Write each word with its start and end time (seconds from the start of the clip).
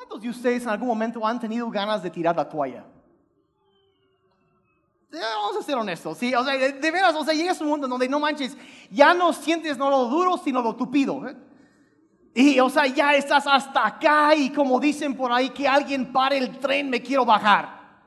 ¿Cuántos 0.00 0.22
de 0.22 0.30
ustedes 0.30 0.62
en 0.62 0.70
algún 0.70 0.88
momento 0.88 1.26
han 1.26 1.38
tenido 1.38 1.68
ganas 1.68 2.02
de 2.02 2.08
tirar 2.08 2.34
la 2.34 2.48
toalla? 2.48 2.86
Vamos 5.12 5.58
a 5.58 5.62
ser 5.62 5.76
honestos, 5.76 6.16
¿sí? 6.16 6.34
O 6.34 6.42
sea, 6.42 6.56
de, 6.56 6.90
veras, 6.90 7.14
o 7.14 7.22
sea, 7.22 7.34
llegas 7.34 7.60
a 7.60 7.64
un 7.64 7.68
mundo 7.68 7.86
donde 7.86 8.08
no 8.08 8.18
manches, 8.18 8.56
ya 8.90 9.12
no 9.12 9.34
sientes 9.34 9.76
no 9.76 9.90
lo 9.90 10.06
duro, 10.06 10.38
sino 10.38 10.62
lo 10.62 10.74
tupido. 10.74 11.28
¿eh? 11.28 11.36
Y, 12.32 12.58
o 12.60 12.70
sea, 12.70 12.86
ya 12.86 13.14
estás 13.14 13.46
hasta 13.46 13.86
acá 13.86 14.34
y 14.34 14.48
como 14.48 14.80
dicen 14.80 15.14
por 15.14 15.32
ahí, 15.32 15.50
que 15.50 15.68
alguien 15.68 16.10
pare 16.10 16.38
el 16.38 16.58
tren, 16.58 16.88
me 16.88 17.02
quiero 17.02 17.26
bajar. 17.26 18.00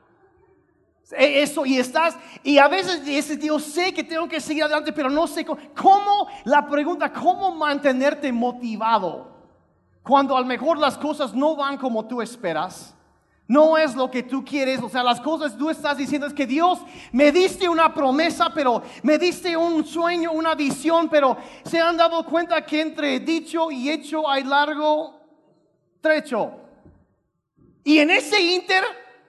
E, 1.12 1.42
eso, 1.42 1.64
y 1.64 1.78
estás, 1.78 2.18
y 2.42 2.58
a 2.58 2.66
veces 2.66 3.02
ese 3.06 3.36
tío 3.36 3.60
sé 3.60 3.94
que 3.94 4.02
tengo 4.02 4.26
que 4.26 4.40
seguir 4.40 4.64
adelante, 4.64 4.92
pero 4.92 5.08
no 5.08 5.28
sé 5.28 5.44
cómo 5.44 6.26
la 6.42 6.68
pregunta, 6.68 7.12
¿cómo 7.12 7.54
mantenerte 7.54 8.32
motivado? 8.32 9.33
Cuando 10.04 10.36
a 10.36 10.40
lo 10.40 10.46
mejor 10.46 10.78
las 10.78 10.96
cosas 10.96 11.34
no 11.34 11.56
van 11.56 11.78
como 11.78 12.06
tú 12.06 12.22
esperas 12.22 12.94
no 13.46 13.76
es 13.76 13.94
lo 13.94 14.10
que 14.10 14.22
tú 14.22 14.44
quieres, 14.44 14.80
o 14.82 14.88
sea, 14.88 15.02
las 15.02 15.20
cosas 15.20 15.56
tú 15.56 15.68
estás 15.68 15.98
diciendo 15.98 16.26
es 16.26 16.32
que 16.32 16.46
Dios 16.46 16.78
me 17.12 17.30
diste 17.30 17.68
una 17.68 17.92
promesa, 17.92 18.50
pero 18.54 18.82
me 19.02 19.18
diste 19.18 19.54
un 19.56 19.84
sueño, 19.84 20.32
una 20.32 20.54
visión, 20.54 21.08
pero 21.10 21.36
se 21.64 21.78
han 21.78 21.96
dado 21.96 22.24
cuenta 22.24 22.64
que 22.64 22.80
entre 22.80 23.20
dicho 23.20 23.70
y 23.70 23.90
hecho 23.90 24.28
hay 24.28 24.44
largo 24.44 25.20
trecho. 26.00 26.52
Y 27.82 27.98
en 27.98 28.10
ese 28.10 28.40
inter, 28.40 28.82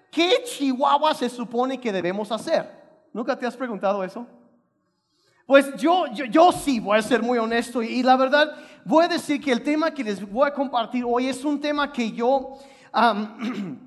¿qué 0.10 0.44
chihuahua 0.46 1.14
se 1.14 1.30
supone 1.30 1.80
que 1.80 1.92
debemos 1.92 2.32
hacer? 2.32 2.74
¿Nunca 3.12 3.38
te 3.38 3.46
has 3.46 3.58
preguntado 3.58 4.02
eso? 4.02 4.26
Pues 5.46 5.76
yo, 5.76 6.08
yo, 6.08 6.52
sí 6.52 6.80
voy 6.80 6.98
a 6.98 7.02
ser 7.02 7.22
muy 7.22 7.38
honesto 7.38 7.84
y, 7.84 8.02
la 8.02 8.18
verdad 8.18 8.56
voy 8.84 9.06
a 9.06 9.08
decir 9.08 9.40
que 9.40 9.52
el 9.52 9.62
tema 9.62 9.92
que 9.92 10.04
les 10.04 10.28
voy 10.28 10.48
a 10.48 10.54
compartir 10.54 11.04
hoy 11.08 11.28
es 11.28 11.44
un 11.44 11.60
tema 11.60 11.92
que 11.92 12.12
yo... 12.12 12.58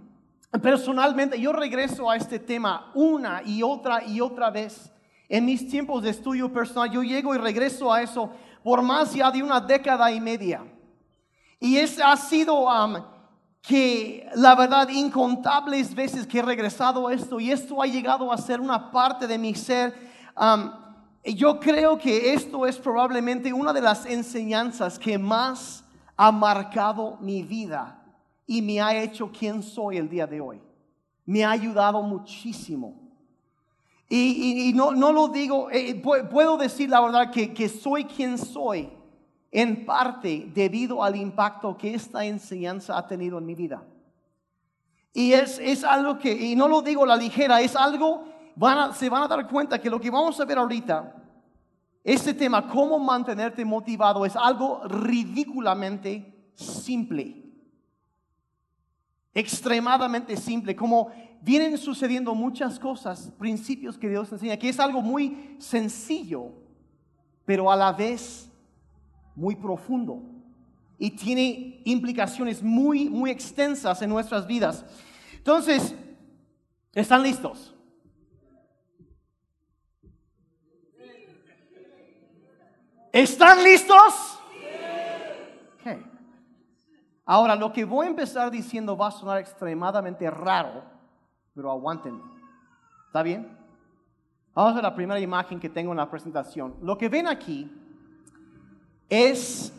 Personalmente, 0.62 1.38
yo 1.38 1.52
regreso 1.52 2.08
a 2.10 2.16
este 2.16 2.38
tema 2.38 2.90
una 2.94 3.42
y 3.44 3.62
otra 3.62 4.02
y 4.02 4.18
otra 4.20 4.50
vez. 4.50 4.90
En 5.28 5.44
mis 5.44 5.68
tiempos 5.68 6.02
de 6.02 6.08
estudio 6.08 6.50
personal, 6.50 6.90
yo 6.90 7.02
llego 7.02 7.34
y 7.34 7.38
regreso 7.38 7.92
a 7.92 8.00
eso 8.00 8.32
por 8.62 8.80
más 8.80 9.12
ya 9.12 9.30
de 9.30 9.42
una 9.42 9.60
década 9.60 10.10
y 10.10 10.20
media. 10.20 10.64
Y 11.60 11.76
es, 11.76 12.00
ha 12.00 12.16
sido 12.16 12.66
que, 13.60 14.26
la 14.36 14.54
verdad, 14.54 14.88
incontables 14.88 15.94
veces 15.94 16.26
que 16.26 16.38
he 16.38 16.42
regresado 16.42 17.08
a 17.08 17.12
esto 17.12 17.38
y 17.38 17.50
esto 17.50 17.82
ha 17.82 17.86
llegado 17.86 18.32
a 18.32 18.38
ser 18.38 18.58
una 18.60 18.90
parte 18.90 19.26
de 19.26 19.36
mi 19.36 19.54
ser. 19.54 19.94
Yo 21.34 21.58
creo 21.60 21.98
que 21.98 22.32
esto 22.32 22.66
es 22.66 22.78
probablemente 22.78 23.52
una 23.52 23.72
de 23.72 23.80
las 23.80 24.06
enseñanzas 24.06 24.98
que 24.98 25.18
más 25.18 25.84
ha 26.16 26.32
marcado 26.32 27.16
mi 27.20 27.42
vida 27.42 28.02
y 28.46 28.62
me 28.62 28.80
ha 28.80 29.00
hecho 29.02 29.30
quien 29.30 29.62
soy 29.62 29.98
el 29.98 30.08
día 30.08 30.26
de 30.26 30.40
hoy. 30.40 30.60
Me 31.26 31.44
ha 31.44 31.50
ayudado 31.50 32.02
muchísimo. 32.02 32.94
Y, 34.10 34.72
no, 34.74 34.92
no, 34.92 35.12
lo 35.12 35.28
digo, 35.28 35.70
eh, 35.70 35.94
puedo 35.94 36.56
decir 36.56 36.88
la 36.88 37.02
verdad 37.02 37.30
que, 37.30 37.52
que 37.52 37.68
soy 37.68 38.04
quien 38.04 38.38
soy 38.38 38.90
en 39.50 39.84
parte 39.84 40.50
debido 40.54 41.02
al 41.02 41.16
impacto 41.16 41.76
que 41.76 41.94
esta 41.94 42.24
enseñanza 42.24 42.96
ha 42.96 43.06
tenido 43.06 43.38
en 43.38 43.46
mi 43.46 43.54
vida. 43.54 43.82
Y 45.12 45.32
es, 45.32 45.58
es 45.58 45.84
algo 45.84 46.18
que, 46.18 46.32
y 46.32 46.54
no 46.54 46.68
lo 46.68 46.82
digo 46.82 47.04
la 47.04 47.16
ligera, 47.16 47.60
es 47.60 47.74
algo, 47.76 48.24
van 48.58 48.94
se 48.94 49.08
van 49.08 49.22
a 49.22 49.28
dar 49.28 49.48
cuenta 49.48 49.80
que 49.80 49.88
lo 49.88 50.00
que 50.00 50.10
vamos 50.10 50.38
a 50.40 50.44
ver 50.44 50.58
ahorita, 50.58 51.14
este 52.04 52.34
tema, 52.34 52.68
cómo 52.68 52.98
mantenerte 52.98 53.64
motivado, 53.64 54.26
es 54.26 54.34
algo 54.36 54.82
ridículamente 54.84 56.50
simple 56.54 57.48
extremadamente 59.38 60.36
simple, 60.36 60.74
como 60.74 61.12
vienen 61.40 61.78
sucediendo 61.78 62.34
muchas 62.34 62.76
cosas, 62.78 63.32
principios 63.38 63.96
que 63.96 64.08
Dios 64.08 64.32
enseña, 64.32 64.56
que 64.56 64.68
es 64.68 64.80
algo 64.80 65.00
muy 65.00 65.56
sencillo, 65.58 66.52
pero 67.44 67.70
a 67.70 67.76
la 67.76 67.92
vez 67.92 68.50
muy 69.36 69.54
profundo 69.54 70.22
y 70.98 71.12
tiene 71.12 71.82
implicaciones 71.84 72.64
muy, 72.64 73.08
muy 73.08 73.30
extensas 73.30 74.02
en 74.02 74.10
nuestras 74.10 74.44
vidas. 74.44 74.84
Entonces, 75.36 75.94
¿están 76.92 77.22
listos? 77.22 77.76
¿Están 83.12 83.62
listos? 83.62 84.38
Ahora, 87.24 87.54
lo 87.54 87.72
que 87.72 87.84
voy 87.84 88.06
a 88.06 88.08
empezar 88.08 88.50
diciendo 88.50 88.96
va 88.96 89.08
a 89.08 89.10
sonar 89.10 89.38
extremadamente 89.38 90.30
raro, 90.30 90.82
pero 91.54 91.70
aguántenme. 91.70 92.22
¿Está 93.06 93.22
bien? 93.22 93.54
Vamos 94.54 94.78
a 94.78 94.82
la 94.82 94.94
primera 94.94 95.20
imagen 95.20 95.60
que 95.60 95.68
tengo 95.68 95.90
en 95.90 95.98
la 95.98 96.10
presentación. 96.10 96.76
Lo 96.80 96.96
que 96.96 97.10
ven 97.10 97.26
aquí 97.26 97.70
es 99.10 99.74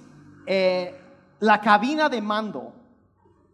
eh, 0.46 0.96
la 1.40 1.60
cabina 1.60 2.08
de 2.08 2.22
mando 2.22 2.74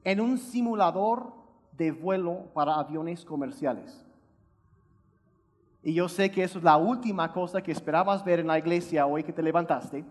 en 0.04 0.20
un 0.20 0.38
simulador 0.38 1.34
de 1.72 1.92
vuelo 1.92 2.52
para 2.54 2.76
aviones 2.76 3.24
comerciales. 3.24 4.05
Y 5.86 5.94
yo 5.94 6.10
sé 6.10 6.32
que 6.32 6.44
eso 6.44 6.58
es 6.58 6.64
la 6.64 6.78
última 6.78 7.32
cosa 7.32 7.62
que 7.62 7.72
esperabas 7.72 8.26
ver 8.26 8.40
en 8.40 8.48
la 8.48 8.58
iglesia 8.58 9.06
hoy 9.06 9.24
que 9.24 9.32
te 9.32 9.44
levantaste. 9.44 10.04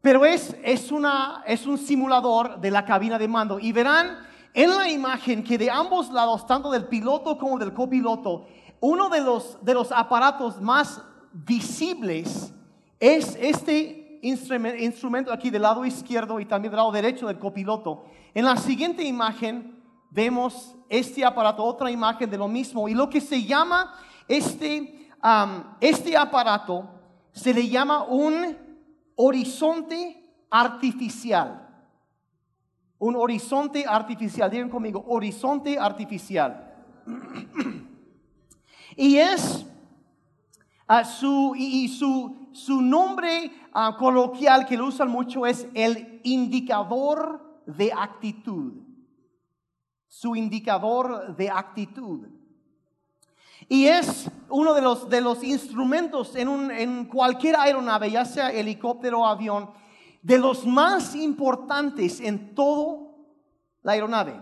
Pero 0.00 0.24
es, 0.24 0.56
es, 0.62 0.92
una, 0.92 1.42
es 1.44 1.66
un 1.66 1.76
simulador 1.76 2.60
de 2.60 2.70
la 2.70 2.84
cabina 2.84 3.18
de 3.18 3.26
mando. 3.26 3.58
Y 3.58 3.72
verán 3.72 4.18
en 4.54 4.70
la 4.70 4.88
imagen 4.88 5.42
que 5.42 5.58
de 5.58 5.68
ambos 5.68 6.12
lados, 6.12 6.46
tanto 6.46 6.70
del 6.70 6.84
piloto 6.84 7.36
como 7.36 7.58
del 7.58 7.74
copiloto, 7.74 8.46
uno 8.78 9.08
de 9.08 9.20
los, 9.20 9.58
de 9.64 9.74
los 9.74 9.90
aparatos 9.90 10.60
más 10.60 11.02
visibles 11.32 12.54
es 13.00 13.36
este 13.40 14.20
instrumento 14.22 15.32
aquí 15.32 15.50
del 15.50 15.62
lado 15.62 15.84
izquierdo 15.84 16.38
y 16.38 16.44
también 16.44 16.70
del 16.70 16.78
lado 16.78 16.92
derecho 16.92 17.26
del 17.26 17.40
copiloto. 17.40 18.04
En 18.32 18.44
la 18.44 18.56
siguiente 18.58 19.02
imagen 19.02 19.82
vemos 20.14 20.76
este 20.88 21.24
aparato, 21.24 21.64
otra 21.64 21.90
imagen 21.90 22.30
de 22.30 22.38
lo 22.38 22.46
mismo. 22.46 22.88
Y 22.88 22.94
lo 22.94 23.10
que 23.10 23.20
se 23.20 23.42
llama 23.42 23.94
este, 24.28 25.08
este 25.80 26.16
aparato 26.16 26.88
se 27.32 27.52
le 27.52 27.68
llama 27.68 28.04
un 28.04 28.56
horizonte 29.16 30.24
artificial. 30.48 31.60
Un 32.98 33.16
horizonte 33.16 33.84
artificial, 33.86 34.48
digan 34.50 34.70
conmigo, 34.70 35.04
horizonte 35.08 35.76
artificial. 35.78 36.72
y 38.96 39.16
es 39.16 39.66
uh, 40.88 41.04
su, 41.04 41.54
y, 41.56 41.88
su, 41.88 42.48
su, 42.52 42.80
nombre 42.80 43.50
uh, 43.74 43.96
coloquial 43.98 44.64
que 44.64 44.76
lo 44.76 44.86
usan 44.86 45.10
mucho 45.10 45.44
es 45.44 45.66
el 45.74 46.20
indicador 46.22 47.62
de 47.66 47.92
actitud. 47.92 48.83
Su 50.16 50.36
indicador 50.36 51.34
de 51.34 51.50
actitud. 51.50 52.28
Y 53.68 53.86
es 53.86 54.30
uno 54.48 54.72
de 54.72 54.80
los, 54.80 55.08
de 55.08 55.20
los 55.20 55.42
instrumentos 55.42 56.36
en, 56.36 56.70
en 56.70 57.06
cualquier 57.06 57.56
aeronave, 57.56 58.12
ya 58.12 58.24
sea 58.24 58.52
helicóptero 58.52 59.22
o 59.22 59.26
avión, 59.26 59.70
de 60.22 60.38
los 60.38 60.64
más 60.66 61.16
importantes 61.16 62.20
en 62.20 62.54
todo 62.54 63.16
la 63.82 63.92
aeronave. 63.92 64.40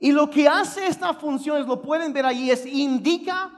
Y 0.00 0.10
lo 0.10 0.28
que 0.28 0.48
hace 0.48 0.88
esta 0.88 1.14
función, 1.14 1.64
lo 1.64 1.80
pueden 1.80 2.12
ver 2.12 2.26
ahí, 2.26 2.50
es 2.50 2.66
indica 2.66 3.52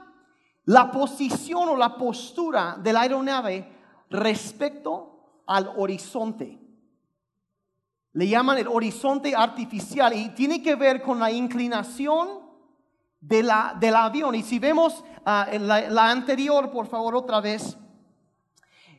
la 0.65 0.91
posición 0.91 1.69
o 1.69 1.75
la 1.75 1.97
postura 1.97 2.77
de 2.79 2.93
la 2.93 3.01
aeronave 3.01 3.67
respecto 4.11 5.41
al 5.47 5.73
horizonte. 5.75 6.64
Le 8.15 8.29
llaman 8.29 8.57
el 8.57 8.69
horizonte 8.69 9.35
artificial 9.35 10.13
y 10.13 10.29
tiene 10.29 10.63
que 10.63 10.75
ver 10.75 11.01
con 11.01 11.19
la 11.19 11.29
inclinación 11.29 12.45
de 13.19 13.43
la, 13.43 13.75
del 13.77 13.93
avión. 13.93 14.35
Y 14.35 14.41
si 14.41 14.57
vemos 14.57 15.03
ah, 15.25 15.47
la, 15.59 16.09
anterior, 16.09 16.71
por 16.71 16.87
favor, 16.87 17.13
otra 17.13 17.41
vez, 17.41 17.77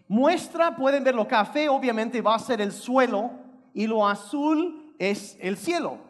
muestra, 0.07 0.77
pueden 0.77 1.03
ver 1.03 1.15
lo 1.15 1.27
café, 1.27 1.71
obviamente 1.71 2.21
va 2.21 2.35
a 2.35 2.39
ser 2.39 2.61
el 2.61 2.73
suelo 2.73 3.31
y 3.73 3.87
lo 3.87 4.07
azul 4.07 4.95
es 4.99 5.39
el 5.41 5.57
cielo. 5.57 6.06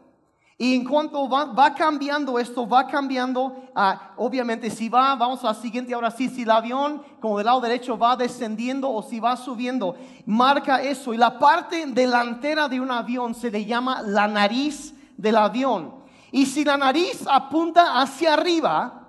Y 0.59 0.75
en 0.75 0.85
cuanto 0.85 1.29
va, 1.29 1.75
cambiando 1.75 2.39
esto, 2.39 2.67
va 2.67 2.87
cambiando, 2.87 3.69
ah, 3.75 4.13
obviamente 4.17 4.71
si 4.71 4.89
va, 4.89 5.15
vamos 5.15 5.45
a 5.45 5.49
la 5.49 5.55
siguiente, 5.55 5.93
ahora 5.93 6.11
sí, 6.11 6.31
si 6.31 6.43
el 6.43 6.51
avión 6.51 7.03
como 7.21 7.37
del 7.37 7.45
lado 7.45 7.61
derecho 7.61 7.99
va 7.99 8.17
descendiendo 8.17 8.91
o 8.91 9.03
si 9.03 9.21
va 9.21 9.37
subiendo, 9.37 9.97
marca 10.25 10.81
eso. 10.81 11.13
Y 11.13 11.19
la 11.19 11.39
parte 11.39 11.85
delantera 11.87 12.69
de 12.69 12.81
un 12.81 12.91
avión 12.91 13.35
se 13.35 13.51
le 13.51 13.67
llama 13.67 14.01
la 14.01 14.27
nariz 14.29 14.95
del 15.19 15.37
avión. 15.37 15.95
Y 16.33 16.47
si 16.47 16.65
la 16.65 16.79
nariz 16.79 17.27
apunta 17.29 18.01
hacia 18.01 18.33
arriba, 18.33 19.09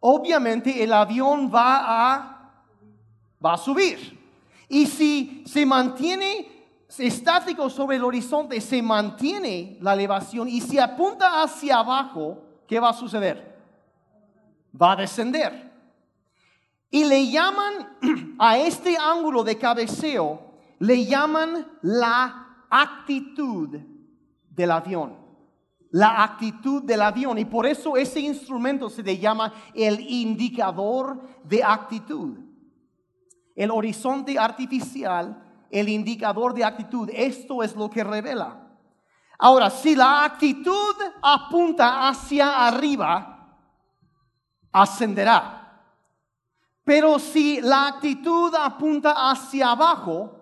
obviamente 0.00 0.84
el 0.84 0.92
avión 0.92 1.50
va 1.52 2.12
a, 2.12 2.52
va 3.42 3.54
a 3.54 3.58
subir. 3.58 4.14
Y 4.68 4.84
si 4.84 5.42
se 5.46 5.64
mantiene 5.64 6.55
estático 7.00 7.68
sobre 7.70 7.96
el 7.96 8.04
horizonte, 8.04 8.60
se 8.60 8.82
mantiene 8.82 9.78
la 9.80 9.94
elevación 9.94 10.48
y 10.48 10.60
si 10.60 10.78
apunta 10.78 11.42
hacia 11.42 11.78
abajo, 11.78 12.42
¿qué 12.66 12.80
va 12.80 12.90
a 12.90 12.94
suceder? 12.94 13.56
Va 14.80 14.92
a 14.92 14.96
descender. 14.96 15.72
Y 16.90 17.04
le 17.04 17.28
llaman 17.30 17.96
a 18.38 18.58
este 18.58 18.96
ángulo 18.96 19.44
de 19.44 19.58
cabeceo, 19.58 20.40
le 20.78 21.04
llaman 21.04 21.66
la 21.82 22.64
actitud 22.70 23.78
del 24.50 24.70
avión. 24.70 25.16
La 25.90 26.22
actitud 26.22 26.82
del 26.82 27.02
avión. 27.02 27.38
Y 27.38 27.44
por 27.44 27.66
eso 27.66 27.96
ese 27.96 28.20
instrumento 28.20 28.90
se 28.90 29.02
le 29.02 29.18
llama 29.18 29.52
el 29.74 30.00
indicador 30.00 31.22
de 31.44 31.62
actitud. 31.62 32.38
El 33.54 33.70
horizonte 33.70 34.38
artificial, 34.38 35.45
el 35.80 35.88
indicador 35.88 36.54
de 36.54 36.64
actitud. 36.64 37.10
Esto 37.12 37.62
es 37.62 37.74
lo 37.76 37.90
que 37.90 38.02
revela. 38.02 38.62
Ahora, 39.38 39.68
si 39.68 39.94
la 39.94 40.24
actitud 40.24 40.94
apunta 41.22 42.08
hacia 42.08 42.66
arriba, 42.66 43.58
ascenderá. 44.72 45.82
Pero 46.82 47.18
si 47.18 47.60
la 47.60 47.88
actitud 47.88 48.54
apunta 48.54 49.30
hacia 49.30 49.72
abajo, 49.72 50.32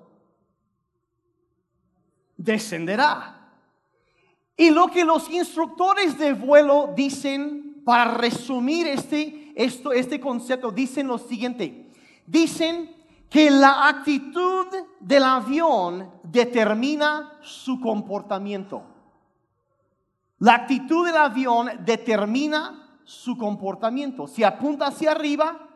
descenderá. 2.36 3.50
Y 4.56 4.70
lo 4.70 4.86
que 4.88 5.04
los 5.04 5.28
instructores 5.30 6.16
de 6.16 6.32
vuelo 6.32 6.92
dicen, 6.94 7.82
para 7.84 8.14
resumir 8.14 8.86
este, 8.86 9.52
esto, 9.56 9.92
este 9.92 10.20
concepto, 10.20 10.70
dicen 10.70 11.08
lo 11.08 11.18
siguiente. 11.18 11.90
Dicen 12.24 12.94
que 13.34 13.50
la 13.50 13.88
actitud 13.88 14.66
del 15.00 15.24
avión 15.24 16.08
determina 16.22 17.32
su 17.42 17.80
comportamiento. 17.80 18.84
La 20.38 20.54
actitud 20.54 21.04
del 21.04 21.16
avión 21.16 21.68
determina 21.84 23.00
su 23.02 23.36
comportamiento. 23.36 24.28
Si 24.28 24.44
apunta 24.44 24.86
hacia 24.86 25.10
arriba, 25.10 25.68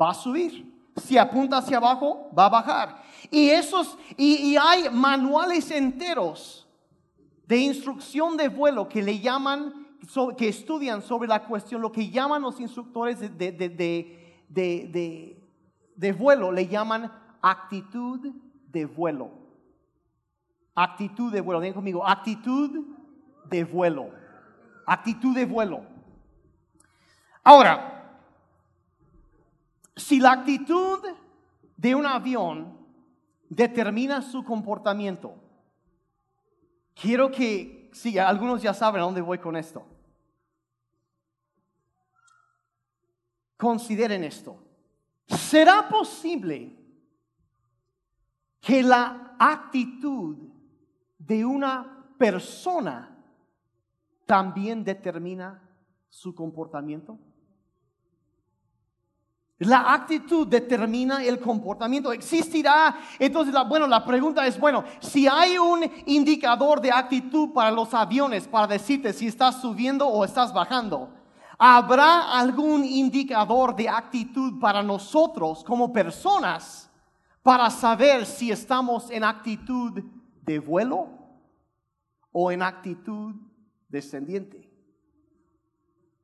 va 0.00 0.10
a 0.10 0.14
subir. 0.14 0.92
Si 0.94 1.18
apunta 1.18 1.56
hacia 1.56 1.78
abajo, 1.78 2.30
va 2.38 2.46
a 2.46 2.50
bajar. 2.50 3.02
Y 3.32 3.48
esos, 3.48 3.98
y, 4.16 4.54
hay 4.54 4.88
manuales 4.88 5.72
enteros 5.72 6.68
de 7.48 7.56
instrucción 7.56 8.36
de 8.36 8.46
vuelo 8.46 8.88
que 8.88 9.02
le 9.02 9.18
llaman, 9.18 9.88
que 10.38 10.46
estudian 10.46 11.02
sobre 11.02 11.26
la 11.26 11.44
cuestión, 11.48 11.82
lo 11.82 11.90
que 11.90 12.10
llaman 12.10 12.42
los 12.42 12.60
instructores 12.60 13.18
de, 13.18 13.28
de, 13.50 13.68
de 14.48 15.41
vuelo, 16.12 16.52
le 16.52 16.66
llaman 16.66 17.12
actitud 17.40 18.34
de 18.68 18.86
vuelo. 18.86 19.30
Actitud 20.74 21.32
de 21.32 21.40
vuelo, 21.40 21.60
ven 21.60 21.74
conmigo, 21.74 22.06
actitud 22.06 22.96
de 23.44 23.64
vuelo. 23.64 24.10
Actitud 24.86 25.34
de 25.34 25.44
vuelo. 25.44 25.84
Ahora, 27.44 27.92
si 29.96 30.20
la 30.20 30.32
actitud 30.32 31.00
de 31.76 31.94
un 31.94 32.06
avión 32.06 32.78
determina 33.48 34.22
su 34.22 34.44
comportamiento, 34.44 35.34
quiero 36.94 37.30
que, 37.30 37.90
sí, 37.92 38.18
algunos 38.18 38.62
ya 38.62 38.72
saben 38.72 39.02
a 39.02 39.04
dónde 39.04 39.20
voy 39.20 39.38
con 39.38 39.56
esto. 39.56 39.86
Consideren 43.56 44.24
esto. 44.24 44.71
¿Será 45.36 45.88
posible 45.88 46.76
que 48.60 48.82
la 48.82 49.34
actitud 49.38 50.36
de 51.18 51.44
una 51.44 52.06
persona 52.18 53.16
también 54.26 54.84
determina 54.84 55.62
su 56.08 56.34
comportamiento? 56.34 57.18
La 59.58 59.92
actitud 59.92 60.46
determina 60.48 61.24
el 61.24 61.38
comportamiento. 61.38 62.12
Existirá, 62.12 62.96
entonces, 63.18 63.54
bueno, 63.68 63.86
la 63.86 64.04
pregunta 64.04 64.44
es, 64.44 64.58
bueno, 64.58 64.84
si 64.98 65.28
hay 65.28 65.56
un 65.56 65.88
indicador 66.06 66.80
de 66.80 66.90
actitud 66.90 67.52
para 67.52 67.70
los 67.70 67.94
aviones 67.94 68.48
para 68.48 68.66
decirte 68.66 69.12
si 69.12 69.28
estás 69.28 69.60
subiendo 69.60 70.08
o 70.08 70.24
estás 70.24 70.52
bajando, 70.52 71.10
¿habrá 71.64 72.40
algún 72.40 72.84
indicador 72.84 73.76
de 73.76 73.88
actitud 73.88 74.58
para 74.58 74.82
nosotros 74.82 75.62
como 75.62 75.92
personas 75.92 76.90
para 77.40 77.70
saber 77.70 78.26
si 78.26 78.50
estamos 78.50 79.08
en 79.12 79.22
actitud 79.22 80.02
de 80.42 80.58
vuelo 80.58 81.06
o 82.32 82.50
en 82.50 82.62
actitud 82.62 83.36
descendiente? 83.88 84.68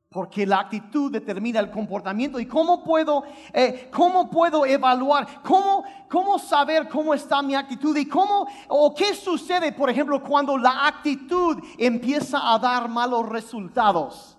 Porque 0.09 0.45
la 0.45 0.59
actitud 0.59 1.09
determina 1.09 1.61
el 1.61 1.71
comportamiento. 1.71 2.37
¿Y 2.37 2.45
cómo 2.45 2.83
puedo, 2.83 3.23
eh, 3.53 3.89
cómo 3.93 4.29
puedo 4.29 4.65
evaluar? 4.65 5.41
¿Cómo, 5.41 5.85
¿Cómo 6.09 6.37
saber 6.37 6.89
cómo 6.89 7.13
está 7.13 7.41
mi 7.41 7.55
actitud? 7.55 7.95
¿Y 7.95 8.09
cómo 8.09 8.45
o 8.67 8.93
qué 8.93 9.13
sucede, 9.13 9.71
por 9.71 9.89
ejemplo, 9.89 10.21
cuando 10.21 10.57
la 10.57 10.85
actitud 10.85 11.63
empieza 11.77 12.53
a 12.53 12.59
dar 12.59 12.89
malos 12.89 13.29
resultados? 13.29 14.38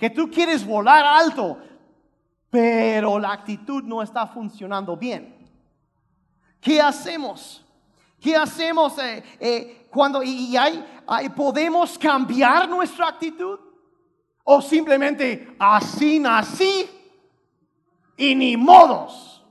Que 0.00 0.08
tú 0.08 0.30
quieres 0.30 0.66
volar 0.66 1.04
alto, 1.04 1.58
pero 2.48 3.18
la 3.18 3.32
actitud 3.32 3.82
no 3.84 4.00
está 4.00 4.26
funcionando 4.26 4.96
bien. 4.96 5.46
¿Qué 6.58 6.80
hacemos? 6.80 7.62
¿Qué 8.18 8.34
hacemos 8.34 8.96
eh, 8.96 9.22
eh, 9.38 9.86
cuando 9.90 10.22
y, 10.22 10.56
hay, 10.56 10.82
podemos 11.36 11.98
cambiar 11.98 12.66
nuestra 12.66 13.08
actitud? 13.08 13.60
O 14.42 14.62
simplemente 14.62 15.54
así 15.58 16.18
nací 16.18 16.88
y 18.16 18.34
ni 18.34 18.56
modos. 18.56 19.44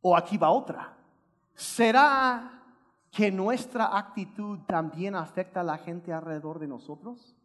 O 0.00 0.16
aquí 0.16 0.38
va 0.38 0.50
otra. 0.50 0.96
¿Será 1.54 2.59
que 3.10 3.30
nuestra 3.30 3.96
actitud 3.98 4.60
también 4.66 5.14
afecta 5.14 5.60
a 5.60 5.64
la 5.64 5.78
gente 5.78 6.12
alrededor 6.12 6.58
de 6.58 6.68
nosotros? 6.68 7.36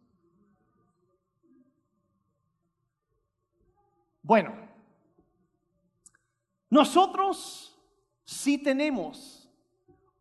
Bueno, 4.22 4.52
nosotros 6.70 7.76
sí 8.24 8.58
tenemos 8.58 9.48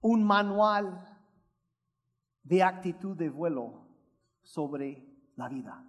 un 0.02 0.24
manual 0.24 1.16
de 2.44 2.62
actitud 2.62 3.18
de 3.18 3.30
vuelo 3.30 3.88
sobre 4.44 5.04
la 5.36 5.50
vida. 5.50 5.84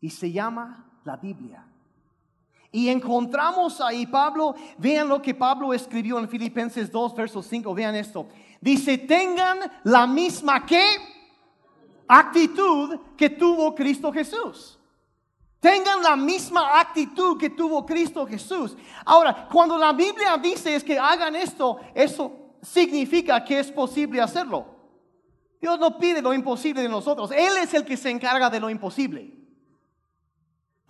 Y 0.00 0.10
se 0.10 0.32
llama 0.32 1.00
la 1.04 1.16
Biblia. 1.16 1.71
Y 2.74 2.88
encontramos 2.88 3.82
ahí 3.82 4.06
Pablo, 4.06 4.54
vean 4.78 5.06
lo 5.06 5.20
que 5.20 5.34
Pablo 5.34 5.74
escribió 5.74 6.18
en 6.18 6.26
Filipenses 6.26 6.90
2, 6.90 7.14
verso 7.14 7.42
5, 7.42 7.74
vean 7.74 7.94
esto. 7.94 8.26
Dice, 8.62 8.96
tengan 8.96 9.58
la 9.84 10.06
misma 10.06 10.64
actitud 12.08 12.98
que 13.16 13.28
tuvo 13.28 13.74
Cristo 13.74 14.10
Jesús. 14.10 14.78
Tengan 15.60 16.02
la 16.02 16.16
misma 16.16 16.80
actitud 16.80 17.38
que 17.38 17.50
tuvo 17.50 17.84
Cristo 17.84 18.26
Jesús. 18.26 18.74
Ahora, 19.04 19.46
cuando 19.52 19.76
la 19.76 19.92
Biblia 19.92 20.36
dice 20.36 20.74
es 20.74 20.82
que 20.82 20.98
hagan 20.98 21.36
esto, 21.36 21.78
eso 21.94 22.32
significa 22.62 23.44
que 23.44 23.60
es 23.60 23.70
posible 23.70 24.20
hacerlo. 24.20 24.66
Dios 25.60 25.78
no 25.78 25.98
pide 25.98 26.22
lo 26.22 26.32
imposible 26.34 26.82
de 26.82 26.88
nosotros. 26.88 27.30
Él 27.30 27.52
es 27.62 27.74
el 27.74 27.84
que 27.84 27.96
se 27.96 28.10
encarga 28.10 28.50
de 28.50 28.58
lo 28.58 28.70
imposible. 28.70 29.41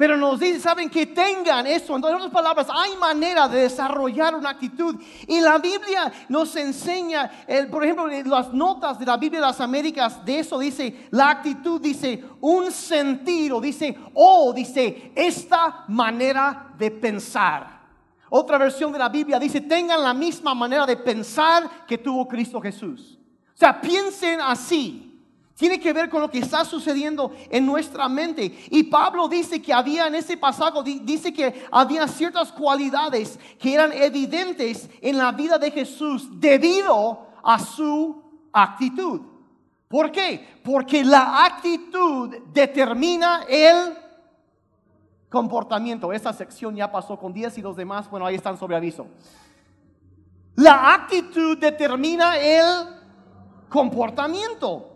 Pero 0.02 0.16
nos 0.16 0.40
dice, 0.40 0.59
saben 0.59 0.90
que 0.90 1.06
tengan 1.06 1.64
eso. 1.64 1.97
En 1.97 2.04
otras 2.04 2.28
palabras, 2.30 2.66
hay 2.75 2.97
manera 2.97 3.47
de 3.47 3.61
desarrollar 3.61 4.35
una 4.35 4.50
actitud. 4.50 4.97
Y 5.28 5.38
la 5.38 5.59
Biblia 5.59 6.12
nos 6.28 6.56
enseña, 6.56 7.30
por 7.71 7.85
ejemplo, 7.85 8.09
las 8.09 8.52
notas 8.52 8.99
de 8.99 9.06
la 9.06 9.16
Biblia 9.16 9.40
de 9.40 9.47
las 9.47 9.61
Américas, 9.61 10.25
de 10.25 10.40
eso 10.40 10.59
dice, 10.59 11.06
la 11.12 11.30
actitud 11.30 11.80
dice 11.80 12.25
un 12.40 12.73
sentido, 12.73 13.61
dice, 13.61 13.97
oh, 14.14 14.52
dice, 14.52 15.12
esta 15.14 15.85
manera 15.87 16.75
de 16.76 16.90
pensar. 16.90 17.82
Otra 18.28 18.59
versión 18.59 18.90
de 18.90 18.99
la 18.99 19.09
Biblia 19.09 19.38
dice, 19.38 19.61
tengan 19.61 20.02
la 20.02 20.14
misma 20.14 20.52
manera 20.52 20.85
de 20.85 20.97
pensar 20.97 21.87
que 21.87 21.99
tuvo 21.99 22.26
Cristo 22.26 22.61
Jesús. 22.61 23.21
O 23.54 23.56
sea, 23.56 23.80
piensen 23.80 24.40
así. 24.40 25.12
Tiene 25.62 25.78
que 25.78 25.92
ver 25.92 26.11
con 26.11 26.21
lo 26.21 26.28
que 26.28 26.40
está 26.40 26.64
sucediendo 26.64 27.31
en 27.49 27.64
nuestra 27.64 28.09
mente. 28.09 28.66
Y 28.69 28.83
Pablo 28.83 29.28
dice 29.28 29.62
que 29.62 29.73
había 29.73 30.09
en 30.09 30.16
ese 30.16 30.37
pasaje, 30.37 30.76
dice 31.04 31.33
que 31.33 31.66
había 31.71 32.09
ciertas 32.09 32.50
cualidades 32.50 33.38
que 33.61 33.73
eran 33.73 33.92
evidentes 33.92 34.90
en 35.00 35.16
la 35.16 35.31
vida 35.31 35.59
de 35.59 35.71
Jesús 35.71 36.28
debido 36.40 37.28
a 37.45 37.61
su 37.61 38.49
actitud. 38.52 39.21
¿Por 39.87 40.11
qué? 40.11 40.59
Porque 40.64 41.04
la 41.04 41.45
actitud 41.45 42.38
determina 42.52 43.45
el 43.49 43.97
comportamiento. 45.28 46.12
Esta 46.12 46.33
sección 46.33 46.75
ya 46.75 46.90
pasó 46.90 47.16
con 47.16 47.33
10 47.33 47.59
y 47.59 47.62
los 47.62 47.76
demás, 47.76 48.11
bueno, 48.11 48.26
ahí 48.26 48.35
están 48.35 48.59
sobre 48.59 48.75
aviso. 48.75 49.07
La 50.57 50.92
actitud 50.92 51.57
determina 51.57 52.37
el 52.37 52.88
comportamiento. 53.69 54.88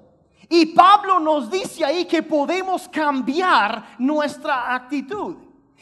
Y 0.48 0.66
Pablo 0.66 1.18
nos 1.18 1.50
dice 1.50 1.84
ahí 1.84 2.04
que 2.04 2.22
podemos 2.22 2.88
cambiar 2.88 3.96
nuestra 3.98 4.74
actitud. 4.74 5.36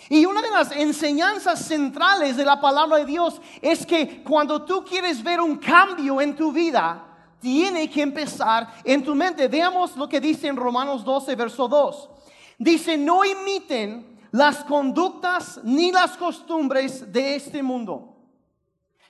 Y 0.09 0.25
una 0.27 0.43
de 0.43 0.51
las 0.51 0.73
enseñanzas 0.73 1.65
centrales 1.67 2.37
de 2.37 2.45
la 2.45 2.61
palabra 2.61 2.99
de 2.99 3.05
Dios 3.05 3.41
es 3.61 3.87
que 3.87 4.23
cuando 4.23 4.63
tú 4.65 4.85
quieres 4.85 5.23
ver 5.23 5.41
un 5.41 5.57
cambio 5.57 6.21
en 6.21 6.35
tu 6.35 6.53
vida, 6.53 7.05
tiene 7.41 7.91
que 7.91 8.03
empezar 8.03 8.75
en 8.85 9.05
tu 9.05 9.15
mente. 9.15 9.49
Veamos 9.49 9.97
lo 9.97 10.09
que 10.09 10.21
dice 10.21 10.49
en 10.49 10.57
Romanos 10.57 11.05
12, 11.05 11.35
verso 11.37 11.69
2. 11.69 12.11
Dice, 12.59 12.97
no 12.97 13.25
imiten 13.25 14.19
las 14.31 14.65
conductas 14.65 15.61
ni 15.63 15.93
las 15.93 16.17
costumbres 16.17 17.13
de 17.13 17.37
este 17.37 17.63
mundo. 17.63 18.17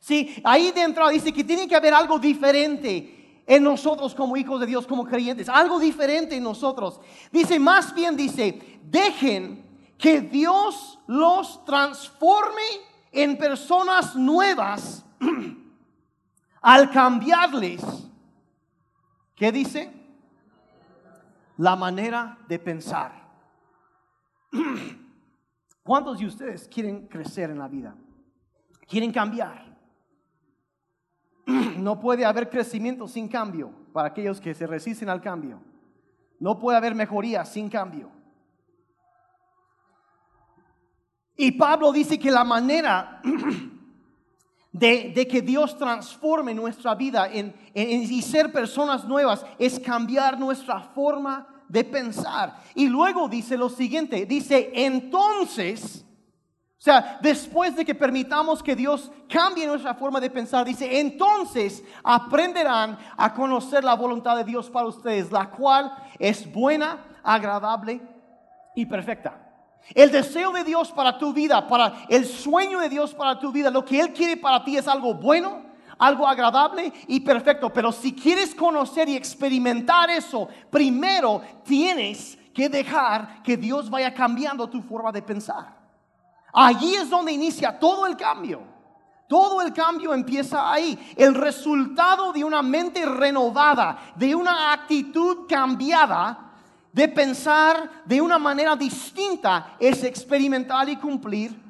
Sí, 0.01 0.37
ahí 0.45 0.71
dentro 0.73 1.09
dice 1.09 1.33
que 1.33 1.45
tiene 1.45 1.67
que 1.67 1.77
haber 1.77 1.95
algo 1.95 2.19
diferente 2.19 3.24
en 3.47 3.63
nosotros 3.63 4.15
como 4.15 4.37
hijos 4.37 4.61
de 4.61 4.67
Dios, 4.67 4.87
como 4.87 5.05
creyentes, 5.05 5.49
algo 5.49 5.79
diferente 5.79 6.37
en 6.37 6.43
nosotros. 6.43 7.01
Dice, 7.31 7.59
más 7.59 7.95
bien 7.95 8.17
dice, 8.17 8.81
dejen 8.85 9.65
que 9.99 10.21
Dios 10.21 10.99
los 11.07 11.65
transforme 11.65 12.63
en 13.13 13.37
personas 13.37 14.17
nuevas 14.17 15.05
al 16.61 16.91
cambiarles. 16.91 17.83
¿Qué 19.35 19.53
dice? 19.53 19.93
La 21.59 21.77
manera 21.77 22.39
de 22.49 22.59
pensar. 22.59 23.25
¿Cuántos 25.83 26.19
de 26.19 26.27
ustedes 26.27 26.67
quieren 26.69 27.07
crecer 27.07 27.51
en 27.51 27.59
la 27.59 27.69
vida? 27.69 27.95
¿Quieren 28.89 29.13
cambiar? 29.13 29.74
No 31.79 32.01
puede 32.01 32.25
haber 32.25 32.49
crecimiento 32.49 33.07
sin 33.07 33.29
cambio 33.29 33.71
para 33.93 34.09
aquellos 34.09 34.41
que 34.41 34.55
se 34.55 34.67
resisten 34.67 35.09
al 35.09 35.21
cambio. 35.21 35.61
No 36.41 36.59
puede 36.59 36.79
haber 36.79 36.95
mejoría 36.95 37.45
sin 37.45 37.69
cambio. 37.69 38.11
Y 41.37 41.53
Pablo 41.53 41.93
dice 41.93 42.19
que 42.19 42.31
la 42.31 42.45
manera 42.45 43.21
de, 44.73 45.29
que 45.31 45.43
Dios 45.43 45.77
transforme 45.77 46.55
nuestra 46.55 46.95
vida 46.95 47.29
en, 47.33 47.55
y 47.75 48.23
ser 48.23 48.53
personas 48.53 49.05
nuevas 49.05 49.45
es 49.59 49.79
cambiar 49.81 50.39
nuestra 50.39 50.81
forma 50.81 51.47
de 51.69 51.85
pensar. 51.85 52.57
Y 52.75 52.89
luego 52.89 53.29
dice 53.29 53.57
lo 53.57 53.69
siguiente, 53.69 54.27
dice, 54.27 54.71
entonces, 54.75 56.05
o 56.85 56.91
sea, 56.93 57.19
después 57.23 57.75
de 57.75 57.83
que 57.83 57.95
permitamos 57.95 58.63
que 58.63 58.77
Dios 58.77 59.11
cambie 59.27 59.67
nuestra 59.67 59.95
forma 59.95 60.21
de 60.21 60.29
pensar, 60.29 60.67
dice, 60.67 61.01
entonces 61.01 61.83
aprenderán 62.03 62.99
a 63.17 63.33
conocer 63.33 63.83
la 63.83 63.95
voluntad 63.95 64.37
de 64.37 64.45
Dios 64.45 64.69
para 64.69 64.89
ustedes, 64.89 65.33
la 65.33 65.49
cual 65.49 65.91
es 66.19 66.53
buena, 66.53 67.03
agradable 67.23 68.03
y 68.75 68.85
perfecta. 68.85 69.35
El 69.95 70.11
deseo 70.11 70.53
de 70.53 70.63
Dios 70.63 70.93
para 70.93 71.17
tu 71.17 71.33
vida, 71.33 71.67
para 71.67 72.05
el 72.11 72.27
sueño 72.27 72.79
de 72.81 72.91
Dios 72.91 73.15
para 73.15 73.39
tu 73.39 73.51
vida, 73.51 73.71
lo 73.71 73.83
que 73.83 73.99
Él 73.99 74.13
quiere 74.13 74.37
para 74.37 74.63
ti 74.63 74.77
es 74.77 74.87
algo 74.87 75.15
bueno, 75.15 75.63
algo 75.97 76.29
agradable 76.29 76.93
y 77.07 77.21
perfecto. 77.21 77.73
Pero 77.73 77.93
si 77.93 78.15
quieres 78.15 78.55
conocer 78.55 79.09
y 79.09 79.17
experimentar 79.17 80.11
eso, 80.11 80.49
primero 80.69 81.41
tienes 81.65 82.37
que 82.53 82.69
dejar 82.69 83.43
que 83.43 83.57
Dios 83.57 83.89
vaya 83.89 84.13
cambiando 84.13 84.69
tu 84.69 84.83
forma 84.83 85.11
de 85.11 85.23
pensar. 85.23 85.84
Allí 86.55 86.95
es 86.95 87.11
donde 87.11 87.33
inicia 87.33 87.79
todo 87.79 88.07
el 88.07 88.17
cambio. 88.17 88.63
Todo 89.29 89.61
el 89.61 89.73
cambio 89.73 90.15
empieza 90.15 90.71
ahí. 90.71 90.99
El 91.17 91.35
resultado 91.35 92.33
de 92.33 92.45
una 92.45 92.63
mente 92.63 93.05
renovada, 93.05 93.99
de 94.15 94.35
una 94.35 94.73
actitud 94.73 95.47
cambiada, 95.49 96.53
de 96.93 97.09
pensar 97.09 97.91
de 98.05 98.21
una 98.21 98.39
manera 98.39 98.77
distinta 98.77 99.75
es 99.81 100.05
experimentar 100.05 100.89
y 100.89 100.97
cumplir 100.97 101.61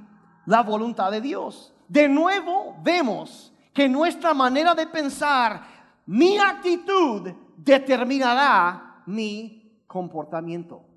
la 0.45 0.63
voluntad 0.63 1.11
de 1.11 1.23
Dios. 1.23 1.73
De 1.89 2.07
nuevo 2.07 2.77
vemos 2.83 3.51
que 3.73 3.89
nuestra 3.89 4.35
manera 4.35 4.75
de 4.75 4.87
pensar, 4.87 5.63
mi 6.05 6.37
actitud 6.37 7.33
determinará 7.57 9.03
mi 9.07 9.83
comportamiento. 9.87 10.94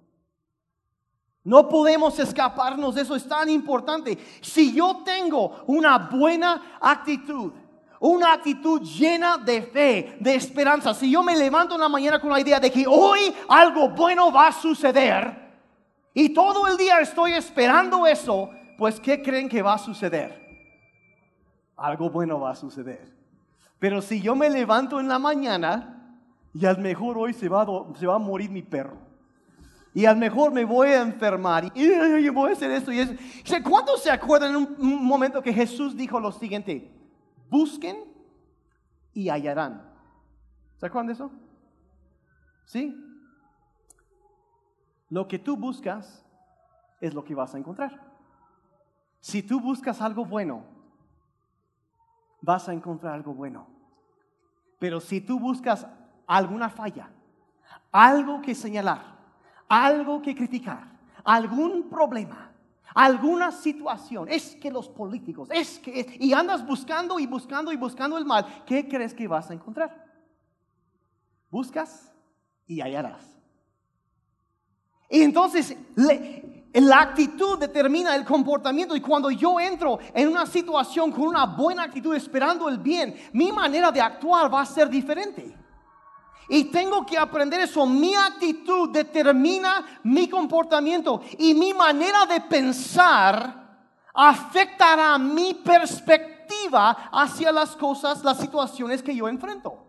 No 1.47 1.69
podemos 1.69 2.19
escaparnos 2.19 2.93
de 2.93 3.03
eso, 3.03 3.15
es 3.15 3.25
tan 3.25 3.49
importante. 3.49 4.17
Si 4.41 4.73
yo 4.73 4.97
tengo 5.05 5.63
una 5.67 5.97
buena 5.97 6.77
actitud, 6.81 7.53
una 8.01 8.33
actitud 8.33 8.81
llena 8.81 9.37
de 9.37 9.61
fe, 9.61 10.17
de 10.19 10.35
esperanza. 10.35 10.93
Si 10.93 11.09
yo 11.09 11.23
me 11.23 11.37
levanto 11.37 11.75
en 11.75 11.79
la 11.79 11.87
mañana 11.87 12.19
con 12.19 12.31
la 12.31 12.41
idea 12.41 12.59
de 12.59 12.69
que 12.69 12.85
hoy 12.85 13.33
algo 13.47 13.87
bueno 13.91 14.29
va 14.29 14.47
a 14.47 14.51
suceder 14.51 15.47
y 16.13 16.33
todo 16.33 16.67
el 16.67 16.75
día 16.75 16.99
estoy 16.99 17.31
esperando 17.31 18.05
eso, 18.05 18.49
pues 18.77 18.99
¿qué 18.99 19.23
creen 19.23 19.47
que 19.47 19.61
va 19.61 19.75
a 19.75 19.77
suceder? 19.77 20.45
Algo 21.77 22.09
bueno 22.09 22.41
va 22.41 22.51
a 22.51 22.55
suceder. 22.55 23.09
Pero 23.79 24.01
si 24.01 24.19
yo 24.19 24.35
me 24.35 24.49
levanto 24.49 24.99
en 24.99 25.07
la 25.07 25.17
mañana 25.17 26.19
y 26.53 26.65
al 26.65 26.79
mejor 26.79 27.17
hoy 27.17 27.31
se 27.31 27.47
va 27.47 27.61
a, 27.61 27.67
se 27.97 28.05
va 28.05 28.15
a 28.15 28.19
morir 28.19 28.49
mi 28.49 28.63
perro. 28.63 29.06
Y 29.97 30.05
al 30.05 30.17
mejor 30.17 30.51
me 30.51 30.63
voy 30.63 30.89
a 30.89 31.01
enfermar. 31.01 31.71
Y, 31.73 32.29
voy 32.29 32.51
a 32.51 32.53
hacer 32.53 32.69
esto 32.69 32.91
y 32.91 32.99
eso. 32.99 33.13
¿Cuántos 33.67 34.03
se 34.03 34.11
acuerdan 34.11 34.51
en 34.51 34.57
un 34.77 35.03
momento 35.03 35.41
que 35.41 35.51
Jesús 35.51 35.97
dijo 35.97 36.19
lo 36.19 36.31
siguiente? 36.31 36.93
busquen 37.49 37.97
y 39.11 39.29
hallarán. 39.29 39.91
¿Se 40.77 40.85
acuerdan 40.85 41.07
de 41.07 41.13
eso? 41.13 41.31
¿Sí? 42.65 42.95
Lo 45.09 45.27
que 45.27 45.39
tú 45.39 45.57
buscas 45.57 46.23
es 47.01 47.15
lo 47.15 47.23
que 47.23 47.33
vas 47.33 47.55
a 47.55 47.57
encontrar. 47.57 47.99
Si 49.19 49.41
tú 49.41 49.59
buscas 49.59 49.99
algo 49.99 50.25
bueno, 50.25 50.63
vas 52.41 52.69
a 52.69 52.73
encontrar 52.73 53.15
algo 53.15 53.33
bueno. 53.33 53.67
Pero 54.77 54.99
si 54.99 55.21
tú 55.21 55.39
buscas 55.39 55.87
alguna 56.27 56.69
falla, 56.69 57.09
algo 57.91 58.43
que 58.43 58.53
señalar, 58.53 59.16
algo 59.67 60.21
que 60.21 60.35
criticar, 60.35 60.87
algún 61.23 61.89
problema, 61.89 62.51
alguna 62.93 63.51
situación, 63.51 64.27
es 64.29 64.55
que 64.55 64.71
los 64.71 64.89
políticos, 64.89 65.49
es 65.51 65.79
que, 65.79 66.17
y 66.19 66.33
andas 66.33 66.65
buscando 66.65 67.19
y 67.19 67.27
buscando 67.27 67.71
y 67.71 67.77
buscando 67.77 68.17
el 68.17 68.25
mal, 68.25 68.63
¿qué 68.65 68.87
crees 68.87 69.13
que 69.13 69.27
vas 69.27 69.49
a 69.49 69.53
encontrar? 69.53 70.05
Buscas 71.49 72.11
y 72.65 72.81
hallarás. 72.81 73.37
Y 75.09 75.21
entonces 75.21 75.75
la 76.73 77.01
actitud 77.01 77.57
determina 77.57 78.15
el 78.15 78.25
comportamiento 78.25 78.95
y 78.95 79.01
cuando 79.01 79.31
yo 79.31 79.59
entro 79.59 79.99
en 80.13 80.27
una 80.27 80.45
situación 80.45 81.11
con 81.11 81.27
una 81.27 81.45
buena 81.45 81.83
actitud 81.83 82.13
esperando 82.13 82.67
el 82.67 82.79
bien, 82.79 83.15
mi 83.33 83.51
manera 83.51 83.91
de 83.91 84.01
actuar 84.01 84.53
va 84.53 84.61
a 84.61 84.65
ser 84.65 84.89
diferente. 84.89 85.55
Y 86.49 86.65
tengo 86.65 87.05
que 87.05 87.17
aprender 87.17 87.59
eso. 87.59 87.85
Mi 87.85 88.15
actitud 88.15 88.89
determina 88.89 89.99
mi 90.03 90.29
comportamiento 90.29 91.21
y 91.37 91.53
mi 91.53 91.73
manera 91.73 92.25
de 92.25 92.41
pensar 92.41 93.67
afectará 94.13 95.17
mi 95.17 95.53
perspectiva 95.53 97.09
hacia 97.11 97.51
las 97.51 97.75
cosas, 97.75 98.23
las 98.23 98.39
situaciones 98.39 99.03
que 99.03 99.15
yo 99.15 99.27
enfrento. 99.27 99.85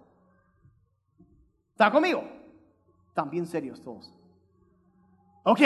¿Está 1.70 1.90
conmigo? 1.90 2.24
También 3.14 3.46
serios 3.46 3.80
todos. 3.80 4.12
Ok. 5.44 5.60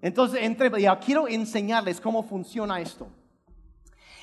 Entonces, 0.00 0.42
entre, 0.42 0.80
ya 0.80 0.98
quiero 0.98 1.28
enseñarles 1.28 2.00
cómo 2.00 2.22
funciona 2.22 2.80
esto. 2.80 3.06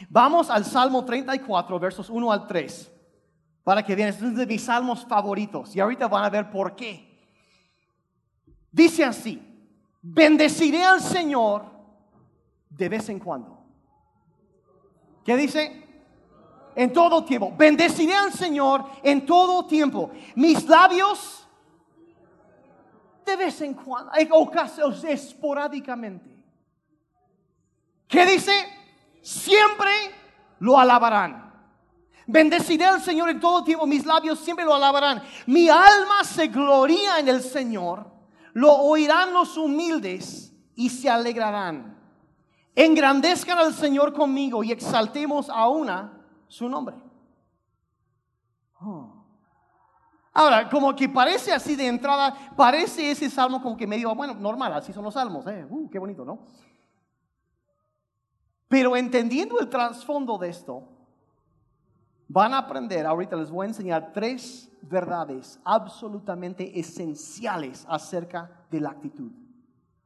Vamos 0.10 0.50
al 0.50 0.66
Salmo 0.66 1.06
34, 1.06 1.80
versos 1.80 2.10
1 2.10 2.32
al 2.32 2.48
3 2.48 2.99
para 3.64 3.84
que 3.84 3.96
vean, 3.96 4.10
es 4.10 4.22
uno 4.22 4.38
de 4.38 4.46
mis 4.46 4.64
salmos 4.64 5.06
favoritos 5.06 5.76
y 5.76 5.80
ahorita 5.80 6.08
van 6.08 6.24
a 6.24 6.30
ver 6.30 6.50
por 6.50 6.76
qué. 6.76 7.08
Dice 8.72 9.04
así, 9.04 9.42
bendeciré 10.02 10.84
al 10.84 11.02
Señor 11.02 11.66
de 12.70 12.90
vez 12.90 13.10
en 13.10 13.20
cuando. 13.20 13.60
¿Qué 15.24 15.36
dice? 15.36 15.86
En 16.76 16.94
todo 16.94 17.24
tiempo. 17.26 17.54
Bendeciré 17.58 18.16
al 18.16 18.32
Señor 18.32 18.86
en 19.04 19.26
todo 19.26 19.66
tiempo. 19.66 20.12
Mis 20.36 20.68
labios 20.68 21.48
de 23.26 23.36
vez 23.36 23.62
en 23.62 23.74
cuando, 23.76 24.12
hay 24.14 24.28
ocasiones 24.32 25.04
esporádicamente. 25.04 26.36
¿Qué 28.08 28.26
dice? 28.26 28.52
Siempre 29.22 29.92
lo 30.60 30.80
alabarán. 30.80 31.49
Bendeciré 32.32 32.86
al 32.86 33.02
Señor 33.02 33.28
en 33.32 33.40
todo 33.40 33.64
tiempo, 33.64 33.88
mis 33.88 34.06
labios 34.06 34.38
siempre 34.38 34.64
lo 34.64 34.76
alabarán. 34.76 35.24
Mi 35.48 35.68
alma 35.68 36.24
se 36.24 36.48
gloria 36.48 37.18
en 37.18 37.28
el 37.28 37.42
Señor, 37.42 38.06
lo 38.54 38.72
oirán 38.72 39.34
los 39.34 39.58
humildes 39.58 40.54
y 40.76 40.90
se 40.90 41.10
alegrarán. 41.10 41.98
Engrandezcan 42.76 43.58
al 43.58 43.74
Señor 43.74 44.14
conmigo 44.14 44.64
y 44.64 44.72
exaltemos 44.72 45.50
a 45.50 45.68
una 45.70 46.22
su 46.48 46.70
nombre. 46.70 46.98
Oh. 48.80 49.26
Ahora, 50.32 50.70
como 50.70 50.96
que 50.96 51.10
parece 51.10 51.52
así 51.52 51.76
de 51.76 51.88
entrada, 51.88 52.54
parece 52.56 53.10
ese 53.10 53.28
salmo 53.28 53.60
como 53.60 53.76
que 53.76 53.88
medio, 53.88 54.14
bueno, 54.14 54.36
normal, 54.36 54.72
así 54.74 54.94
son 54.94 55.04
los 55.04 55.16
salmos, 55.16 55.48
¿eh? 55.48 55.66
Uh, 55.68 55.90
qué 55.90 55.98
bonito, 55.98 56.24
¿no? 56.24 56.46
Pero 58.68 58.96
entendiendo 58.96 59.60
el 59.60 59.68
trasfondo 59.68 60.38
de 60.38 60.50
esto, 60.50 60.99
van 62.30 62.54
a 62.54 62.60
aprender, 62.60 63.06
ahorita 63.06 63.36
les 63.36 63.50
voy 63.50 63.66
a 63.66 63.70
enseñar 63.70 64.14
tres 64.14 64.72
verdades 64.84 65.60
absolutamente 65.66 66.80
esenciales 66.80 67.86
acerca 67.90 68.50
de 68.70 68.80
la 68.80 68.92
actitud. 68.92 69.32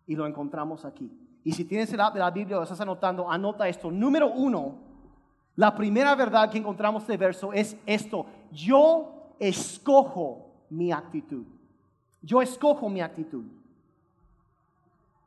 Y 0.08 0.16
lo 0.16 0.26
encontramos 0.26 0.86
aquí. 0.86 1.12
Y 1.44 1.52
si 1.52 1.66
tienes 1.66 1.92
el 1.92 2.00
app 2.00 2.14
de 2.14 2.22
la 2.22 2.32
Biblia 2.32 2.56
lo 2.56 2.64
estás 2.64 2.80
anotando, 2.80 3.30
anota 3.30 3.68
esto. 3.68 3.92
Número 3.92 4.32
uno, 4.32 4.76
la 5.58 5.76
primera 5.76 6.16
verdad 6.16 6.50
que 6.50 6.58
encontramos 6.58 7.06
de 7.06 7.18
verso 7.18 7.52
es 7.52 7.76
esto. 7.86 8.26
Yo 8.52 9.36
escojo 9.38 10.48
mi 10.70 10.94
actitud. 10.94 11.46
Yo 12.22 12.42
escojo 12.42 12.90
mi 12.90 13.02
actitud. 13.02 13.44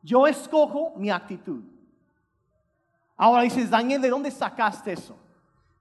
Yo 0.03 0.27
escojo 0.27 0.95
mi 0.97 1.11
actitud. 1.11 1.63
Ahora 3.19 3.43
dices, 3.43 3.69
Daniel, 3.69 4.01
¿de 4.01 4.09
dónde 4.09 4.31
sacaste 4.31 4.93
eso? 4.93 5.17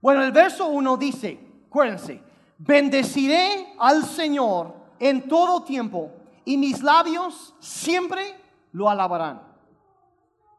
Bueno, 0.06 0.22
el 0.22 0.30
verso 0.30 0.68
1 0.68 0.96
dice, 0.98 1.36
acuérdense, 1.66 2.22
bendeciré 2.58 3.74
al 3.76 4.04
Señor 4.04 4.72
en 5.00 5.26
todo 5.26 5.64
tiempo 5.64 6.12
y 6.44 6.56
mis 6.56 6.80
labios 6.80 7.52
siempre 7.58 8.22
lo 8.70 8.88
alabarán. 8.88 9.42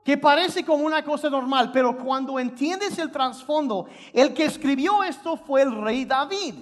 Que 0.04 0.18
parece 0.18 0.66
como 0.66 0.84
una 0.84 1.02
cosa 1.02 1.30
normal, 1.30 1.72
pero 1.72 1.98
cuando 1.98 2.38
entiendes 2.38 3.00
el 3.00 3.10
trasfondo, 3.10 3.88
el 4.12 4.34
que 4.34 4.44
escribió 4.44 5.02
esto 5.02 5.38
fue 5.38 5.62
el 5.62 5.82
rey 5.82 6.04
David. 6.04 6.56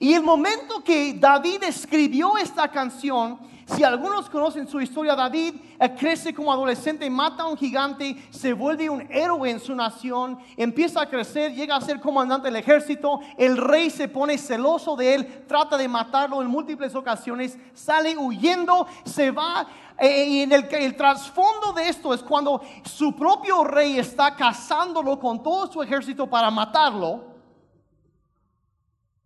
Y 0.00 0.12
el 0.12 0.24
momento 0.24 0.82
que 0.82 1.14
David 1.14 1.62
escribió 1.62 2.36
esta 2.36 2.68
canción, 2.68 3.38
si 3.74 3.84
algunos 3.84 4.30
conocen 4.30 4.66
su 4.66 4.80
historia, 4.80 5.14
David 5.14 5.54
crece 5.98 6.32
como 6.32 6.50
adolescente, 6.50 7.08
mata 7.10 7.42
a 7.42 7.48
un 7.48 7.56
gigante, 7.56 8.16
se 8.30 8.54
vuelve 8.54 8.88
un 8.88 9.06
héroe 9.10 9.50
en 9.50 9.60
su 9.60 9.74
nación, 9.74 10.38
empieza 10.56 11.02
a 11.02 11.08
crecer, 11.08 11.54
llega 11.54 11.76
a 11.76 11.80
ser 11.80 12.00
comandante 12.00 12.48
del 12.48 12.56
ejército, 12.56 13.20
el 13.36 13.58
rey 13.58 13.90
se 13.90 14.08
pone 14.08 14.38
celoso 14.38 14.96
de 14.96 15.14
él, 15.14 15.44
trata 15.46 15.76
de 15.76 15.86
matarlo 15.86 16.40
en 16.40 16.48
múltiples 16.48 16.94
ocasiones, 16.94 17.58
sale 17.74 18.16
huyendo, 18.16 18.86
se 19.04 19.30
va. 19.30 19.66
Eh, 19.98 20.24
y 20.24 20.42
en 20.42 20.52
el, 20.52 20.64
el 20.74 20.96
trasfondo 20.96 21.72
de 21.72 21.88
esto 21.88 22.14
es 22.14 22.22
cuando 22.22 22.62
su 22.84 23.14
propio 23.14 23.64
rey 23.64 23.98
está 23.98 24.34
cazándolo 24.34 25.18
con 25.18 25.42
todo 25.42 25.70
su 25.70 25.82
ejército 25.82 26.26
para 26.26 26.50
matarlo, 26.50 27.24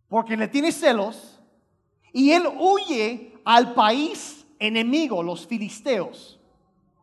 porque 0.08 0.36
le 0.36 0.48
tiene 0.48 0.72
celos, 0.72 1.38
y 2.12 2.32
él 2.32 2.46
huye 2.58 3.31
al 3.44 3.74
país 3.74 4.46
enemigo, 4.58 5.22
los 5.22 5.46
filisteos, 5.46 6.38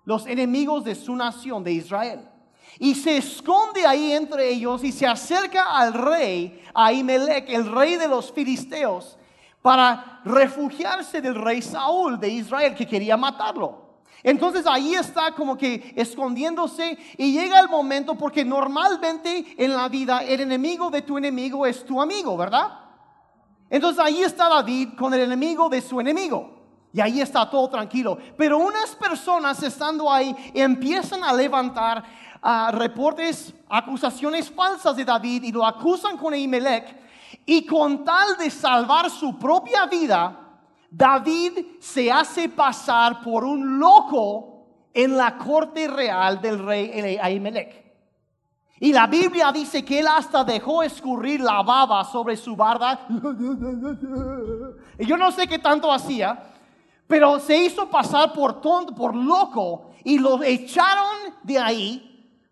los 0.06 0.26
enemigos 0.26 0.84
de 0.84 0.96
su 0.96 1.16
nación, 1.16 1.64
de 1.64 1.74
Israel. 1.74 2.28
Y 2.78 2.96
se 2.96 3.18
esconde 3.18 3.86
ahí 3.86 4.14
entre 4.14 4.50
ellos 4.50 4.84
y 4.84 4.92
se 4.92 5.06
acerca 5.06 5.78
al 5.78 5.94
rey, 5.94 6.64
a 6.74 6.92
el 6.92 7.72
rey 7.72 7.96
de 7.96 8.08
los 8.08 8.32
filisteos, 8.32 9.18
para 9.62 10.22
refugiarse 10.24 11.22
del 11.22 11.36
rey 11.36 11.62
Saúl 11.62 12.20
de 12.20 12.30
Israel, 12.30 12.76
que 12.76 12.88
quería 12.88 13.18
matarlo. 13.18 13.90
Entonces 14.24 14.66
ahí 14.66 14.96
está 14.96 15.34
como 15.34 15.58
que 15.58 15.94
escondiéndose 15.96 16.98
y 17.18 17.34
llega 17.34 17.60
el 17.60 17.70
momento 17.70 18.16
porque 18.16 18.44
normalmente 18.44 19.56
en 19.58 19.74
la 19.74 19.88
vida 19.88 20.24
el 20.24 20.42
enemigo 20.42 20.90
de 20.90 21.02
tu 21.02 21.18
enemigo 21.18 21.66
es 21.66 21.86
tu 21.86 22.02
amigo, 22.02 22.36
¿verdad? 22.36 22.79
Entonces 23.70 24.04
ahí 24.04 24.22
está 24.22 24.50
David 24.50 24.90
con 24.98 25.14
el 25.14 25.22
enemigo 25.22 25.70
de 25.70 25.82
su 25.82 26.00
enemigo. 26.00 26.58
Y 26.92 27.02
ahí 27.02 27.22
está 27.22 27.50
todo 27.50 27.70
tranquilo. 27.70 28.18
Pero 28.36 28.58
unas 28.58 28.96
personas 28.96 29.62
estando 29.62 30.12
ahí 30.12 30.36
empiezan 30.54 31.24
a 31.24 31.34
levantar 31.34 32.04
ah, 32.42 32.72
reportes, 32.74 33.54
acusaciones 33.70 34.50
falsas 34.50 34.96
de 34.96 35.06
David 35.06 35.44
y 35.44 35.52
lo 35.52 35.66
acusan 35.66 36.18
con 36.18 36.34
Imelec. 36.34 36.98
Y 37.46 37.66
con 37.66 38.04
tal 38.04 38.38
de 38.38 38.50
salvar 38.50 39.10
su 39.10 39.38
propia 39.38 39.86
vida, 39.86 40.50
David 40.90 41.60
se 41.80 42.12
hace 42.12 42.50
pasar 42.50 43.22
por 43.22 43.44
un 43.44 43.80
loco 43.80 44.66
en 44.94 45.16
la 45.16 45.38
corte 45.38 45.88
real 45.88 46.42
del 46.42 46.64
rey 46.66 47.18
Ahimelech. 47.22 47.89
Y 48.80 48.94
la 48.94 49.08
Biblia 49.08 49.52
dice 49.52 49.84
que 49.84 50.00
él 50.00 50.08
hasta 50.08 50.44
dejó 50.44 50.82
escurrir 50.84 51.42
la 51.42 51.62
baba 51.62 52.04
sobre 52.06 52.38
su 52.38 52.56
barda. 52.56 53.08
Y 55.02 55.06
yo 55.06 55.16
no 55.16 55.32
sé 55.32 55.48
qué 55.48 55.58
tanto 55.60 55.90
hacía, 55.90 56.38
pero 57.08 57.40
se 57.40 57.58
hizo 57.58 57.90
pasar 57.90 58.34
por 58.34 58.60
tonto, 58.60 58.94
por 58.94 59.16
loco, 59.16 59.92
y 60.04 60.20
lo 60.20 60.44
echaron 60.44 61.34
de 61.42 61.58
ahí 61.58 62.09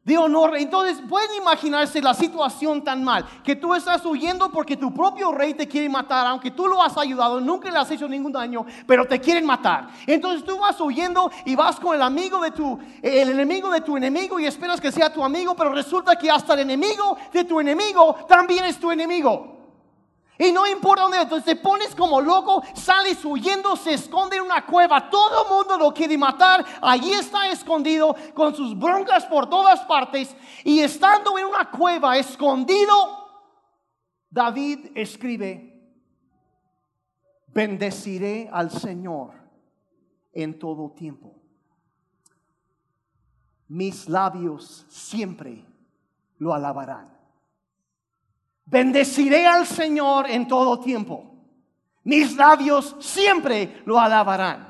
de 0.07 0.17
honor. 0.17 0.55
Entonces 0.55 1.03
pueden 1.07 1.35
imaginarse 1.35 2.01
la 2.01 2.13
situación 2.13 2.81
tan 2.81 3.03
mal, 3.03 3.25
que 3.43 3.57
tú 3.57 3.73
estás 3.73 4.05
huyendo 4.05 4.49
porque 4.49 4.77
tu 4.77 4.93
propio 4.93 5.33
rey 5.33 5.53
te 5.53 5.67
quiere 5.67 5.89
matar, 5.89 6.25
aunque 6.27 6.49
tú 6.49 6.65
lo 6.65 6.81
has 6.81 6.97
ayudado, 6.97 7.41
nunca 7.41 7.69
le 7.69 7.77
has 7.77 7.91
hecho 7.91 8.07
ningún 8.07 8.31
daño, 8.31 8.65
pero 8.87 9.05
te 9.05 9.19
quieren 9.19 9.45
matar. 9.45 9.89
Entonces 10.07 10.45
tú 10.45 10.57
vas 10.59 10.79
huyendo 10.79 11.29
y 11.43 11.57
vas 11.57 11.77
con 11.77 11.93
el 11.93 12.01
amigo 12.01 12.39
de 12.39 12.51
tu, 12.51 12.79
el 13.01 13.29
enemigo 13.29 13.69
de 13.69 13.81
tu 13.81 13.97
enemigo 13.97 14.39
y 14.39 14.45
esperas 14.45 14.79
que 14.79 14.93
sea 14.93 15.11
tu 15.11 15.21
amigo, 15.21 15.53
pero 15.57 15.73
resulta 15.73 16.15
que 16.15 16.31
hasta 16.31 16.53
el 16.53 16.61
enemigo 16.61 17.17
de 17.33 17.43
tu 17.43 17.59
enemigo 17.59 18.15
también 18.29 18.63
es 18.63 18.79
tu 18.79 18.89
enemigo. 18.89 19.56
Y 20.39 20.51
no 20.51 20.67
importa 20.67 21.03
dónde, 21.03 21.21
entonces 21.21 21.45
te 21.45 21.55
pones 21.55 21.95
como 21.95 22.21
loco, 22.21 22.63
sales 22.75 23.23
huyendo, 23.25 23.75
se 23.75 23.95
esconde 23.95 24.37
en 24.37 24.43
una 24.43 24.65
cueva, 24.65 25.09
todo 25.09 25.43
el 25.43 25.49
mundo 25.49 25.77
lo 25.77 25.93
quiere 25.93 26.17
matar, 26.17 26.63
allí 26.81 27.11
está 27.11 27.49
escondido 27.49 28.15
con 28.35 28.55
sus 28.55 28.77
broncas 28.77 29.25
por 29.25 29.49
todas 29.49 29.79
partes 29.85 30.35
y 30.63 30.79
estando 30.79 31.37
en 31.39 31.45
una 31.45 31.71
cueva 31.71 32.17
escondido, 32.17 32.93
David 34.29 34.91
escribe, 34.93 35.73
bendeciré 37.47 38.49
al 38.51 38.69
Señor 38.69 39.33
en 40.33 40.59
todo 40.59 40.91
tiempo. 40.91 41.33
Mis 43.67 44.07
labios 44.07 44.85
siempre 44.87 45.65
lo 46.37 46.53
alabarán. 46.53 47.16
Bendeciré 48.67 49.47
al 49.47 49.65
Señor 49.65 50.29
en 50.29 50.45
todo 50.45 50.79
tiempo. 50.79 51.23
Mis 52.03 52.35
labios 52.35 52.95
siempre 52.99 53.81
lo 53.85 53.99
alabarán. 53.99 54.67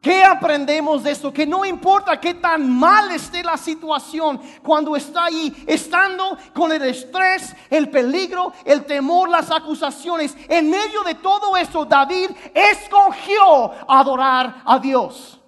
¿Qué 0.00 0.22
aprendemos 0.22 1.02
de 1.02 1.10
esto? 1.10 1.32
Que 1.32 1.46
no 1.46 1.64
importa 1.64 2.20
qué 2.20 2.34
tan 2.34 2.70
mal 2.70 3.10
esté 3.10 3.42
la 3.42 3.56
situación 3.56 4.40
cuando 4.62 4.94
está 4.94 5.24
ahí, 5.24 5.64
estando 5.66 6.38
con 6.54 6.70
el 6.70 6.82
estrés, 6.82 7.54
el 7.70 7.90
peligro, 7.90 8.52
el 8.64 8.84
temor, 8.84 9.28
las 9.28 9.50
acusaciones. 9.50 10.36
En 10.48 10.70
medio 10.70 11.02
de 11.02 11.16
todo 11.16 11.56
eso, 11.56 11.84
David 11.84 12.30
escogió 12.54 13.72
adorar 13.88 14.62
a 14.64 14.78
Dios. 14.78 15.40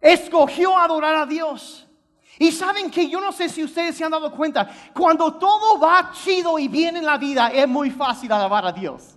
Escogió 0.00 0.76
adorar 0.78 1.14
a 1.14 1.26
Dios. 1.26 1.87
Y 2.38 2.52
saben 2.52 2.90
que 2.90 3.08
yo 3.08 3.20
no 3.20 3.32
sé 3.32 3.48
si 3.48 3.64
ustedes 3.64 3.96
se 3.96 4.04
han 4.04 4.12
dado 4.12 4.30
cuenta, 4.30 4.68
cuando 4.94 5.34
todo 5.34 5.80
va 5.80 6.12
chido 6.12 6.58
y 6.58 6.68
bien 6.68 6.96
en 6.96 7.04
la 7.04 7.18
vida, 7.18 7.48
es 7.48 7.66
muy 7.66 7.90
fácil 7.90 8.30
alabar 8.30 8.66
a 8.66 8.72
Dios. 8.72 9.16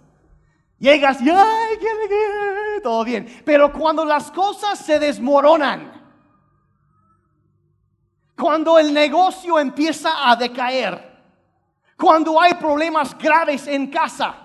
Llegas 0.79 1.21
y, 1.21 1.29
ay, 1.29 1.77
qué 1.79 1.87
alegría, 1.87 2.81
todo 2.81 3.03
bien. 3.03 3.41
Pero 3.45 3.71
cuando 3.71 4.03
las 4.03 4.31
cosas 4.31 4.79
se 4.79 4.97
desmoronan, 4.97 6.01
cuando 8.35 8.79
el 8.79 8.91
negocio 8.91 9.59
empieza 9.59 10.27
a 10.27 10.35
decaer, 10.35 11.11
cuando 11.95 12.41
hay 12.41 12.55
problemas 12.55 13.15
graves 13.15 13.67
en 13.67 13.91
casa, 13.91 14.40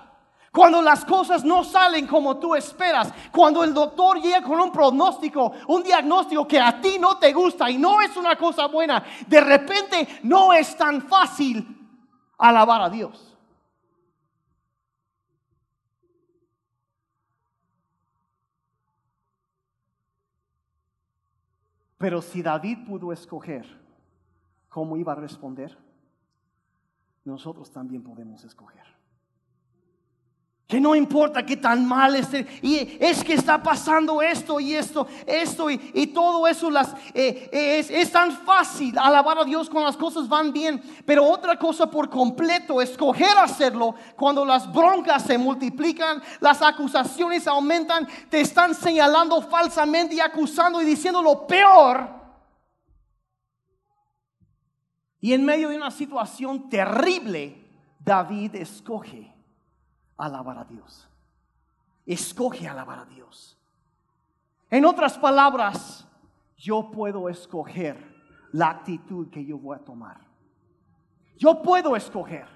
cuando 0.57 0.81
las 0.81 1.05
cosas 1.05 1.45
no 1.45 1.62
salen 1.64 2.07
como 2.07 2.38
tú 2.38 2.55
esperas, 2.55 3.12
cuando 3.31 3.62
el 3.62 3.75
doctor 3.75 4.19
llega 4.23 4.40
con 4.42 4.59
un 4.59 4.73
pronóstico, 4.73 5.53
un 5.69 5.83
diagnóstico 5.83 6.49
que 6.49 6.59
a 6.59 6.81
ti 6.81 6.99
no 6.99 7.19
te 7.19 7.31
gusta 7.35 7.71
y 7.71 7.77
no 7.77 8.01
es 8.01 8.16
una 8.16 8.37
cosa 8.37 8.66
buena, 8.66 9.05
de 9.27 9.38
repente 9.42 10.09
no 10.23 10.55
es 10.55 10.75
tan 10.75 11.03
fácil 11.03 11.62
alabar 12.38 12.81
a 12.81 12.88
Dios. 12.88 13.37
Pero 21.99 22.23
si 22.23 22.40
David 22.40 22.79
pudo 22.87 23.12
escoger 23.12 23.66
cómo 24.71 24.97
iba 24.97 25.12
a 25.12 25.16
responder, 25.16 25.77
nosotros 27.27 27.71
también 27.71 28.03
podemos 28.03 28.42
escoger. 28.42 28.95
Que 30.66 30.81
no 30.81 30.96
importa 30.96 31.46
qué 31.46 31.57
tan 31.57 31.87
mal 31.87 32.16
esté. 32.16 32.44
Y 32.61 32.98
es 32.98 33.22
que 33.22 33.35
está 33.35 33.62
pasando 33.62 34.20
esto 34.20 34.59
y 34.59 34.74
esto, 34.74 35.07
esto 35.24 35.70
y, 35.70 36.09
todo 36.09 36.48
eso. 36.48 36.72
Las, 36.72 36.92
eh, 37.14 37.48
es, 37.52 37.88
es, 37.88 38.11
tan 38.11 38.33
fácil 38.33 38.98
alabar 38.98 39.38
a 39.38 39.44
Dios 39.44 39.70
cuando 39.70 39.87
las 39.87 39.96
cosas 39.96 40.29
van 40.29 40.52
bien. 40.52 40.83
Pero 41.05 41.24
otra 41.24 41.57
cosa 41.57 41.88
por 41.88 42.11
completo, 42.11 42.83
escoger 42.83 43.38
hacerlo 43.38 43.94
cuando 44.16 44.44
las 44.44 44.70
broncas 44.72 45.22
se 45.22 45.38
multiplican, 45.38 46.20
las 46.40 46.61
acusaciones 46.62 47.46
aumentan, 47.46 48.09
te 48.29 48.40
están 48.40 48.74
señalando 48.74 49.40
falsamente 49.42 50.16
y 50.16 50.20
acusando 50.20 50.83
y 50.83 50.85
diciendo 50.85 51.22
lo 51.22 51.46
peor. 51.46 52.11
Y 55.20 55.33
en 55.33 55.44
medio 55.44 55.68
de 55.68 55.76
una 55.76 55.92
situación 55.92 56.68
terrible, 56.68 57.57
David 58.00 58.57
escoge 58.57 59.36
alabar 60.16 60.59
a 60.59 60.64
Dios. 60.64 61.09
Escoge 62.05 62.68
alabar 62.68 63.00
a 63.00 63.05
Dios. 63.05 63.59
En 64.70 64.85
otras 64.85 65.18
palabras, 65.18 66.07
yo 66.57 66.90
puedo 66.90 67.29
escoger 67.29 67.96
la 68.52 68.70
actitud 68.70 69.29
que 69.31 69.44
yo 69.44 69.59
voy 69.59 69.76
a 69.76 69.85
tomar. 69.85 70.20
Yo 71.37 71.62
puedo 71.62 71.94
escoger. 71.94 72.46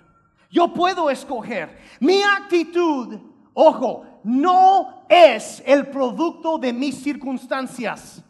Yo 0.51 0.73
puedo 0.73 1.11
escoger. 1.11 1.79
Mi 2.01 2.23
actitud, 2.23 3.18
ojo, 3.55 4.20
no 4.25 5.05
es 5.09 5.62
el 5.66 5.88
producto 5.88 6.59
de 6.59 6.73
mis 6.73 7.03
circunstancias. 7.03 8.25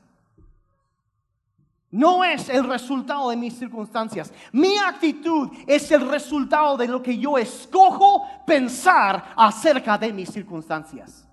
No 1.91 2.23
es 2.23 2.49
el 2.49 2.65
resultado 2.65 3.31
de 3.31 3.37
mis 3.37 3.59
circunstancias. 3.59 4.33
Mi 4.53 4.79
actitud 4.79 5.51
es 5.67 5.91
el 5.91 6.09
resultado 6.09 6.77
de 6.77 6.87
lo 6.87 7.03
que 7.03 7.19
yo 7.19 7.37
escojo 7.37 8.25
pensar 8.47 9.33
acerca 9.37 9.99
de 9.99 10.13
mis 10.13 10.31
circunstancias. 10.31 11.27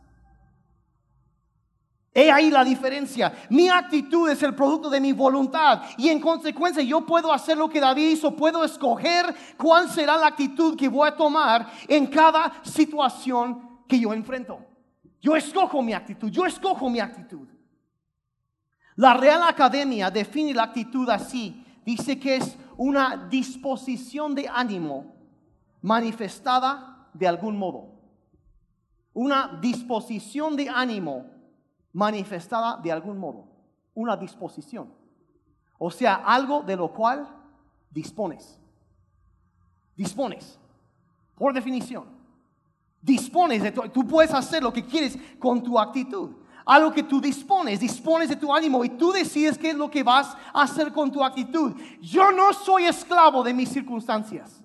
He 2.11 2.31
ahí 2.31 2.49
la 2.49 2.63
diferencia. 2.63 3.31
Mi 3.51 3.69
actitud 3.69 4.27
es 4.27 4.41
el 4.41 4.55
producto 4.55 4.89
de 4.89 4.99
mi 4.99 5.13
voluntad 5.13 5.83
y 5.97 6.09
en 6.09 6.19
consecuencia 6.19 6.81
yo 6.81 7.05
puedo 7.05 7.31
hacer 7.31 7.55
lo 7.55 7.69
que 7.69 7.79
David 7.79 8.09
hizo, 8.09 8.35
puedo 8.35 8.63
escoger 8.63 9.35
cuál 9.55 9.87
será 9.87 10.17
la 10.17 10.25
actitud 10.25 10.75
que 10.75 10.89
voy 10.89 11.07
a 11.07 11.15
tomar 11.15 11.71
en 11.87 12.07
cada 12.07 12.53
situación 12.63 13.83
que 13.87 13.99
yo 13.99 14.11
enfrento. 14.11 14.57
Yo 15.21 15.35
escojo 15.35 15.83
mi 15.83 15.93
actitud, 15.93 16.31
yo 16.31 16.47
escojo 16.47 16.89
mi 16.89 16.99
actitud. 16.99 17.47
La 18.97 19.13
Real 19.13 19.43
Academia 19.43 20.09
define 20.09 20.53
la 20.55 20.63
actitud 20.63 21.07
así. 21.09 21.63
Dice 21.85 22.19
que 22.19 22.37
es 22.37 22.57
una 22.77 23.27
disposición 23.29 24.33
de 24.33 24.47
ánimo 24.47 25.15
manifestada 25.83 27.07
de 27.13 27.27
algún 27.27 27.57
modo. 27.57 27.93
Una 29.13 29.59
disposición 29.61 30.55
de 30.55 30.67
ánimo 30.67 31.25
manifestada 31.93 32.77
de 32.77 32.91
algún 32.91 33.19
modo. 33.19 33.47
Una 33.93 34.17
disposición. 34.17 34.91
O 35.77 35.91
sea, 35.91 36.15
algo 36.15 36.63
de 36.63 36.75
lo 36.75 36.91
cual 36.91 37.27
dispones. 37.91 38.59
Dispones. 39.95 40.59
Por 41.35 41.53
definición. 41.53 42.05
Dispones 42.99 43.61
de 43.61 43.71
Tú 43.71 44.07
puedes 44.07 44.33
hacer 44.33 44.63
lo 44.63 44.73
que 44.73 44.83
quieres 44.83 45.15
con 45.37 45.61
tu 45.61 45.77
actitud 45.77 46.46
algo 46.67 46.91
que 46.91 47.03
tú 47.03 47.21
dispones, 47.21 47.79
dispones 47.79 48.27
de 48.27 48.35
tu 48.35 48.53
ánimo 48.53 48.83
y 48.83 48.89
tú 48.89 49.13
decides 49.13 49.57
qué 49.57 49.69
es 49.69 49.75
lo 49.75 49.89
que 49.89 50.03
vas 50.03 50.35
a 50.53 50.63
hacer 50.63 50.91
con 50.91 51.09
tu 51.09 51.23
actitud. 51.23 51.73
Yo 52.01 52.29
no 52.31 52.51
soy 52.51 52.83
esclavo 52.83 53.41
de 53.41 53.53
mis 53.53 53.69
circunstancias. 53.69 54.61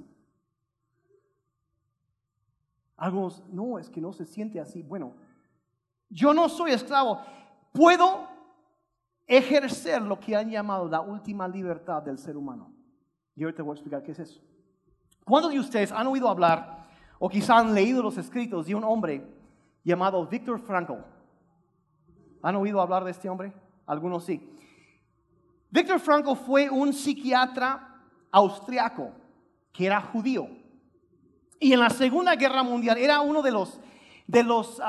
Algunos, 2.96 3.40
no, 3.48 3.78
es 3.78 3.88
que 3.88 4.00
no 4.00 4.12
se 4.12 4.26
siente 4.26 4.58
así. 4.58 4.82
Bueno, 4.82 5.14
yo 6.10 6.34
no 6.34 6.48
soy 6.48 6.72
esclavo. 6.72 7.20
Puedo 7.72 8.28
ejercer 9.24 10.02
lo 10.02 10.18
que 10.18 10.34
han 10.34 10.50
llamado 10.50 10.88
la 10.88 11.00
última 11.00 11.46
libertad 11.46 12.02
del 12.02 12.18
ser 12.18 12.36
humano. 12.36 12.72
Y 13.36 13.44
ahorita 13.44 13.62
voy 13.62 13.74
a 13.74 13.74
explicar 13.74 14.02
qué 14.02 14.10
es 14.10 14.18
eso. 14.18 14.40
¿Cuántos 15.24 15.52
de 15.52 15.60
ustedes 15.60 15.92
han 15.92 16.08
oído 16.08 16.28
hablar 16.28 16.84
o 17.20 17.28
quizá 17.28 17.58
han 17.58 17.72
leído 17.72 18.02
los 18.02 18.18
escritos 18.18 18.66
de 18.66 18.74
un 18.74 18.82
hombre 18.82 19.24
llamado 19.84 20.26
Víctor 20.26 20.58
Frankl? 20.60 21.11
¿Han 22.42 22.56
oído 22.56 22.80
hablar 22.80 23.04
de 23.04 23.12
este 23.12 23.28
hombre? 23.28 23.52
Algunos 23.86 24.24
sí. 24.24 24.48
Víctor 25.70 26.00
Franco 26.00 26.34
fue 26.34 26.68
un 26.68 26.92
psiquiatra 26.92 28.00
austriaco 28.30 29.12
que 29.72 29.86
era 29.86 30.00
judío. 30.00 30.48
Y 31.58 31.72
en 31.72 31.80
la 31.80 31.90
Segunda 31.90 32.34
Guerra 32.34 32.62
Mundial 32.62 32.98
era 32.98 33.20
uno 33.20 33.40
de 33.40 33.52
los, 33.52 33.80
de 34.26 34.42
los 34.42 34.82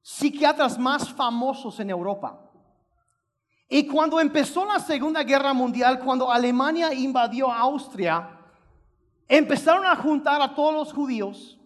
psiquiatras 0.00 0.78
más 0.78 1.12
famosos 1.12 1.78
en 1.78 1.90
Europa. 1.90 2.40
Y 3.68 3.86
cuando 3.86 4.18
empezó 4.18 4.64
la 4.64 4.80
Segunda 4.80 5.22
Guerra 5.22 5.52
Mundial, 5.52 6.00
cuando 6.00 6.30
Alemania 6.30 6.92
invadió 6.92 7.52
Austria, 7.52 8.28
empezaron 9.28 9.86
a 9.86 9.96
juntar 9.96 10.42
a 10.42 10.54
todos 10.54 10.74
los 10.74 10.92
judíos 10.92 11.58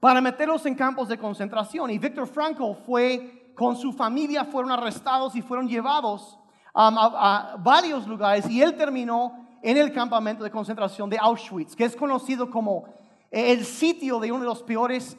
para 0.00 0.20
meterlos 0.20 0.64
en 0.66 0.74
campos 0.74 1.08
de 1.08 1.18
concentración. 1.18 1.90
Y 1.90 1.98
Víctor 1.98 2.26
Frankl 2.26 2.74
fue 2.86 3.52
con 3.54 3.76
su 3.76 3.92
familia, 3.92 4.44
fueron 4.44 4.70
arrestados 4.70 5.34
y 5.34 5.42
fueron 5.42 5.68
llevados 5.68 6.38
um, 6.74 6.96
a, 6.96 7.56
varios 7.58 8.06
lugares 8.06 8.48
y 8.48 8.62
él 8.62 8.76
terminó 8.76 9.48
en 9.62 9.76
el 9.76 9.92
campamento 9.92 10.44
de 10.44 10.50
concentración 10.50 11.10
de 11.10 11.18
Auschwitz, 11.18 11.74
que 11.74 11.84
es 11.84 11.96
conocido 11.96 12.48
como 12.48 12.84
el 13.30 13.64
sitio 13.64 14.20
de 14.20 14.30
una 14.30 14.42
de 14.42 14.48
las 14.48 14.62
peores 14.62 15.18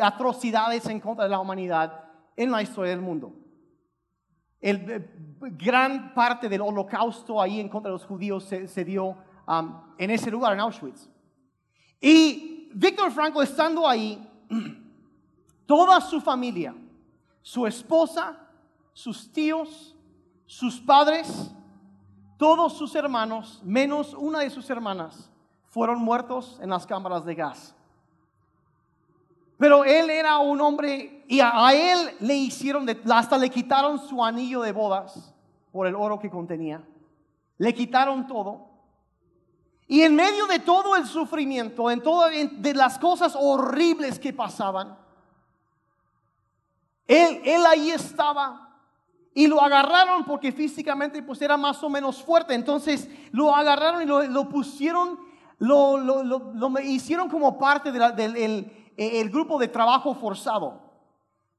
atrocidades 0.00 0.86
en 0.86 1.00
contra 1.00 1.24
de 1.24 1.30
la 1.30 1.40
humanidad 1.40 2.04
en 2.36 2.52
la 2.52 2.62
historia 2.62 2.92
del 2.92 3.00
mundo. 3.00 3.34
El, 4.60 4.90
eh, 4.90 5.10
gran 5.40 6.14
parte 6.14 6.48
del 6.48 6.60
holocausto 6.60 7.40
ahí 7.40 7.60
en 7.60 7.68
contra 7.68 7.90
de 7.90 7.94
los 7.94 8.06
judíos 8.06 8.44
se, 8.44 8.84
dio 8.84 9.16
um, 9.48 9.82
en 9.98 10.10
ese 10.10 10.30
lugar, 10.30 10.52
en 10.52 10.60
Auschwitz. 10.60 11.08
Y 12.00 12.49
Víctor 12.72 13.10
Franco 13.10 13.42
estando 13.42 13.88
ahí, 13.88 14.26
toda 15.66 16.00
su 16.00 16.20
familia, 16.20 16.74
su 17.42 17.66
esposa, 17.66 18.38
sus 18.92 19.32
tíos, 19.32 19.96
sus 20.46 20.80
padres, 20.80 21.52
todos 22.36 22.72
sus 22.76 22.94
hermanos, 22.94 23.60
menos 23.64 24.14
una 24.14 24.40
de 24.40 24.50
sus 24.50 24.68
hermanas, 24.70 25.30
fueron 25.66 25.98
muertos 25.98 26.58
en 26.62 26.70
las 26.70 26.86
cámaras 26.86 27.24
de 27.24 27.34
gas. 27.34 27.74
Pero 29.58 29.84
él 29.84 30.08
era 30.08 30.38
un 30.38 30.58
hombre 30.60 31.22
y 31.28 31.40
a, 31.40 31.72
él 31.74 32.16
le 32.20 32.34
hicieron, 32.34 32.86
hasta 33.12 33.36
le 33.36 33.50
quitaron 33.50 33.98
su 33.98 34.24
anillo 34.24 34.62
de 34.62 34.72
bodas 34.72 35.34
por 35.70 35.86
el 35.86 35.94
oro 35.94 36.18
que 36.18 36.30
contenía. 36.30 36.82
Le 37.58 37.74
quitaron 37.74 38.26
todo. 38.26 38.69
Y 39.90 40.02
en 40.02 40.14
medio 40.14 40.46
de 40.46 40.60
todo 40.60 40.94
el 40.94 41.04
sufrimiento, 41.04 41.90
en 41.90 42.00
todas 42.00 42.30
de 42.52 42.74
las 42.74 42.96
cosas 42.96 43.34
horribles 43.36 44.20
que 44.20 44.32
pasaban, 44.32 44.96
él, 47.08 47.42
él 47.44 47.66
ahí 47.66 47.90
estaba 47.90 48.78
y 49.34 49.48
lo 49.48 49.60
agarraron 49.60 50.24
porque 50.24 50.52
físicamente 50.52 51.24
pues 51.24 51.42
era 51.42 51.56
más 51.56 51.82
o 51.82 51.88
menos 51.88 52.22
fuerte. 52.22 52.54
Entonces 52.54 53.08
lo 53.32 53.52
agarraron 53.52 54.02
y 54.02 54.06
lo, 54.06 54.48
pusieron, 54.48 55.18
lo, 55.58 55.98
lo, 55.98 56.80
hicieron 56.80 57.28
como 57.28 57.58
parte 57.58 57.90
del 57.90 58.72
el 58.96 59.28
grupo 59.28 59.58
de 59.58 59.66
trabajo 59.66 60.14
forzado. 60.14 60.88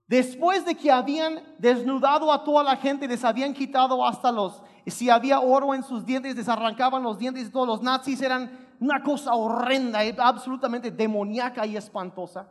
Después 0.08 0.64
de 0.64 0.76
que 0.76 0.90
habían 0.90 1.44
desnudado 1.58 2.32
a 2.32 2.46
toda 2.46 2.64
la 2.64 2.78
gente, 2.78 3.10
les 3.10 3.26
habían 3.26 3.54
quitado 3.54 4.06
hasta 4.06 4.32
los, 4.32 4.64
si 4.88 5.10
había 5.10 5.40
oro 5.40 5.76
en 5.76 5.84
sus 5.84 6.06
dientes, 6.06 6.36
les 6.36 6.50
arrancaban 6.50 7.04
los 7.04 7.20
dientes 7.20 7.46
de 7.46 7.50
todos 7.52 7.68
los 7.68 7.82
nazis, 7.82 8.22
eran 8.22 8.72
una 8.80 9.04
cosa 9.04 9.36
horrenda, 9.36 10.04
eh, 10.04 10.16
absolutamente 10.18 10.90
demoníaca 10.90 11.66
y 11.66 11.78
espantosa. 11.78 12.48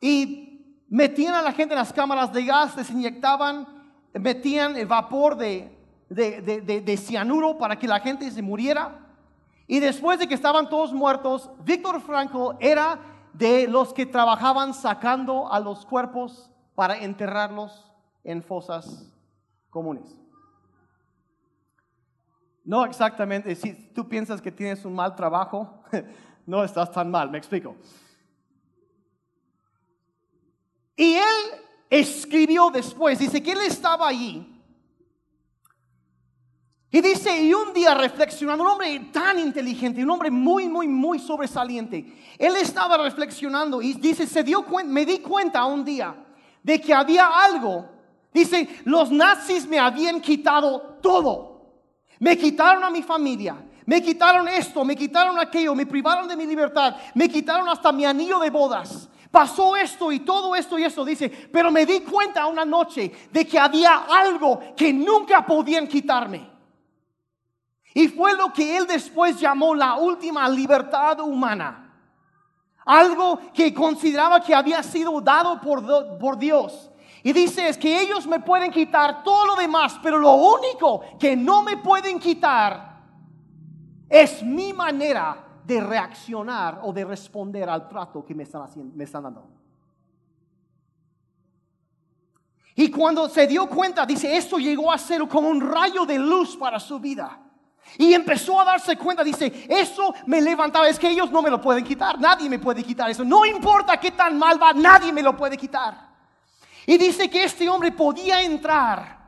Y 0.00 0.84
metían 0.90 1.34
a 1.34 1.42
la 1.42 1.52
gente 1.52 1.72
en 1.72 1.78
las 1.78 1.92
cámaras 1.92 2.32
de 2.32 2.44
gas, 2.44 2.76
les 2.76 2.90
inyectaban, 2.90 3.66
metían 4.12 4.76
el 4.76 4.86
vapor 4.86 5.36
de, 5.36 5.74
de, 6.10 6.96
cianuro 6.98 7.56
para 7.56 7.78
que 7.78 7.88
la 7.88 8.00
gente 8.00 8.30
se 8.30 8.42
muriera. 8.42 8.98
Y 9.66 9.80
después 9.80 10.18
de 10.18 10.28
que 10.28 10.34
estaban 10.34 10.68
todos 10.68 10.92
muertos, 10.92 11.50
Víctor 11.64 12.02
Franco 12.02 12.56
era 12.60 12.98
de 13.32 13.66
los 13.66 13.94
que 13.94 14.04
trabajaban 14.04 14.74
sacando 14.74 15.50
a 15.50 15.60
los 15.60 15.86
cuerpos 15.86 16.50
para 16.74 16.98
enterrarlos 16.98 17.90
en 18.22 18.42
fosas 18.42 19.10
comunes. 19.70 20.21
No 22.64 22.84
exactamente, 22.84 23.54
si 23.54 23.72
tú 23.72 24.08
piensas 24.08 24.40
que 24.40 24.52
tienes 24.52 24.84
un 24.84 24.94
mal 24.94 25.16
trabajo, 25.16 25.82
no 26.46 26.62
estás 26.62 26.92
tan 26.92 27.10
mal, 27.10 27.30
me 27.30 27.38
explico. 27.38 27.76
Y 30.96 31.14
él 31.14 31.60
escribió 31.90 32.70
después, 32.70 33.18
dice 33.18 33.42
que 33.42 33.52
él 33.52 33.62
estaba 33.62 34.08
allí 34.08 34.52
Y 36.94 37.00
dice, 37.00 37.42
y 37.42 37.54
un 37.54 37.72
día 37.72 37.94
reflexionando, 37.94 38.64
un 38.64 38.70
hombre 38.70 39.08
tan 39.10 39.38
inteligente, 39.38 40.04
un 40.04 40.10
hombre 40.10 40.30
muy, 40.30 40.68
muy, 40.68 40.86
muy 40.86 41.18
sobresaliente, 41.18 42.04
él 42.38 42.54
estaba 42.56 42.98
reflexionando 42.98 43.80
y 43.80 43.94
dice, 43.94 44.26
se 44.26 44.44
dio 44.44 44.62
cuenta, 44.62 44.92
me 44.92 45.06
di 45.06 45.18
cuenta 45.20 45.64
un 45.64 45.84
día 45.84 46.14
de 46.62 46.78
que 46.78 46.92
había 46.92 47.28
algo. 47.28 47.88
Dice, 48.32 48.68
los 48.84 49.10
nazis 49.10 49.66
me 49.66 49.78
habían 49.78 50.20
quitado 50.20 50.98
todo. 51.02 51.51
Me 52.22 52.38
quitaron 52.38 52.84
a 52.84 52.88
mi 52.90 53.02
familia, 53.02 53.56
me 53.84 54.00
quitaron 54.00 54.46
esto, 54.46 54.84
me 54.84 54.94
quitaron 54.94 55.40
aquello, 55.40 55.74
me 55.74 55.86
privaron 55.86 56.28
de 56.28 56.36
mi 56.36 56.46
libertad, 56.46 56.94
me 57.16 57.28
quitaron 57.28 57.68
hasta 57.68 57.90
mi 57.90 58.04
anillo 58.04 58.38
de 58.38 58.48
bodas. 58.48 59.08
Pasó 59.28 59.74
esto 59.74 60.12
y 60.12 60.20
todo 60.20 60.54
esto 60.54 60.78
y 60.78 60.84
esto, 60.84 61.04
dice, 61.04 61.28
pero 61.28 61.72
me 61.72 61.84
di 61.84 61.98
cuenta 62.02 62.46
una 62.46 62.64
noche 62.64 63.10
de 63.32 63.44
que 63.44 63.58
había 63.58 64.04
algo 64.08 64.60
que 64.76 64.92
nunca 64.92 65.44
podían 65.44 65.88
quitarme. 65.88 66.48
Y 67.92 68.06
fue 68.06 68.36
lo 68.36 68.52
que 68.52 68.76
él 68.76 68.86
después 68.86 69.40
llamó 69.40 69.74
la 69.74 69.96
última 69.96 70.48
libertad 70.48 71.18
humana. 71.18 71.92
Algo 72.84 73.40
que 73.52 73.74
consideraba 73.74 74.40
que 74.40 74.54
había 74.54 74.80
sido 74.84 75.20
dado 75.20 75.60
por, 75.60 76.18
por 76.20 76.38
Dios. 76.38 76.88
Y 77.22 77.32
dice 77.32 77.68
es 77.68 77.78
que 77.78 78.00
ellos 78.00 78.26
me 78.26 78.40
pueden 78.40 78.70
quitar 78.70 79.22
todo 79.22 79.46
lo 79.46 79.56
demás, 79.56 79.98
pero 80.02 80.18
lo 80.18 80.34
único 80.34 81.02
que 81.18 81.36
no 81.36 81.62
me 81.62 81.76
pueden 81.76 82.18
quitar 82.18 83.00
es 84.08 84.42
mi 84.42 84.72
manera 84.72 85.44
de 85.64 85.80
reaccionar 85.80 86.80
o 86.82 86.92
de 86.92 87.04
responder 87.04 87.68
al 87.68 87.88
trato 87.88 88.24
que 88.24 88.34
me 88.34 88.42
están, 88.42 88.62
haciendo, 88.62 88.94
me 88.96 89.04
están 89.04 89.22
dando. 89.22 89.48
Y 92.74 92.90
cuando 92.90 93.28
se 93.28 93.46
dio 93.46 93.68
cuenta, 93.68 94.04
dice, 94.04 94.36
esto 94.36 94.58
llegó 94.58 94.90
a 94.90 94.98
ser 94.98 95.26
como 95.28 95.48
un 95.48 95.60
rayo 95.60 96.04
de 96.04 96.18
luz 96.18 96.56
para 96.56 96.80
su 96.80 96.98
vida. 96.98 97.38
Y 97.98 98.14
empezó 98.14 98.60
a 98.60 98.64
darse 98.64 98.96
cuenta, 98.96 99.22
dice, 99.22 99.66
eso 99.68 100.14
me 100.26 100.40
levantaba, 100.40 100.88
es 100.88 100.98
que 100.98 101.10
ellos 101.10 101.30
no 101.30 101.42
me 101.42 101.50
lo 101.50 101.60
pueden 101.60 101.84
quitar, 101.84 102.18
nadie 102.18 102.48
me 102.48 102.58
puede 102.58 102.82
quitar 102.82 103.10
eso, 103.10 103.24
no 103.24 103.44
importa 103.44 103.98
qué 103.98 104.12
tan 104.12 104.38
mal 104.38 104.60
va, 104.60 104.72
nadie 104.72 105.12
me 105.12 105.22
lo 105.22 105.36
puede 105.36 105.56
quitar. 105.56 106.11
Y 106.86 106.98
dice 106.98 107.30
que 107.30 107.44
este 107.44 107.68
hombre 107.68 107.92
podía 107.92 108.42
entrar 108.42 109.20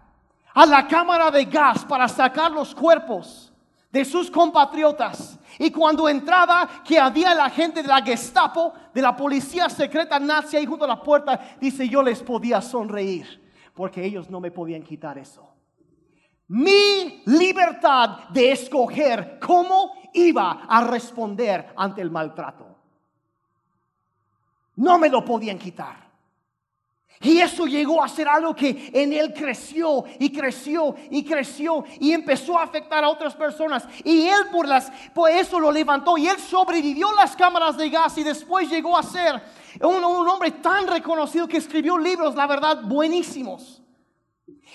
a 0.52 0.66
la 0.66 0.86
cámara 0.86 1.30
de 1.30 1.44
gas 1.44 1.84
para 1.84 2.08
sacar 2.08 2.50
los 2.50 2.74
cuerpos 2.74 3.52
de 3.90 4.04
sus 4.04 4.30
compatriotas. 4.30 5.38
Y 5.58 5.70
cuando 5.70 6.08
entraba, 6.08 6.68
que 6.84 6.98
había 6.98 7.34
la 7.34 7.48
gente 7.48 7.82
de 7.82 7.88
la 7.88 8.02
Gestapo, 8.02 8.72
de 8.92 9.02
la 9.02 9.16
policía 9.16 9.68
secreta 9.68 10.18
nazi 10.18 10.56
ahí 10.56 10.66
junto 10.66 10.84
a 10.84 10.88
la 10.88 11.00
puerta, 11.00 11.56
dice, 11.60 11.88
yo 11.88 12.02
les 12.02 12.22
podía 12.22 12.60
sonreír, 12.60 13.40
porque 13.72 14.04
ellos 14.04 14.28
no 14.28 14.40
me 14.40 14.50
podían 14.50 14.82
quitar 14.82 15.16
eso 15.18 15.54
mi 16.48 17.22
libertad 17.26 18.28
de 18.28 18.52
escoger 18.52 19.38
cómo 19.40 19.92
iba 20.12 20.64
a 20.68 20.84
responder 20.84 21.72
ante 21.76 22.02
el 22.02 22.10
maltrato. 22.10 22.66
No 24.76 24.98
me 24.98 25.08
lo 25.08 25.24
podían 25.24 25.58
quitar. 25.58 26.03
Y 27.20 27.40
eso 27.40 27.66
llegó 27.66 28.02
a 28.02 28.08
ser 28.08 28.28
algo 28.28 28.54
que 28.54 28.90
en 28.92 29.12
él 29.12 29.32
creció 29.32 30.04
y 30.18 30.30
creció 30.30 30.94
y 31.10 31.24
creció 31.24 31.84
y 31.98 32.12
empezó 32.12 32.58
a 32.58 32.64
afectar 32.64 33.02
a 33.02 33.08
otras 33.08 33.34
personas. 33.34 33.86
Y 34.04 34.26
él 34.26 34.48
por, 34.52 34.68
las, 34.68 34.92
eso 35.30 35.58
lo 35.58 35.72
levantó 35.72 36.18
y 36.18 36.28
él 36.28 36.38
sobrevivió 36.38 37.12
las 37.14 37.34
cámaras 37.34 37.76
de 37.76 37.88
gas 37.88 38.18
y 38.18 38.24
después 38.24 38.68
llegó 38.68 38.98
a 38.98 39.02
ser 39.02 39.42
un, 39.80 40.04
un 40.04 40.28
hombre 40.28 40.50
tan 40.50 40.86
reconocido 40.86 41.48
que 41.48 41.56
escribió 41.56 41.96
libros, 41.96 42.34
la 42.34 42.46
verdad, 42.46 42.82
buenísimos. 42.82 43.80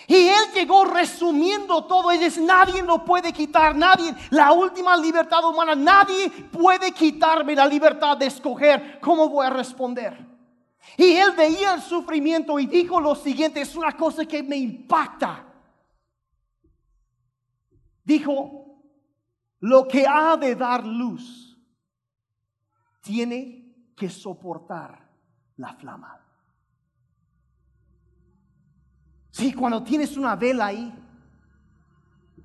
Y 0.08 0.16
él 0.28 0.46
llegó 0.56 0.86
resumiendo 0.86 1.84
todo. 1.86 2.10
Él 2.10 2.20
dice, 2.20 2.42
nadie 2.42 2.82
lo 2.82 3.06
puede 3.06 3.32
quitar, 3.32 3.76
nadie, 3.76 4.14
la 4.32 4.52
última 4.52 4.98
libertad 4.98 5.44
humana, 5.44 5.76
nadie 5.76 6.30
puede 6.52 6.92
quitarme 6.92 7.56
la 7.56 7.68
libertad 7.68 8.18
de 8.18 8.26
escoger 8.26 9.00
cómo 9.02 9.30
voy 9.30 9.46
a 9.46 9.52
responder. 9.52 10.29
Y 10.98 11.14
él 11.14 11.32
veía 11.36 11.76
el 11.76 11.82
sufrimiento 11.82 12.60
y 12.60 12.66
dijo 12.66 13.00
lo 13.00 13.16
siguiente, 13.16 13.62
es 13.62 13.76
una 13.76 13.96
cosa 13.96 14.26
que 14.26 14.42
me 14.44 14.58
impacta. 14.58 15.46
Dijo, 18.04 18.84
lo 19.60 19.88
que 19.88 20.06
ha 20.08 20.36
de 20.38 20.56
dar 20.56 20.86
luz 20.86 21.58
tiene 23.02 23.92
que 23.96 24.10
soportar 24.10 25.10
la 25.58 25.74
flama. 25.74 26.20
Sí, 29.32 29.54
cuando 29.54 29.84
tienes 29.84 30.18
una 30.18 30.36
vela 30.36 30.68
ahí, 30.68 30.94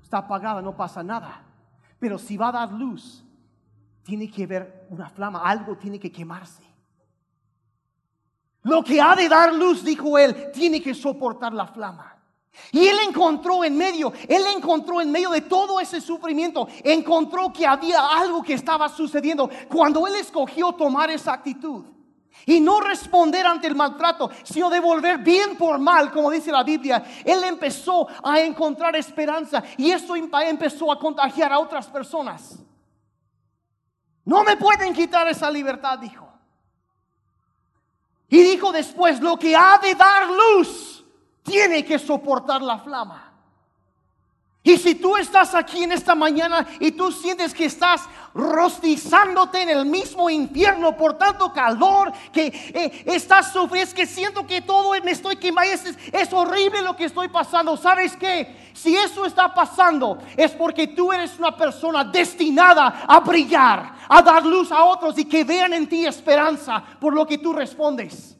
está 0.01 0.19
apagada, 0.19 0.61
no 0.61 0.75
pasa 0.75 1.03
nada. 1.03 1.43
Pero 1.99 2.17
si 2.17 2.37
va 2.37 2.49
a 2.49 2.51
dar 2.51 2.71
luz, 2.71 3.25
tiene 4.03 4.29
que 4.29 4.43
haber 4.43 4.87
una 4.89 5.09
flama, 5.09 5.41
algo 5.43 5.77
tiene 5.77 5.99
que 5.99 6.11
quemarse. 6.11 6.63
Lo 8.65 8.83
que 8.83 8.99
ha 8.99 9.15
de 9.15 9.29
dar 9.29 9.53
luz, 9.53 9.83
dijo 9.83 10.17
él, 10.17 10.51
tiene 10.51 10.81
que 10.81 10.95
soportar 10.95 11.53
la 11.53 11.67
flama. 11.67 12.17
Y 12.71 12.87
él 12.87 12.97
encontró 13.07 13.63
en 13.63 13.77
medio, 13.77 14.11
él 14.27 14.43
encontró 14.55 15.01
en 15.01 15.11
medio 15.11 15.29
de 15.29 15.41
todo 15.41 15.79
ese 15.79 16.01
sufrimiento, 16.01 16.67
encontró 16.83 17.53
que 17.53 17.67
había 17.67 17.99
algo 17.99 18.41
que 18.41 18.53
estaba 18.55 18.89
sucediendo 18.89 19.51
cuando 19.69 20.07
él 20.07 20.15
escogió 20.15 20.71
tomar 20.71 21.11
esa 21.11 21.33
actitud. 21.33 21.85
Y 22.47 22.59
no 22.59 22.81
responder 22.81 23.45
ante 23.45 23.67
el 23.67 23.75
maltrato, 23.75 24.31
sino 24.43 24.71
devolver 24.71 25.19
bien 25.19 25.55
por 25.57 25.77
mal, 25.77 26.11
como 26.11 26.31
dice 26.31 26.51
la 26.51 26.63
Biblia. 26.63 27.03
Él 27.23 27.43
empezó 27.43 28.07
a 28.23 28.39
encontrar 28.39 28.95
esperanza 28.95 29.63
y 29.77 29.91
eso 29.91 30.15
empezó 30.15 30.91
a 30.91 30.97
contagiar 30.97 31.53
a 31.53 31.59
otras 31.59 31.85
personas. 31.85 32.57
No 34.23 34.43
me 34.43 34.57
pueden 34.57 34.91
quitar 34.91 35.27
esa 35.27 35.51
libertad, 35.51 35.99
dijo. 35.99 36.24
Y 38.29 38.41
dijo 38.43 38.71
después, 38.71 39.19
lo 39.21 39.37
que 39.37 39.55
ha 39.55 39.77
de 39.77 39.95
dar 39.95 40.27
luz 40.29 41.05
tiene 41.43 41.85
que 41.85 41.99
soportar 41.99 42.61
la 42.61 42.79
flama. 42.79 43.24
Y 44.65 44.77
si 44.77 44.95
tú 44.95 45.15
estás 45.15 45.53
aquí 45.53 45.83
en 45.83 45.91
esta 45.91 46.15
mañana 46.15 46.65
y 46.79 46.91
tú 46.91 47.11
sientes 47.11 47.53
que 47.53 47.65
estás 47.65 48.01
rostizándote 48.33 49.61
en 49.61 49.69
el 49.69 49.85
mismo 49.85 50.27
infierno 50.27 50.97
por 50.97 51.19
tanto 51.19 51.53
calor, 51.53 52.11
que 52.33 52.47
eh, 52.47 53.03
estás 53.05 53.53
sufriendo, 53.53 53.87
es 53.87 53.93
que 53.93 54.07
siento 54.07 54.47
que 54.47 54.63
todo 54.63 54.99
me 55.03 55.11
estoy 55.11 55.35
quemando, 55.35 55.71
es, 55.71 55.95
es 56.11 56.33
horrible 56.33 56.81
lo 56.81 56.95
que 56.95 57.05
estoy 57.05 57.27
pasando. 57.27 57.77
¿Sabes 57.77 58.17
qué? 58.17 58.71
Si 58.73 58.95
eso 58.95 59.23
está 59.27 59.53
pasando 59.53 60.17
es 60.35 60.49
porque 60.53 60.87
tú 60.87 61.13
eres 61.13 61.37
una 61.37 61.55
persona 61.55 62.03
destinada 62.03 63.03
a 63.07 63.19
brillar, 63.19 63.93
a 64.09 64.21
dar 64.23 64.43
luz 64.43 64.71
a 64.71 64.83
otros 64.83 65.15
y 65.19 65.25
que 65.25 65.43
vean 65.43 65.73
en 65.73 65.87
ti 65.87 66.07
esperanza 66.07 66.83
por 66.99 67.13
lo 67.13 67.27
que 67.27 67.37
tú 67.37 67.53
respondes. 67.53 68.35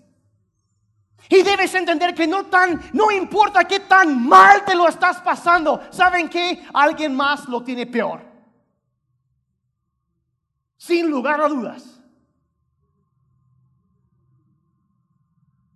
Y 1.29 1.41
debes 1.41 1.73
entender 1.73 2.13
que 2.13 2.27
no 2.27 2.45
tan, 2.45 2.79
no 2.93 3.11
importa 3.11 3.63
qué 3.63 3.79
tan 3.81 4.27
mal 4.27 4.63
te 4.63 4.75
lo 4.75 4.87
estás 4.87 5.21
pasando, 5.21 5.81
¿saben 5.89 6.29
qué? 6.29 6.65
Alguien 6.73 7.15
más 7.15 7.47
lo 7.47 7.63
tiene 7.63 7.87
peor. 7.87 8.21
Sin 10.77 11.09
lugar 11.09 11.41
a 11.41 11.47
dudas. 11.47 11.95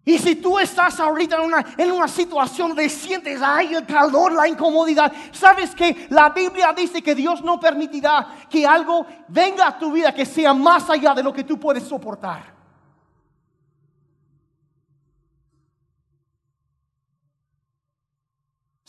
Y 0.06 0.18
si 0.18 0.36
tú 0.36 0.58
estás 0.58 1.00
ahorita 1.00 1.36
en 1.36 1.42
una, 1.44 1.66
en 1.78 1.92
una 1.92 2.08
situación 2.08 2.74
de 2.74 2.90
sientes, 2.90 3.42
ay, 3.44 3.76
el 3.76 3.86
calor, 3.86 4.32
la 4.32 4.48
incomodidad, 4.48 5.14
sabes 5.32 5.76
que 5.76 6.08
la 6.10 6.30
Biblia 6.30 6.74
dice 6.74 7.04
que 7.04 7.14
Dios 7.14 7.44
no 7.44 7.60
permitirá 7.60 8.28
que 8.50 8.66
algo 8.66 9.06
venga 9.28 9.68
a 9.68 9.78
tu 9.78 9.92
vida 9.92 10.12
que 10.12 10.26
sea 10.26 10.54
más 10.54 10.90
allá 10.90 11.14
de 11.14 11.22
lo 11.22 11.32
que 11.32 11.44
tú 11.44 11.60
puedes 11.60 11.84
soportar. 11.84 12.59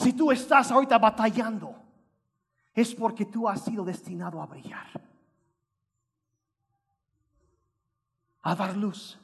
Si 0.00 0.14
tú 0.14 0.32
estás 0.32 0.70
ahorita 0.70 0.96
batallando, 0.98 1.74
es 2.72 2.94
porque 2.94 3.26
tú 3.26 3.46
has 3.46 3.62
sido 3.62 3.84
destinado 3.84 4.40
a 4.40 4.46
brillar, 4.46 4.88
a 8.40 8.54
dar 8.54 8.74
luz. 8.78 9.20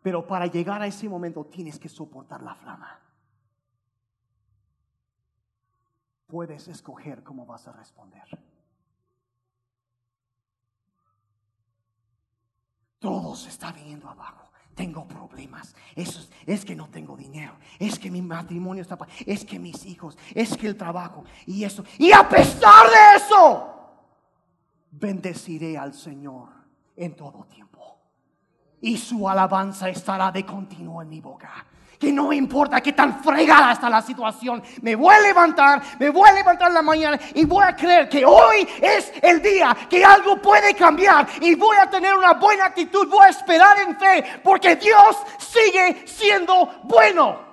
Pero 0.00 0.24
para 0.24 0.46
llegar 0.46 0.80
a 0.80 0.86
ese 0.86 1.08
momento 1.08 1.44
tienes 1.46 1.76
que 1.80 1.88
soportar 1.88 2.40
la 2.44 2.54
flama. 2.54 3.00
Puedes 6.28 6.68
escoger 6.68 7.24
cómo 7.24 7.44
vas 7.44 7.66
a 7.66 7.72
responder. 7.72 8.28
Todo 13.00 13.34
se 13.34 13.48
está 13.48 13.72
viniendo 13.72 14.08
abajo 14.08 14.43
tengo 14.74 15.06
problemas. 15.06 15.74
Eso 15.94 16.26
es, 16.46 16.64
que 16.64 16.74
no 16.74 16.88
tengo 16.88 17.16
dinero. 17.16 17.54
Es 17.78 17.98
que 17.98 18.10
mi 18.10 18.22
matrimonio 18.22 18.82
está... 18.82 18.98
Es 19.26 19.44
que 19.44 19.58
mis 19.58 19.84
hijos. 19.86 20.16
Es 20.34 20.56
que 20.56 20.66
el 20.66 20.76
trabajo. 20.76 21.24
Y 21.46 21.64
eso. 21.64 21.84
Y 21.98 22.12
a 22.12 22.28
pesar 22.28 22.86
de 22.86 23.16
eso, 23.16 23.74
bendeciré 24.90 25.78
al 25.78 25.94
Señor 25.94 26.48
en 26.96 27.14
todo 27.14 27.44
tiempo. 27.44 27.98
Y 28.80 28.98
su 28.98 29.28
alabanza 29.28 29.88
estará 29.88 30.30
de 30.30 30.44
continuo 30.44 31.00
en 31.00 31.08
mi 31.08 31.20
boca. 31.20 31.66
No 32.12 32.32
importa 32.32 32.80
qué 32.80 32.92
tan 32.92 33.22
fregada 33.22 33.72
está 33.72 33.88
la 33.90 34.02
situación. 34.02 34.62
Me 34.82 34.96
voy 34.96 35.14
a 35.14 35.20
levantar, 35.20 35.82
me 35.98 36.10
voy 36.10 36.28
a 36.28 36.32
levantar 36.32 36.68
en 36.68 36.74
la 36.74 36.82
mañana 36.82 37.18
y 37.34 37.44
voy 37.44 37.64
a 37.64 37.74
creer 37.74 38.08
que 38.08 38.24
hoy 38.24 38.66
es 38.80 39.12
el 39.22 39.40
día 39.42 39.76
que 39.88 40.04
algo 40.04 40.40
puede 40.40 40.74
cambiar 40.74 41.26
y 41.40 41.54
voy 41.54 41.76
a 41.76 41.88
tener 41.88 42.14
una 42.14 42.34
buena 42.34 42.66
actitud, 42.66 43.08
voy 43.08 43.26
a 43.26 43.30
esperar 43.30 43.78
en 43.80 43.96
fe 43.96 44.24
porque 44.42 44.76
Dios 44.76 45.16
sigue 45.38 46.06
siendo 46.06 46.80
bueno. 46.84 47.44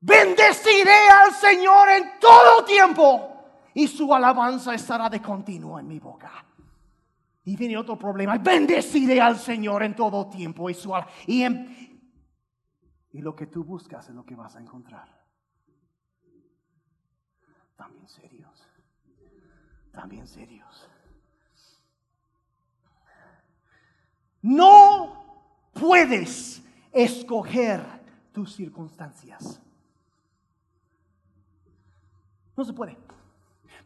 Bendeciré 0.00 1.08
al 1.08 1.32
Señor 1.32 1.88
en 1.88 2.20
todo 2.20 2.64
tiempo 2.64 3.34
y 3.72 3.88
su 3.88 4.14
alabanza 4.14 4.74
estará 4.74 5.08
de 5.08 5.22
continuo 5.22 5.78
en 5.78 5.88
mi 5.88 5.98
boca. 5.98 6.44
Y 7.46 7.56
viene 7.56 7.76
otro 7.76 7.98
problema. 7.98 8.38
Bendeciré 8.38 9.20
al 9.20 9.38
Señor 9.38 9.82
en 9.82 9.94
todo 9.94 10.26
tiempo 10.28 10.70
y 10.70 10.74
su 10.74 10.94
y, 11.26 11.44
y 13.14 13.22
lo 13.22 13.36
que 13.36 13.46
tú 13.46 13.62
buscas 13.62 14.08
es 14.08 14.14
lo 14.14 14.26
que 14.26 14.34
vas 14.34 14.56
a 14.56 14.60
encontrar. 14.60 15.08
También 17.76 18.08
serios. 18.08 18.68
También 19.92 20.26
serios. 20.26 20.90
No 24.42 25.70
puedes 25.72 26.60
escoger 26.90 27.84
tus 28.32 28.56
circunstancias. 28.56 29.60
No 32.56 32.64
se 32.64 32.72
puede. 32.72 32.98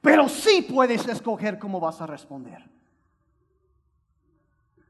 Pero 0.01 0.27
sí 0.31 0.63
puedes 0.63 1.07
escoger 1.07 1.59
cómo 1.59 1.79
vas 1.79 2.01
a 2.01 2.07
responder. 2.07 2.67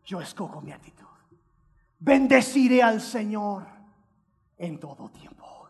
Yo 0.05 0.21
escojo 0.21 0.61
mi 0.61 0.71
actitud. 0.71 1.07
Bendeciré 1.99 2.85
al 2.85 3.01
Señor 3.01 3.78
en 4.59 4.79
todo 4.79 5.09
tiempo. 5.11 5.69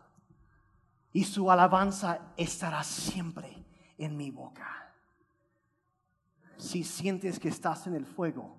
Y 1.13 1.23
su 1.23 1.49
alabanza 1.49 2.33
estará 2.35 2.83
siempre 2.83 3.65
en 3.97 4.17
mi 4.17 4.31
boca. 4.31 4.93
Si 6.57 6.83
sientes 6.83 7.39
que 7.39 7.49
estás 7.49 7.87
en 7.87 7.95
el 7.95 8.05
fuego, 8.05 8.57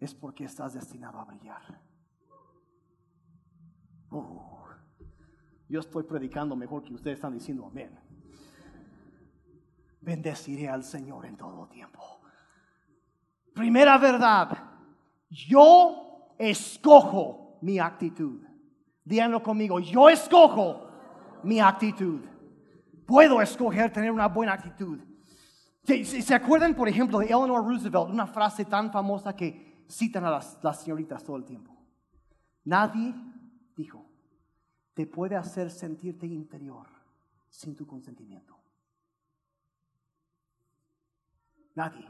es 0.00 0.14
porque 0.14 0.44
estás 0.44 0.74
destinado 0.74 1.18
a 1.18 1.24
brillar. 1.24 1.80
Uh, 4.10 4.40
yo 5.68 5.80
estoy 5.80 6.04
predicando 6.04 6.56
mejor 6.56 6.82
que 6.82 6.94
ustedes 6.94 7.16
están 7.16 7.34
diciendo 7.34 7.66
amén 7.66 8.06
bendeciré 10.06 10.68
al 10.68 10.84
Señor 10.84 11.26
en 11.26 11.36
todo 11.36 11.66
tiempo. 11.66 12.00
Primera 13.52 13.98
verdad, 13.98 14.56
yo 15.28 16.30
escojo 16.38 17.58
mi 17.62 17.80
actitud. 17.80 18.45
Díganlo 19.06 19.40
conmigo, 19.40 19.78
yo 19.78 20.08
escojo 20.08 20.84
mi 21.44 21.60
actitud. 21.60 22.22
Puedo 23.06 23.40
escoger 23.40 23.92
tener 23.92 24.10
una 24.10 24.26
buena 24.26 24.54
actitud. 24.54 24.98
¿Se, 25.84 26.34
acuerdan, 26.34 26.74
por 26.74 26.88
ejemplo, 26.88 27.20
de 27.20 27.26
Eleanor 27.26 27.64
Roosevelt, 27.64 28.10
una 28.10 28.26
frase 28.26 28.64
tan 28.64 28.90
famosa 28.90 29.36
que 29.36 29.84
citan 29.88 30.24
a 30.24 30.30
las, 30.32 30.58
las 30.60 30.82
señoritas 30.82 31.22
todo 31.22 31.36
el 31.36 31.44
tiempo? 31.44 31.72
Nadie, 32.64 33.14
dijo, 33.76 34.04
te 34.92 35.06
puede 35.06 35.36
hacer 35.36 35.70
sentirte 35.70 36.26
inferior 36.26 36.88
sin 37.48 37.76
tu 37.76 37.86
consentimiento. 37.86 38.58
Nadie. 41.76 42.08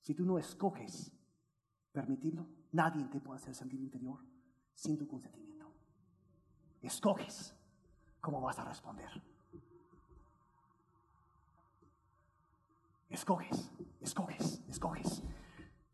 Si 0.00 0.14
tú 0.14 0.24
no 0.24 0.38
escoges 0.38 1.12
permitirlo, 1.92 2.46
nadie 2.74 3.04
te 3.04 3.20
puede 3.20 3.40
hacer 3.40 3.54
sentir 3.54 3.80
interior 3.80 4.18
sin 4.74 4.98
tu 4.98 5.06
consentimiento. 5.06 5.72
Escoges 6.82 7.54
cómo 8.20 8.40
vas 8.40 8.58
a 8.58 8.64
responder. 8.64 9.08
Escoges, 13.08 13.70
escoges, 14.00 14.60
escoges. 14.68 15.22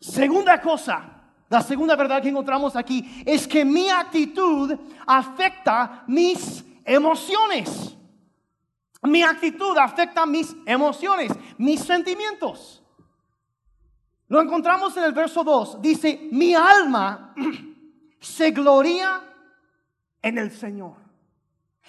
Segunda 0.00 0.60
cosa, 0.60 1.32
la 1.50 1.60
segunda 1.60 1.94
verdad 1.96 2.22
que 2.22 2.30
encontramos 2.30 2.74
aquí 2.74 3.22
es 3.26 3.46
que 3.46 3.62
mi 3.62 3.90
actitud 3.90 4.74
afecta 5.06 6.04
mis 6.06 6.64
emociones. 6.84 7.94
Mi 9.02 9.22
actitud 9.22 9.76
afecta 9.76 10.24
mis 10.24 10.56
emociones, 10.64 11.32
mis 11.58 11.80
sentimientos. 11.80 12.79
Lo 14.30 14.40
encontramos 14.40 14.96
en 14.96 15.02
el 15.02 15.12
verso 15.12 15.42
2. 15.42 15.82
Dice, 15.82 16.28
mi 16.30 16.54
alma 16.54 17.34
se 18.20 18.52
gloria 18.52 19.22
en 20.22 20.38
el 20.38 20.52
Señor. 20.52 20.94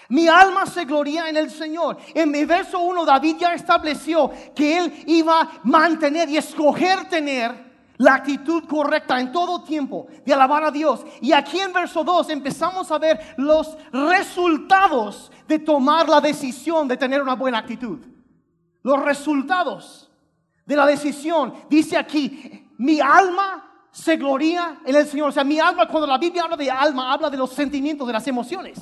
Mi 0.09 0.27
alma 0.27 0.65
se 0.65 0.85
gloria 0.85 1.29
en 1.29 1.37
el 1.37 1.51
Señor. 1.51 1.97
En 2.15 2.31
mi 2.31 2.43
verso 2.45 2.79
1 2.79 3.05
David 3.05 3.37
ya 3.39 3.53
estableció 3.53 4.31
que 4.55 4.79
él 4.79 5.03
iba 5.05 5.39
a 5.39 5.51
mantener 5.63 6.29
y 6.29 6.37
escoger 6.37 7.07
tener 7.07 7.71
la 7.97 8.15
actitud 8.15 8.63
correcta 8.67 9.21
en 9.21 9.31
todo 9.31 9.63
tiempo 9.63 10.07
de 10.25 10.33
alabar 10.33 10.63
a 10.63 10.71
Dios. 10.71 11.05
Y 11.21 11.33
aquí 11.33 11.59
en 11.59 11.71
verso 11.71 12.03
2 12.03 12.27
empezamos 12.31 12.91
a 12.91 12.97
ver 12.97 13.35
los 13.37 13.77
resultados 13.91 15.31
de 15.47 15.59
tomar 15.59 16.09
la 16.09 16.19
decisión 16.19 16.87
de 16.87 16.97
tener 16.97 17.21
una 17.21 17.35
buena 17.35 17.59
actitud. 17.59 17.99
Los 18.81 18.99
resultados 19.03 20.10
de 20.65 20.75
la 20.75 20.85
decisión. 20.85 21.53
Dice 21.69 21.97
aquí, 21.97 22.67
mi 22.77 22.99
alma 22.99 23.87
se 23.91 24.15
gloria 24.15 24.79
en 24.85 24.95
el 24.95 25.05
Señor. 25.05 25.29
O 25.29 25.31
sea, 25.31 25.43
mi 25.43 25.59
alma, 25.59 25.87
cuando 25.87 26.07
la 26.07 26.17
Biblia 26.17 26.43
habla 26.43 26.57
de 26.57 26.71
alma, 26.71 27.11
habla 27.11 27.29
de 27.29 27.37
los 27.37 27.51
sentimientos, 27.51 28.07
de 28.07 28.13
las 28.13 28.27
emociones. 28.27 28.79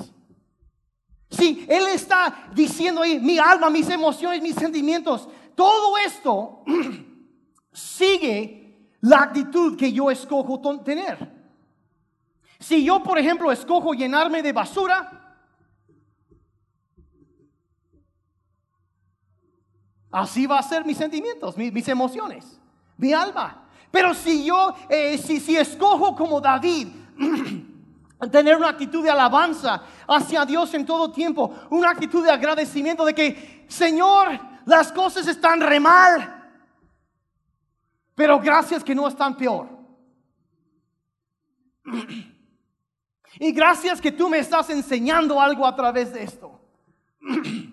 Sí, 1.30 1.64
Él 1.68 1.86
está 1.88 2.48
diciendo 2.54 3.02
ahí, 3.02 3.20
mi 3.20 3.38
alma, 3.38 3.70
mis 3.70 3.88
emociones, 3.88 4.42
mis 4.42 4.56
sentimientos. 4.56 5.28
Todo 5.54 5.96
esto 5.98 6.64
sigue 7.72 8.90
la 9.00 9.18
actitud 9.18 9.76
que 9.76 9.92
yo 9.92 10.10
escojo 10.10 10.60
tener. 10.82 11.40
Si 12.58 12.84
yo, 12.84 13.02
por 13.02 13.18
ejemplo, 13.18 13.50
escojo 13.50 13.94
llenarme 13.94 14.42
de 14.42 14.52
basura, 14.52 15.19
así 20.10 20.46
va 20.46 20.58
a 20.58 20.62
ser 20.62 20.84
mis 20.84 20.96
sentimientos, 20.96 21.56
mis, 21.56 21.88
emociones, 21.88 22.60
mi 22.96 23.12
alma. 23.12 23.64
Pero 23.90 24.14
si 24.14 24.44
yo, 24.44 24.74
eh, 24.88 25.18
si, 25.18 25.56
escojo 25.56 26.14
como 26.14 26.40
David, 26.40 26.88
tener 28.30 28.56
una 28.56 28.68
actitud 28.68 29.02
de 29.02 29.10
alabanza 29.10 29.82
hacia 30.06 30.44
Dios 30.44 30.72
en 30.74 30.84
todo 30.84 31.10
tiempo, 31.10 31.54
una 31.70 31.90
actitud 31.90 32.24
de 32.24 32.30
agradecimiento 32.30 33.04
de 33.04 33.14
que, 33.14 33.64
Señor, 33.68 34.38
las 34.66 34.92
cosas 34.92 35.26
están 35.26 35.60
re 35.60 35.80
mal, 35.80 36.36
pero 38.14 38.38
gracias 38.38 38.84
que 38.84 38.94
no 38.94 39.08
están 39.08 39.36
peor. 39.36 39.68
Y 43.38 43.52
gracias 43.52 44.00
que 44.00 44.10
tú 44.12 44.28
me 44.28 44.38
estás 44.38 44.68
enseñando 44.70 45.40
algo 45.40 45.64
a 45.64 45.74
través 45.74 46.12
de 46.12 46.24
esto. 46.24 46.60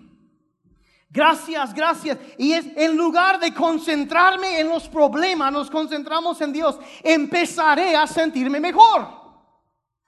Gracias, 1.10 1.72
gracias. 1.72 2.18
Y 2.36 2.52
es 2.52 2.66
en 2.76 2.96
lugar 2.96 3.40
de 3.40 3.54
concentrarme 3.54 4.60
en 4.60 4.68
los 4.68 4.88
problemas, 4.88 5.52
nos 5.52 5.70
concentramos 5.70 6.40
en 6.40 6.52
Dios. 6.52 6.78
Empezaré 7.02 7.96
a 7.96 8.06
sentirme 8.06 8.60
mejor. 8.60 9.18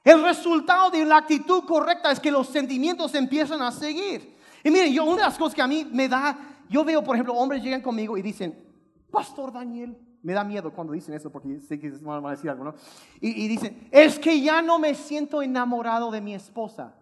El 0.05 0.23
resultado 0.23 0.91
de 0.91 1.05
la 1.05 1.19
actitud 1.19 1.65
correcta 1.65 2.11
es 2.11 2.21
que 2.21 2.31
los 2.31 2.49
sentimientos 2.49 3.15
empiezan 3.15 3.63
a 3.63 3.73
seguir. 3.73 4.37
Y 4.63 4.71
miren, 4.71 4.93
yo 4.93 5.05
una 5.05 5.17
de 5.17 5.23
las 5.23 5.39
cosas 5.39 5.55
que 5.55 5.63
a 5.63 5.67
mí 5.67 5.87
me 5.91 6.09
da, 6.09 6.37
yo 6.69 6.85
veo, 6.85 7.03
por 7.03 7.17
ejemplo, 7.17 7.35
hombres 7.35 7.63
llegan 7.63 7.81
conmigo 7.81 8.17
y 8.17 8.23
dicen, 8.23 8.67
Pastor 9.11 9.53
Daniel, 9.53 9.97
me 10.23 10.35
da 10.35 10.45
miedo 10.45 10.71
cuando 10.73 10.93
dicen 10.93 11.15
eso 11.15 11.31
porque 11.31 11.61
sé 11.61 11.79
que 11.79 11.91
van 12.03 12.25
a 12.25 12.31
decir 12.31 12.51
algo, 12.51 12.65
¿no? 12.65 12.75
Y, 13.21 13.45
y 13.45 13.49
dicen, 13.49 13.89
es 13.91 14.19
que 14.19 14.41
ya 14.41 14.61
no 14.61 14.79
me 14.79 14.95
siento 14.95 15.41
enamorado 15.41 16.11
de 16.11 16.21
mi 16.21 16.35
esposa. 16.35 16.95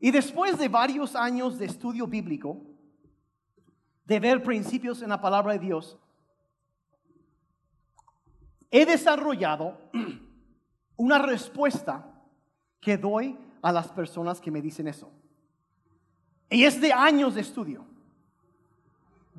Y 0.00 0.10
después 0.10 0.58
de 0.58 0.68
varios 0.68 1.16
años 1.16 1.58
de 1.58 1.66
estudio 1.66 2.06
bíblico, 2.06 2.60
de 4.04 4.20
ver 4.20 4.42
principios 4.42 5.02
en 5.02 5.10
la 5.10 5.20
palabra 5.20 5.52
de 5.52 5.58
Dios, 5.58 5.98
he 8.70 8.86
desarrollado 8.86 9.78
una 10.96 11.18
respuesta 11.18 12.06
que 12.80 12.96
doy 12.96 13.36
a 13.60 13.72
las 13.72 13.88
personas 13.88 14.40
que 14.40 14.50
me 14.50 14.62
dicen 14.62 14.88
eso. 14.88 15.10
Y 16.50 16.64
es 16.64 16.80
de 16.80 16.92
años 16.92 17.34
de 17.34 17.40
estudio 17.40 17.84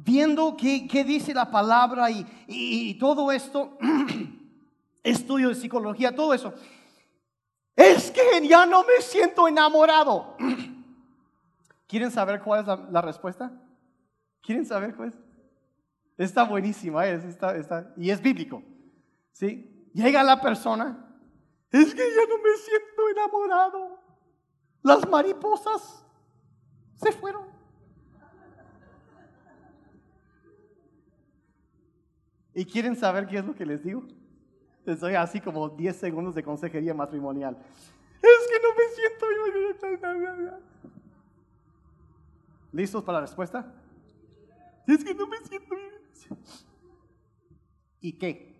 viendo 0.04 0.56
qué, 0.56 1.04
dice 1.04 1.34
la 1.34 1.50
palabra 1.50 2.08
y, 2.12 2.94
todo 2.96 3.32
esto, 3.32 3.78
estudio 5.04 5.50
de 5.50 5.56
psicología, 5.56 6.16
todo 6.16 6.34
eso, 6.34 6.54
es 7.80 8.12
que 8.12 8.46
ya 8.46 8.66
no 8.66 8.84
me 8.84 9.02
siento 9.02 9.48
enamorado. 9.48 10.36
¿Quieren 11.88 12.12
saber 12.12 12.42
cuál 12.42 12.60
es 12.62 12.92
la, 12.92 13.02
respuesta? 13.02 13.54
¿Quieren 14.42 14.66
saber 14.66 14.94
cuál 14.96 15.10
es? 15.10 15.18
Está 16.18 16.44
buenísima, 16.44 17.08
¿eh? 17.08 17.22
está, 17.26 17.94
y 17.96 18.10
es 18.10 18.22
bíblico. 18.22 18.62
¿Sí? 19.32 19.90
Llega 19.94 20.22
la 20.24 20.42
persona. 20.42 21.06
Es 21.72 21.96
que 21.96 22.02
ya 22.02 22.22
no 22.28 22.38
me 22.44 22.58
siento 22.58 23.10
enamorado. 23.12 24.00
Las 24.82 25.08
mariposas 25.08 26.06
se 26.96 27.14
fueron. 27.14 27.48
¿Y 32.54 32.66
quieren 32.66 32.98
saber 32.98 33.26
qué 33.26 33.38
es 33.38 33.46
lo 33.46 33.56
que 33.56 33.66
les 33.66 33.82
digo? 33.82 34.06
Les 34.90 35.00
doy 35.00 35.14
así 35.14 35.40
como 35.40 35.70
10 35.70 35.96
segundos 35.96 36.34
de 36.34 36.42
consejería 36.42 36.96
matrimonial. 36.96 37.56
Es 38.24 38.48
que 38.48 38.60
no 38.60 38.74
me 38.74 38.84
siento 38.96 40.60
¿Listos 42.72 43.04
para 43.04 43.20
la 43.20 43.28
respuesta? 43.28 43.72
Es 44.88 45.04
que 45.04 45.14
no 45.14 45.28
me 45.28 45.38
siento 45.46 45.76
bien. 45.76 46.42
¿Y 48.02 48.14
qué? 48.14 48.56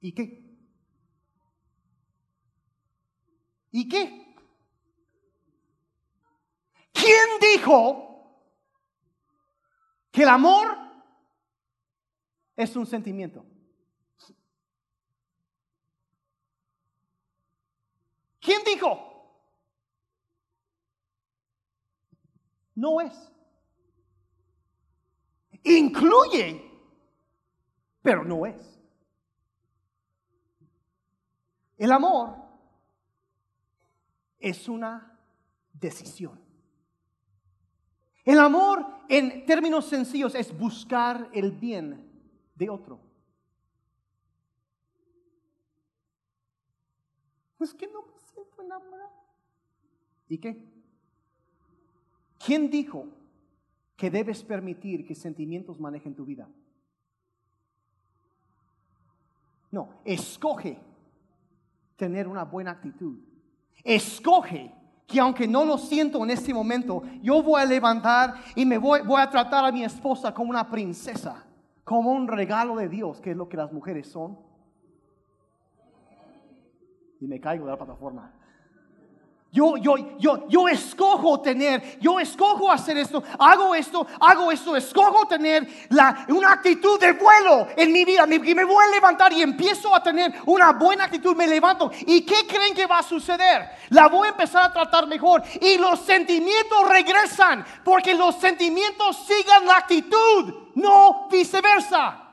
¿Y 0.00 0.12
qué? 0.12 0.56
¿Y 3.72 3.88
qué? 3.88 4.36
¿Quién 6.92 7.56
dijo 7.56 8.38
que 10.12 10.22
el 10.22 10.28
amor 10.28 10.84
es 12.56 12.76
un 12.76 12.86
sentimiento? 12.86 13.44
¿Quién 18.40 18.62
dijo? 18.64 19.10
No 22.74 23.00
es. 23.00 23.32
Incluye, 25.62 26.62
pero 28.02 28.24
no 28.24 28.44
es. 28.44 28.78
El 31.78 31.90
amor 31.90 32.36
es 34.38 34.68
una 34.68 35.18
decisión. 35.72 36.38
El 38.24 38.38
amor, 38.38 38.86
en 39.08 39.44
términos 39.46 39.86
sencillos, 39.86 40.34
es 40.34 40.56
buscar 40.56 41.30
el 41.32 41.50
bien 41.50 42.13
de 42.54 42.70
otro. 42.70 43.00
Pues 47.56 47.72
que 47.74 47.86
no 47.86 48.02
me 48.02 48.18
siento 48.18 48.62
enamorado. 48.62 49.10
¿Y 50.28 50.38
qué? 50.38 50.74
¿Quién 52.44 52.70
dijo 52.70 53.08
que 53.96 54.10
debes 54.10 54.42
permitir 54.42 55.06
que 55.06 55.14
sentimientos 55.14 55.80
manejen 55.80 56.14
tu 56.14 56.24
vida? 56.24 56.48
No, 59.70 60.00
escoge 60.04 60.78
tener 61.96 62.28
una 62.28 62.44
buena 62.44 62.72
actitud. 62.72 63.18
Escoge 63.82 64.72
que 65.06 65.20
aunque 65.20 65.46
no 65.46 65.64
lo 65.64 65.78
siento 65.78 66.22
en 66.22 66.30
este 66.30 66.54
momento, 66.54 67.02
yo 67.22 67.42
voy 67.42 67.60
a 67.60 67.64
levantar 67.64 68.34
y 68.54 68.64
me 68.64 68.78
voy, 68.78 69.00
voy, 69.02 69.20
a 69.20 69.28
tratar 69.28 69.64
a 69.64 69.72
mi 69.72 69.84
esposa 69.84 70.32
como 70.32 70.50
una 70.50 70.68
princesa, 70.70 71.44
como 71.84 72.12
un 72.12 72.28
regalo 72.28 72.76
de 72.76 72.88
Dios, 72.88 73.20
que 73.20 73.32
es 73.32 73.36
lo 73.36 73.48
que 73.48 73.56
las 73.56 73.72
mujeres 73.72 74.08
son. 74.08 74.38
Y 77.20 77.26
me 77.26 77.40
caigo 77.40 77.66
de 77.66 77.70
la 77.70 77.76
plataforma. 77.76 78.32
Yo, 79.54 79.76
yo, 79.76 79.94
yo, 80.18 80.48
yo 80.48 80.66
escojo 80.66 81.40
tener, 81.40 82.00
yo 82.00 82.18
escojo 82.18 82.72
hacer 82.72 82.98
esto, 82.98 83.22
hago 83.38 83.72
esto, 83.72 84.04
hago 84.18 84.50
esto, 84.50 84.74
escojo 84.74 85.28
tener 85.28 85.86
la, 85.90 86.26
una 86.30 86.54
actitud 86.54 86.98
de 86.98 87.12
vuelo 87.12 87.68
en 87.76 87.92
mi 87.92 88.04
vida. 88.04 88.26
Me, 88.26 88.40
me 88.40 88.64
voy 88.64 88.84
a 88.84 88.88
levantar 88.88 89.32
y 89.32 89.42
empiezo 89.42 89.94
a 89.94 90.02
tener 90.02 90.34
una 90.46 90.72
buena 90.72 91.04
actitud, 91.04 91.36
me 91.36 91.46
levanto. 91.46 91.92
¿Y 92.00 92.22
qué 92.22 92.48
creen 92.48 92.74
que 92.74 92.88
va 92.88 92.98
a 92.98 93.04
suceder? 93.04 93.70
La 93.90 94.08
voy 94.08 94.26
a 94.26 94.32
empezar 94.32 94.64
a 94.64 94.72
tratar 94.72 95.06
mejor 95.06 95.44
y 95.60 95.78
los 95.78 96.00
sentimientos 96.00 96.88
regresan 96.88 97.64
porque 97.84 98.12
los 98.12 98.34
sentimientos 98.34 99.24
sigan 99.24 99.66
la 99.66 99.76
actitud, 99.76 100.52
no 100.74 101.28
viceversa. 101.30 102.23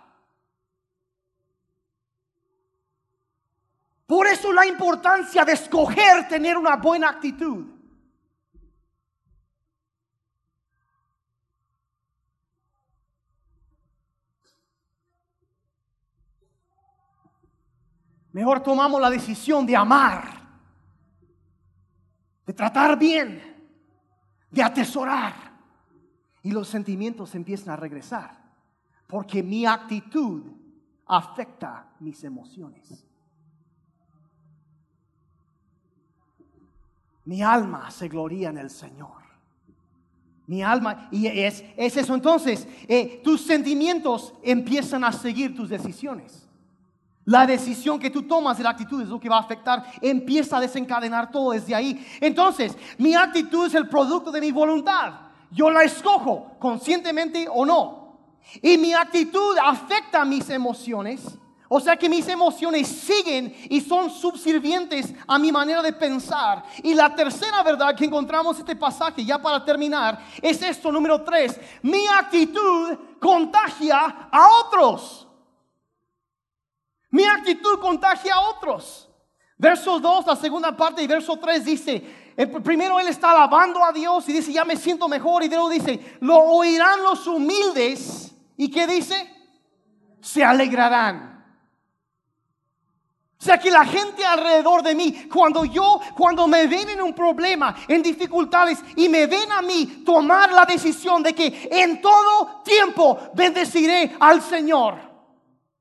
Por 4.12 4.28
eso 4.28 4.52
la 4.52 4.66
importancia 4.66 5.46
de 5.46 5.54
escoger 5.54 6.28
tener 6.28 6.58
una 6.58 6.76
buena 6.76 7.08
actitud. 7.08 7.66
Mejor 18.34 18.62
tomamos 18.62 19.00
la 19.00 19.10
decisión 19.10 19.66
de 19.66 19.78
amar, 19.78 20.26
de 22.46 22.52
tratar 22.52 23.00
bien, 23.00 23.42
de 24.50 24.62
atesorar. 24.62 25.34
Y 26.44 26.52
los 26.52 26.68
sentimientos 26.68 27.34
empiezan 27.34 27.76
a 27.76 27.78
regresar. 27.78 28.44
Porque 29.08 29.42
mi 29.42 29.66
actitud 29.66 30.52
afecta 31.06 31.96
mis 32.02 32.22
emociones. 32.26 33.08
Mi 37.26 37.42
alma 37.42 37.90
se 37.92 38.08
gloria 38.08 38.50
en 38.50 38.58
el 38.58 38.70
Señor. 38.70 39.22
Mi 40.48 40.64
alma, 40.64 41.08
y 41.12 41.28
es, 41.28 41.64
es 41.78 41.96
eso 41.96 42.14
entonces, 42.14 42.68
eh, 42.88 43.22
tus 43.24 43.42
sentimientos 43.42 44.34
empiezan 44.44 45.04
a 45.04 45.12
seguir 45.12 45.56
tus 45.56 45.70
decisiones. 45.70 46.48
La 47.26 47.46
decisión 47.46 48.00
que 48.00 48.10
tú 48.10 48.24
tomas 48.24 48.58
de 48.58 48.64
la 48.64 48.72
actitud 48.72 49.02
es 49.02 49.08
lo 49.08 49.20
que 49.20 49.30
va 49.30 49.38
a 49.38 49.42
afectar, 49.42 49.86
empieza 50.02 50.58
a 50.58 50.60
desencadenar 50.60 51.32
todo 51.32 51.52
desde 51.52 51.76
ahí. 51.76 52.06
Entonces, 52.20 52.76
mi 52.98 53.14
actitud 53.14 53.68
es 53.68 53.76
el 53.76 53.88
producto 53.88 54.32
de 54.32 54.42
mi 54.42 54.52
voluntad. 54.52 55.14
Yo 55.52 55.70
la 55.70 55.84
escojo, 55.84 56.56
conscientemente 56.60 57.48
o 57.50 57.66
no. 57.66 58.18
Y 58.62 58.78
mi 58.78 58.94
actitud 58.94 59.56
afecta 59.64 60.26
mis 60.26 60.50
emociones 60.50 61.38
o 61.74 61.80
sea 61.80 61.96
que 61.96 62.10
mis 62.10 62.28
emociones 62.28 62.86
siguen 62.86 63.56
y 63.70 63.80
son 63.80 64.10
subservientes 64.10 65.14
a 65.26 65.40
mi 65.40 65.54
manera 65.54 65.82
de 65.82 65.94
pensar. 65.94 66.66
Y 66.84 66.94
la 66.94 67.16
tercera 67.16 67.64
verdad 67.64 67.96
que 67.96 68.04
encontramos 68.04 68.58
en 68.58 68.64
este 68.64 68.76
pasaje, 68.76 69.24
ya 69.24 69.42
para 69.42 69.64
terminar, 69.64 70.22
es 70.42 70.62
esto, 70.62 70.92
número 70.92 71.24
tres. 71.24 71.58
Mi 71.82 72.06
actitud 72.08 72.98
contagia 73.22 74.28
a 74.30 74.48
otros. 74.66 75.26
Mi 77.10 77.24
actitud 77.24 77.80
contagia 77.80 78.36
a 78.36 78.50
otros. 78.50 79.08
Verso 79.58 79.98
2, 79.98 80.28
la 80.28 80.36
segunda 80.36 80.76
parte 80.76 81.02
y 81.02 81.08
verso 81.08 81.38
3 81.38 81.64
dice, 81.64 82.02
primero 82.62 83.00
él 83.00 83.08
está 83.08 83.32
alabando 83.32 83.82
a 83.82 83.94
Dios 83.94 84.28
y 84.28 84.34
dice, 84.34 84.52
ya 84.52 84.66
me 84.66 84.76
siento 84.76 85.08
mejor. 85.08 85.42
Y 85.42 85.48
luego 85.48 85.70
dice, 85.70 86.18
lo 86.20 86.38
oirán 86.38 87.02
los 87.02 87.26
humildes. 87.28 88.36
¿Y 88.58 88.70
qué 88.70 88.86
dice? 88.86 89.16
Se 90.20 90.44
alegrarán. 90.44 91.31
O 93.42 93.44
sea 93.44 93.58
que 93.58 93.72
la 93.72 93.84
gente 93.84 94.24
alrededor 94.24 94.84
de 94.84 94.94
mí, 94.94 95.28
cuando 95.28 95.66
yo, 95.66 96.00
cuando 96.16 96.48
me 96.48 96.68
ven 96.68 96.90
en 96.90 97.02
un 97.02 97.12
problema, 97.12 97.76
en 97.88 98.04
dificultades 98.04 98.78
y 98.96 99.10
me 99.10 99.26
ven 99.26 99.52
a 99.52 99.64
mí 99.64 100.04
tomar 100.06 100.52
la 100.52 100.64
decisión 100.64 101.24
de 101.24 101.34
que 101.34 101.68
en 101.72 102.00
todo 102.00 102.62
tiempo 102.64 103.18
bendeciré 103.34 104.16
al 104.20 104.44
Señor. 104.44 104.94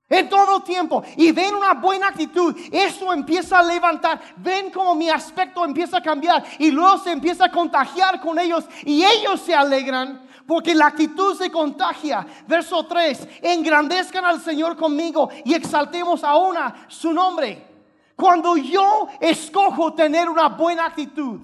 En 0.09 0.31
todo 0.31 0.61
tiempo. 0.61 1.05
Y 1.19 1.33
ven 1.33 1.55
una 1.55 1.75
buena 1.75 2.09
actitud. 2.09 2.57
Eso 2.73 3.13
empieza 3.13 3.59
a 3.59 3.63
levantar. 3.63 4.19
Ven 4.39 4.71
como 4.71 4.95
mi 4.95 5.11
aspecto 5.11 5.63
empieza 5.63 5.99
a 5.99 6.03
cambiar. 6.03 6.43
Y 6.59 6.71
luego 6.71 6.97
se 6.97 7.13
empieza 7.13 7.45
a 7.45 7.53
contagiar 7.53 8.23
con 8.23 8.39
ellos. 8.39 8.65
Y 8.87 9.05
ellos 9.05 9.39
se 9.43 9.55
alegran 9.55 10.30
porque 10.51 10.75
la 10.75 10.89
actitud 10.89 11.37
se 11.37 11.49
contagia. 11.49 12.27
Verso 12.49 12.85
3, 12.85 13.29
engrandezcan 13.41 14.25
al 14.25 14.41
Señor 14.41 14.77
conmigo 14.77 15.29
y 15.45 15.55
exaltemos 15.55 16.25
a 16.25 16.75
su 16.89 17.13
nombre. 17.13 17.69
Cuando 18.17 18.57
yo 18.57 19.07
escojo 19.21 19.95
tener 19.95 20.29
una 20.29 20.49
buena 20.49 20.87
actitud, 20.87 21.39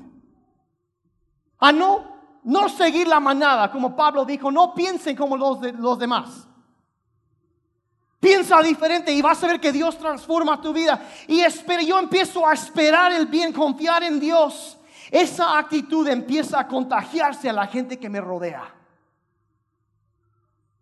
a 1.60 1.70
no, 1.70 2.16
no 2.42 2.68
seguir 2.68 3.06
la 3.06 3.20
manada, 3.20 3.70
como 3.70 3.94
Pablo 3.94 4.24
dijo, 4.24 4.50
no 4.50 4.74
piensen 4.74 5.14
como 5.14 5.36
los, 5.36 5.60
de, 5.60 5.72
los 5.74 5.96
demás. 6.00 6.48
Piensa 8.18 8.60
diferente 8.60 9.12
y 9.12 9.22
vas 9.22 9.40
a 9.44 9.46
ver 9.46 9.60
que 9.60 9.70
Dios 9.70 9.96
transforma 9.98 10.60
tu 10.60 10.72
vida. 10.72 11.00
Y 11.28 11.44
yo 11.86 12.00
empiezo 12.00 12.44
a 12.44 12.54
esperar 12.54 13.12
el 13.12 13.26
bien, 13.26 13.52
confiar 13.52 14.02
en 14.02 14.18
Dios. 14.18 14.76
Esa 15.12 15.56
actitud 15.56 16.08
empieza 16.08 16.58
a 16.58 16.66
contagiarse 16.66 17.48
a 17.48 17.52
la 17.52 17.68
gente 17.68 18.00
que 18.00 18.08
me 18.08 18.20
rodea. 18.20 18.75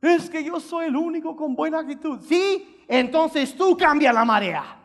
Es 0.05 0.28
que 0.28 0.44
yo 0.44 0.61
soy 0.61 0.86
el 0.86 0.96
único 0.96 1.34
con 1.34 1.57
buena 1.57 1.78
actitud. 1.78 2.20
Sí, 2.20 2.84
entonces 2.86 3.57
tú 3.57 3.74
cambia 3.74 4.12
la 4.12 4.24
marea. 4.24 4.78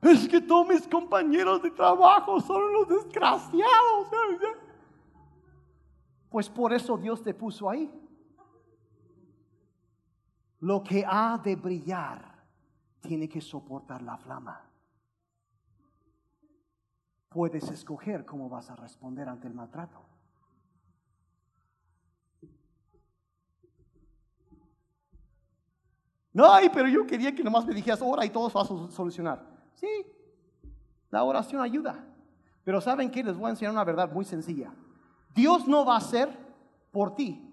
Es 0.00 0.26
que 0.26 0.40
todos 0.40 0.66
mis 0.66 0.88
compañeros 0.88 1.62
de 1.62 1.70
trabajo 1.70 2.40
son 2.40 2.72
los 2.72 2.88
desgraciados. 2.88 4.08
Pues 6.30 6.48
por 6.48 6.72
eso 6.72 6.96
Dios 6.96 7.22
te 7.22 7.34
puso 7.34 7.68
ahí. 7.68 7.92
Lo 10.60 10.82
que 10.82 11.04
ha 11.06 11.38
de 11.44 11.56
brillar 11.56 12.42
tiene 13.00 13.28
que 13.28 13.42
soportar 13.42 14.00
la 14.00 14.16
flama. 14.16 14.69
Puedes 17.30 17.70
escoger 17.70 18.26
cómo 18.26 18.48
vas 18.48 18.70
a 18.70 18.76
responder 18.76 19.28
ante 19.28 19.46
el 19.46 19.54
maltrato. 19.54 20.02
No, 26.32 26.52
pero 26.74 26.88
yo 26.88 27.06
quería 27.06 27.34
que 27.34 27.42
nomás 27.42 27.64
me 27.66 27.74
dijeras 27.74 28.02
ora 28.02 28.24
y 28.24 28.30
todo 28.30 28.50
se 28.50 28.54
va 28.54 28.62
a 28.62 28.90
solucionar. 28.90 29.46
Sí, 29.74 30.06
la 31.10 31.22
oración 31.22 31.60
ayuda. 31.60 32.04
Pero 32.64 32.80
¿saben 32.80 33.10
qué? 33.10 33.22
Les 33.22 33.36
voy 33.36 33.46
a 33.46 33.50
enseñar 33.50 33.72
una 33.72 33.84
verdad 33.84 34.10
muy 34.12 34.24
sencilla. 34.24 34.72
Dios 35.34 35.68
no 35.68 35.84
va 35.84 35.94
a 35.94 35.98
hacer 35.98 36.36
por 36.90 37.14
ti 37.14 37.48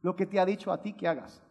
lo 0.00 0.16
que 0.16 0.26
te 0.26 0.40
ha 0.40 0.46
dicho 0.46 0.72
a 0.72 0.80
ti 0.80 0.94
que 0.94 1.06
hagas. 1.06 1.42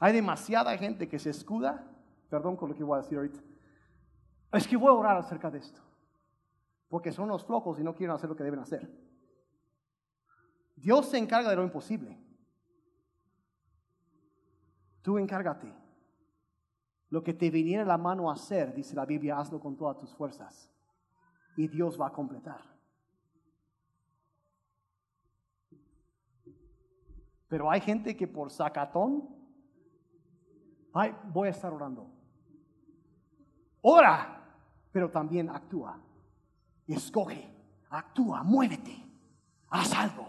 Hay 0.00 0.12
demasiada 0.12 0.76
gente 0.76 1.08
que 1.08 1.18
se 1.18 1.30
escuda, 1.30 1.86
perdón 2.28 2.56
con 2.56 2.68
lo 2.68 2.74
que 2.74 2.84
voy 2.84 2.98
a 2.98 3.02
decir 3.02 3.16
ahorita, 3.16 3.40
es 4.56 4.68
que 4.68 4.76
voy 4.76 4.88
a 4.88 4.92
orar 4.92 5.16
acerca 5.16 5.50
de 5.50 5.58
esto, 5.58 5.80
porque 6.88 7.12
son 7.12 7.28
los 7.28 7.44
flojos 7.44 7.78
y 7.78 7.82
no 7.82 7.94
quieren 7.94 8.14
hacer 8.14 8.28
lo 8.28 8.36
que 8.36 8.44
deben 8.44 8.60
hacer. 8.60 8.90
Dios 10.76 11.06
se 11.06 11.18
encarga 11.18 11.50
de 11.50 11.56
lo 11.56 11.64
imposible. 11.64 12.18
Tú 15.02 15.18
encárgate. 15.18 15.72
Lo 17.10 17.22
que 17.22 17.34
te 17.34 17.50
viniera 17.50 17.84
la 17.84 17.98
mano 17.98 18.30
a 18.30 18.34
hacer, 18.34 18.74
dice 18.74 18.96
la 18.96 19.04
Biblia, 19.04 19.38
hazlo 19.38 19.60
con 19.60 19.76
todas 19.76 19.98
tus 19.98 20.14
fuerzas. 20.14 20.70
Y 21.56 21.68
Dios 21.68 22.00
va 22.00 22.08
a 22.08 22.12
completar. 22.12 22.60
Pero 27.48 27.70
hay 27.70 27.80
gente 27.80 28.16
que 28.16 28.26
por 28.26 28.50
sacatón, 28.50 29.28
ay, 30.92 31.14
voy 31.24 31.48
a 31.48 31.52
estar 31.52 31.72
orando. 31.72 32.10
Ora, 33.80 34.43
pero 34.94 35.10
también 35.10 35.50
actúa. 35.50 35.98
Escoge, 36.86 37.52
actúa, 37.90 38.44
muévete, 38.44 38.96
haz 39.68 39.92
algo. 39.92 40.24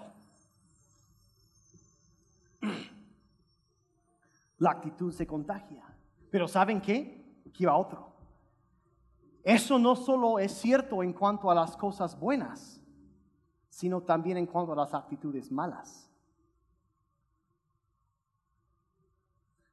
la 4.57 4.71
actitud 4.71 5.13
se 5.13 5.27
contagia. 5.27 5.83
Pero 6.31 6.47
¿saben 6.47 6.81
qué? 6.81 7.43
Aquí 7.47 7.63
va 7.63 7.77
otro. 7.77 8.11
Eso 9.43 9.77
no 9.77 9.95
solo 9.95 10.39
es 10.39 10.53
cierto 10.53 11.03
en 11.03 11.13
cuanto 11.13 11.51
a 11.51 11.55
las 11.55 11.77
cosas 11.77 12.19
buenas, 12.19 12.81
sino 13.69 14.01
también 14.01 14.37
en 14.37 14.47
cuanto 14.47 14.73
a 14.73 14.77
las 14.77 14.95
actitudes 14.95 15.51
malas. 15.51 16.11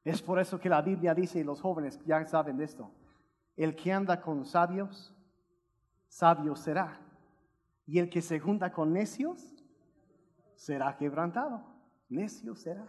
Es 0.03 0.21
por 0.21 0.37
eso 0.37 0.59
que 0.59 0.69
la 0.69 0.83
Biblia 0.83 1.15
dice, 1.15 1.39
y 1.39 1.43
los 1.43 1.61
jóvenes 1.61 1.99
ya 2.05 2.23
saben 2.27 2.57
de 2.57 2.65
esto, 2.65 2.91
el 3.55 3.75
que 3.75 3.91
anda 3.91 4.21
con 4.21 4.45
sabios, 4.45 5.13
sabio 6.07 6.55
será. 6.55 6.99
Y 7.85 7.99
el 7.99 8.09
que 8.09 8.21
se 8.21 8.39
junta 8.39 8.71
con 8.71 8.93
necios, 8.93 9.53
será 10.55 10.95
quebrantado. 10.95 11.61
Necio 12.09 12.55
será. 12.55 12.85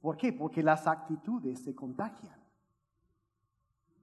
¿Por 0.00 0.16
qué? 0.16 0.32
Porque 0.32 0.62
las 0.62 0.86
actitudes 0.86 1.64
se 1.64 1.74
contagian. 1.74 2.36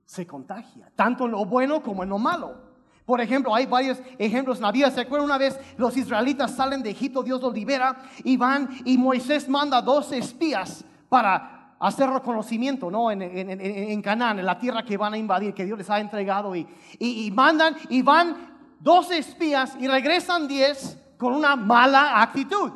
Se 0.06 0.28
contagia, 0.28 0.92
tanto 0.96 1.26
en 1.26 1.32
lo 1.32 1.46
bueno 1.46 1.82
como 1.82 2.04
en 2.04 2.10
lo 2.10 2.20
malo. 2.20 2.74
Por 3.06 3.20
ejemplo, 3.20 3.54
hay 3.54 3.66
varios 3.66 4.02
ejemplos 4.18 4.58
en 4.58 4.64
la 4.64 4.72
Biblia. 4.72 4.92
¿Se 4.92 5.02
acuerdan 5.02 5.26
una 5.26 5.38
vez 5.38 5.60
los 5.78 5.96
israelitas 5.98 6.56
salen 6.56 6.84
de 6.84 6.92
Egipto, 6.92 7.24
Dios 7.24 7.42
los 7.42 7.54
libera 7.54 8.02
y 8.24 8.38
van 8.38 8.70
y 8.86 8.98
Moisés 8.98 9.50
manda 9.50 9.82
dos 9.82 10.12
espías 10.12 10.86
para 11.10 11.53
hacer 11.88 12.10
reconocimiento 12.10 12.90
¿no? 12.90 13.12
en, 13.12 13.22
en, 13.22 14.02
Canaán, 14.02 14.40
en 14.40 14.46
la 14.46 14.58
tierra 14.58 14.84
que 14.84 14.98
van 14.98 15.14
a 15.14 15.18
invadir, 15.18 15.54
que 15.54 15.66
Dios 15.66 15.78
les 15.78 15.90
ha 15.90 16.00
entregado. 16.00 16.56
Y, 16.56 16.68
y, 17.00 17.26
y 17.26 17.32
mandan 17.32 17.76
y 17.90 18.02
van 18.02 18.54
dos 18.80 19.12
espías 19.12 19.76
y 19.80 19.88
regresan 19.88 20.48
diez 20.48 20.98
con 21.18 21.34
una 21.34 21.56
mala 21.56 22.22
actitud. 22.22 22.72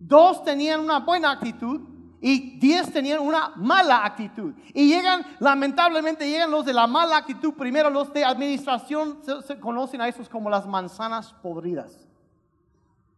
Dos 0.00 0.44
tenían 0.44 0.80
una 0.80 1.00
buena 1.00 1.32
actitud 1.32 1.80
y 2.20 2.58
diez 2.58 2.92
tenían 2.92 3.20
una 3.20 3.52
mala 3.56 4.04
actitud. 4.04 4.54
Y 4.74 4.88
llegan, 4.88 5.24
lamentablemente, 5.38 6.28
llegan 6.28 6.50
los 6.50 6.64
de 6.64 6.72
la 6.72 6.86
mala 6.86 7.18
actitud. 7.18 7.54
Primero 7.54 7.90
los 7.90 8.12
de 8.12 8.24
administración 8.24 9.18
se, 9.46 9.58
conocen 9.60 10.00
a 10.00 10.08
esos 10.08 10.28
como 10.28 10.50
las 10.50 10.66
manzanas 10.66 11.32
podridas. 11.42 12.06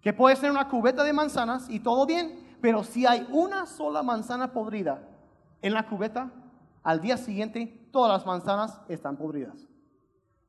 Que 0.03 0.13
puede 0.13 0.37
ser 0.37 0.51
una 0.51 0.69
cubeta 0.69 1.03
de 1.05 1.13
manzanas 1.13 1.69
y 1.69 1.81
todo 1.81 2.07
bien, 2.07 2.50
pero 2.61 2.85
si 2.85 3.07
hay 3.07 3.27
una 3.31 3.67
sola 3.67 4.03
manzana 4.03 4.53
podrida 4.53 5.09
en 5.63 5.75
la 5.75 5.87
cubeta, 5.87 6.31
al 6.83 7.01
día 7.01 7.17
siguiente 7.17 7.89
todas 7.93 8.13
las 8.13 8.27
manzanas 8.27 8.81
están 8.89 9.17
podridas. 9.17 9.69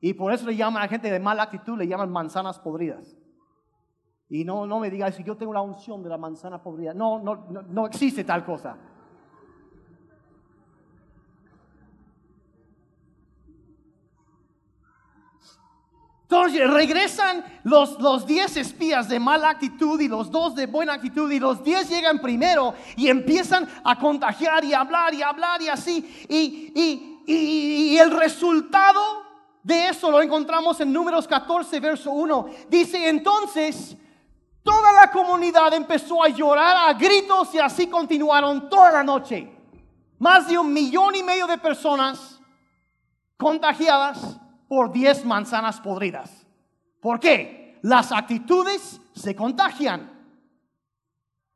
Y 0.00 0.14
por 0.14 0.32
eso 0.32 0.46
le 0.46 0.56
llaman 0.56 0.82
a 0.82 0.88
gente 0.88 1.10
de 1.10 1.20
mala 1.20 1.44
actitud, 1.44 1.78
le 1.78 1.86
llaman 1.86 2.10
manzanas 2.10 2.58
podridas. 2.58 3.16
Y 4.28 4.44
no, 4.44 4.66
no 4.66 4.80
me 4.80 4.90
digas 4.90 5.14
si 5.14 5.22
yo 5.22 5.36
tengo 5.36 5.52
la 5.52 5.60
unción 5.60 6.02
de 6.02 6.08
la 6.08 6.16
manzana 6.16 6.62
podrida. 6.62 6.94
No, 6.94 7.18
no, 7.18 7.46
no, 7.50 7.62
no 7.62 7.86
existe 7.86 8.24
tal 8.24 8.44
cosa. 8.44 8.76
Entonces 16.32 16.70
regresan 16.70 17.44
los, 17.62 18.00
los 18.00 18.26
diez 18.26 18.56
espías 18.56 19.06
de 19.06 19.20
mala 19.20 19.50
actitud 19.50 20.00
y 20.00 20.08
los 20.08 20.30
dos 20.30 20.54
de 20.54 20.64
buena 20.64 20.94
actitud 20.94 21.30
y 21.30 21.38
los 21.38 21.62
diez 21.62 21.90
llegan 21.90 22.20
primero 22.20 22.72
y 22.96 23.08
empiezan 23.08 23.68
a 23.84 23.98
contagiar 23.98 24.64
y 24.64 24.72
hablar 24.72 25.12
y 25.12 25.20
hablar 25.20 25.60
y 25.60 25.68
así. 25.68 26.24
Y, 26.30 26.72
y, 26.74 27.22
y, 27.26 27.34
y 27.92 27.98
el 27.98 28.12
resultado 28.12 29.02
de 29.62 29.88
eso 29.88 30.10
lo 30.10 30.22
encontramos 30.22 30.80
en 30.80 30.90
números 30.90 31.28
14, 31.28 31.78
verso 31.80 32.10
1. 32.12 32.46
Dice 32.70 33.10
entonces 33.10 33.94
Toda 34.62 34.90
la 34.92 35.10
comunidad 35.10 35.74
empezó 35.74 36.22
a 36.22 36.28
llorar 36.28 36.88
a 36.88 36.94
gritos 36.94 37.54
y 37.54 37.58
así 37.58 37.88
continuaron 37.88 38.70
toda 38.70 38.90
la 38.90 39.02
noche. 39.02 39.52
Más 40.18 40.48
de 40.48 40.56
un 40.56 40.72
millón 40.72 41.14
y 41.14 41.22
medio 41.22 41.46
de 41.46 41.58
personas 41.58 42.40
contagiadas 43.36 44.38
por 44.72 44.90
diez 44.90 45.22
manzanas 45.22 45.78
podridas. 45.82 46.46
¿Por 46.98 47.20
qué? 47.20 47.78
Las 47.82 48.10
actitudes 48.10 49.02
se 49.14 49.36
contagian. 49.36 50.10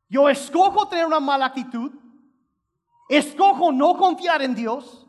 Yo 0.07 0.29
escojo 0.29 0.87
tener 0.87 1.07
una 1.07 1.19
mala 1.19 1.47
actitud, 1.47 1.93
escojo 3.09 3.73
no 3.73 3.97
confiar 3.97 4.43
en 4.43 4.55
Dios 4.55 5.07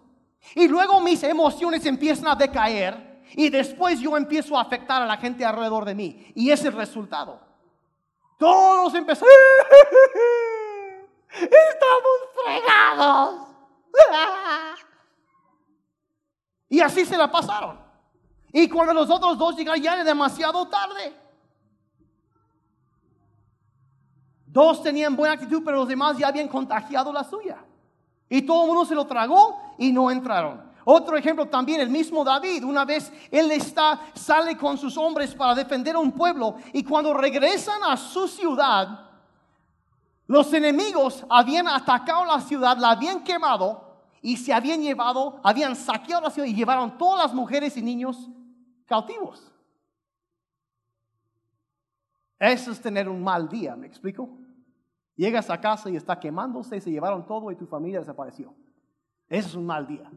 y 0.55 0.69
luego 0.69 1.01
mis 1.01 1.21
emociones 1.23 1.85
empiezan 1.85 2.29
a 2.29 2.35
decaer 2.35 3.25
y 3.33 3.49
después 3.49 3.99
yo 3.99 4.15
empiezo 4.15 4.57
a 4.57 4.61
afectar 4.61 5.01
a 5.01 5.05
la 5.05 5.17
gente 5.17 5.43
alrededor 5.43 5.83
de 5.83 5.95
mí 5.95 6.31
y 6.33 6.49
es 6.49 6.63
el 6.63 6.71
resultado. 6.71 7.41
Todos 8.37 8.93
empezaron. 8.95 9.33
Estamos 11.33 12.19
fregados. 12.41 13.47
Y 16.69 16.81
así 16.81 17.05
se 17.05 17.17
la 17.17 17.31
pasaron. 17.31 17.86
Y 18.51 18.69
cuando 18.69 18.93
los 18.93 19.09
otros 19.09 19.37
dos 19.37 19.55
llegaron 19.55 19.81
ya 19.81 19.93
era 19.93 20.03
demasiado 20.03 20.67
tarde. 20.67 21.15
Dos 24.45 24.81
tenían 24.81 25.15
buena 25.15 25.35
actitud, 25.35 25.61
pero 25.63 25.77
los 25.77 25.87
demás 25.87 26.17
ya 26.17 26.29
habían 26.29 26.47
contagiado 26.47 27.11
la 27.11 27.23
suya. 27.23 27.63
Y 28.29 28.41
todo 28.41 28.63
el 28.63 28.67
mundo 28.67 28.85
se 28.85 28.95
lo 28.95 29.05
tragó 29.05 29.75
y 29.77 29.91
no 29.91 30.09
entraron. 30.09 30.67
Otro 30.89 31.17
ejemplo 31.17 31.47
también, 31.47 31.81
el 31.81 31.89
mismo 31.89 32.23
David, 32.23 32.63
una 32.63 32.85
vez 32.85 33.11
él 33.29 33.51
está, 33.51 33.99
sale 34.13 34.57
con 34.57 34.77
sus 34.77 34.97
hombres 34.97 35.35
para 35.35 35.53
defender 35.53 35.95
a 35.95 35.99
un 35.99 36.13
pueblo 36.13 36.55
y 36.71 36.81
cuando 36.81 37.13
regresan 37.13 37.83
a 37.83 37.97
su 37.97 38.25
ciudad, 38.25 39.01
los 40.27 40.53
enemigos 40.53 41.25
habían 41.29 41.67
atacado 41.67 42.23
la 42.23 42.39
ciudad, 42.39 42.77
la 42.77 42.91
habían 42.91 43.21
quemado 43.21 43.86
y 44.21 44.37
se 44.37 44.53
habían 44.53 44.81
llevado, 44.81 45.39
habían 45.43 45.75
saqueado 45.75 46.23
la 46.23 46.29
ciudad 46.29 46.47
y 46.47 46.53
llevaron 46.53 46.97
todas 46.97 47.25
las 47.25 47.33
mujeres 47.33 47.77
y 47.77 47.81
niños 47.81 48.29
cautivos. 48.85 49.51
Eso 52.39 52.71
es 52.71 52.79
tener 52.79 53.09
un 53.09 53.23
mal 53.23 53.49
día, 53.49 53.75
¿me 53.75 53.87
explico? 53.87 54.29
Llegas 55.15 55.49
a 55.49 55.59
casa 55.59 55.89
y 55.89 55.95
está 55.95 56.19
quemándose, 56.19 56.79
se 56.79 56.91
llevaron 56.91 57.25
todo 57.25 57.51
y 57.51 57.55
tu 57.55 57.65
familia 57.65 57.99
desapareció. 57.99 58.53
Eso 59.27 59.49
es 59.49 59.55
un 59.55 59.65
mal 59.65 59.87
día. 59.87 60.09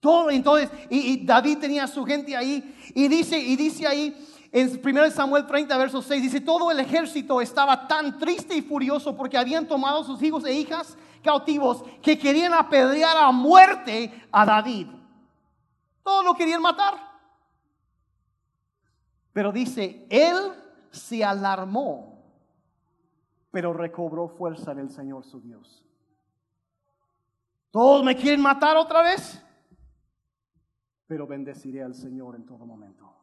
Todo, 0.00 0.30
entonces, 0.30 0.70
y, 0.88 1.24
David 1.26 1.58
tenía 1.58 1.86
su 1.86 2.04
gente 2.06 2.34
ahí, 2.34 2.74
y 2.94 3.06
dice, 3.06 3.38
y 3.38 3.54
dice 3.54 3.86
ahí, 3.86 4.16
en 4.50 4.80
1 4.82 5.10
Samuel 5.10 5.46
30, 5.46 5.76
verso 5.76 6.00
6, 6.00 6.22
dice, 6.22 6.40
todo 6.40 6.70
el 6.70 6.80
ejército 6.80 7.40
estaba 7.42 7.86
tan 7.86 8.18
triste 8.18 8.56
y 8.56 8.62
furioso 8.62 9.14
porque 9.14 9.36
habían 9.36 9.68
tomado 9.68 10.02
sus 10.02 10.22
hijos 10.22 10.44
e 10.46 10.54
hijas 10.54 10.96
cautivos 11.22 11.82
que 12.02 12.18
querían 12.18 12.54
apedrear 12.54 13.16
a 13.16 13.30
muerte 13.30 14.12
a 14.30 14.44
David. 14.44 14.88
Todos 16.02 16.24
lo 16.24 16.34
querían 16.34 16.62
matar. 16.62 16.94
Pero 19.32 19.52
dice, 19.52 20.06
él 20.10 20.36
se 20.90 21.24
alarmó, 21.24 22.24
pero 23.50 23.72
recobró 23.72 24.28
fuerza 24.28 24.72
en 24.72 24.80
el 24.80 24.90
Señor 24.90 25.24
su 25.24 25.40
Dios. 25.40 25.84
Todos 27.70 28.04
me 28.04 28.16
quieren 28.16 28.40
matar 28.40 28.76
otra 28.76 29.02
vez, 29.02 29.40
pero 31.06 31.26
bendeciré 31.26 31.82
al 31.82 31.94
Señor 31.94 32.34
en 32.34 32.44
todo 32.44 32.66
momento. 32.66 33.19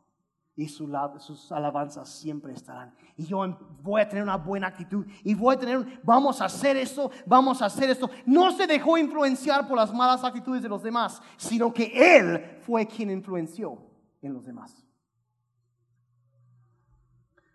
Y 0.58 0.68
sus 0.68 1.52
alabanzas 1.52 2.10
siempre 2.10 2.52
estarán. 2.52 2.92
Y 3.16 3.26
yo 3.26 3.46
em, 3.46 3.56
voy 3.84 4.02
a 4.02 4.10
tener 4.10 4.24
una 4.24 4.38
buena 4.38 4.66
actitud. 4.66 5.06
Y 5.24 5.36
voy 5.36 5.56
a 5.56 5.60
tener, 5.60 6.02
vamos 6.04 6.42
a 6.42 6.46
hacer 6.46 6.76
esto, 6.76 7.12
vamos 7.28 7.62
a 7.62 7.68
hacer 7.68 7.92
esto. 7.92 8.10
No 8.26 8.52
se 8.52 8.66
dejó 8.66 8.98
influenciar 8.98 9.68
por 9.68 9.78
las 9.78 9.94
malas 9.94 10.24
actitudes 10.24 10.64
de 10.64 10.70
los 10.70 10.82
demás, 10.82 11.22
sino 11.38 11.72
que 11.72 11.92
Él 11.94 12.58
fue 12.64 12.88
quien 12.88 13.12
influenció 13.12 13.78
en 14.20 14.34
los 14.34 14.46
demás. 14.46 14.76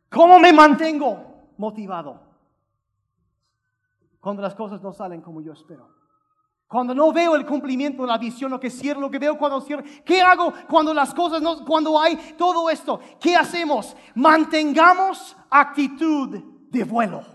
¿Cómo 0.09 0.39
me 0.39 0.53
mantengo 0.53 1.51
motivado? 1.59 2.21
Cuando 4.21 4.43
las 4.43 4.55
cosas 4.55 4.81
no 4.81 4.93
salen 4.93 5.23
como 5.23 5.41
yo 5.41 5.55
espero. 5.55 6.02
Cuando 6.73 6.95
no 6.95 7.13
veo 7.13 7.37
el 7.37 7.45
cumplimiento 7.45 8.01
de 8.01 8.09
la 8.09 8.17
visión, 8.17 8.51
lo 8.51 8.59
que 8.59 8.71
cierro, 8.71 8.99
lo 8.99 9.11
que 9.11 9.19
veo 9.19 9.37
cuando 9.37 9.61
cierro. 9.61 9.85
¿Qué 10.07 10.23
hago 10.23 10.55
cuando 10.67 10.95
las 10.95 11.13
cosas 11.13 11.43
no, 11.43 11.67
cuando 11.67 12.01
hay 12.01 12.17
todo 12.39 12.71
esto? 12.71 12.99
¿Qué 13.21 13.37
hacemos? 13.37 13.95
Mantengamos 14.15 15.37
actitud 15.51 16.43
de 16.71 16.85
vuelo. 16.85 17.27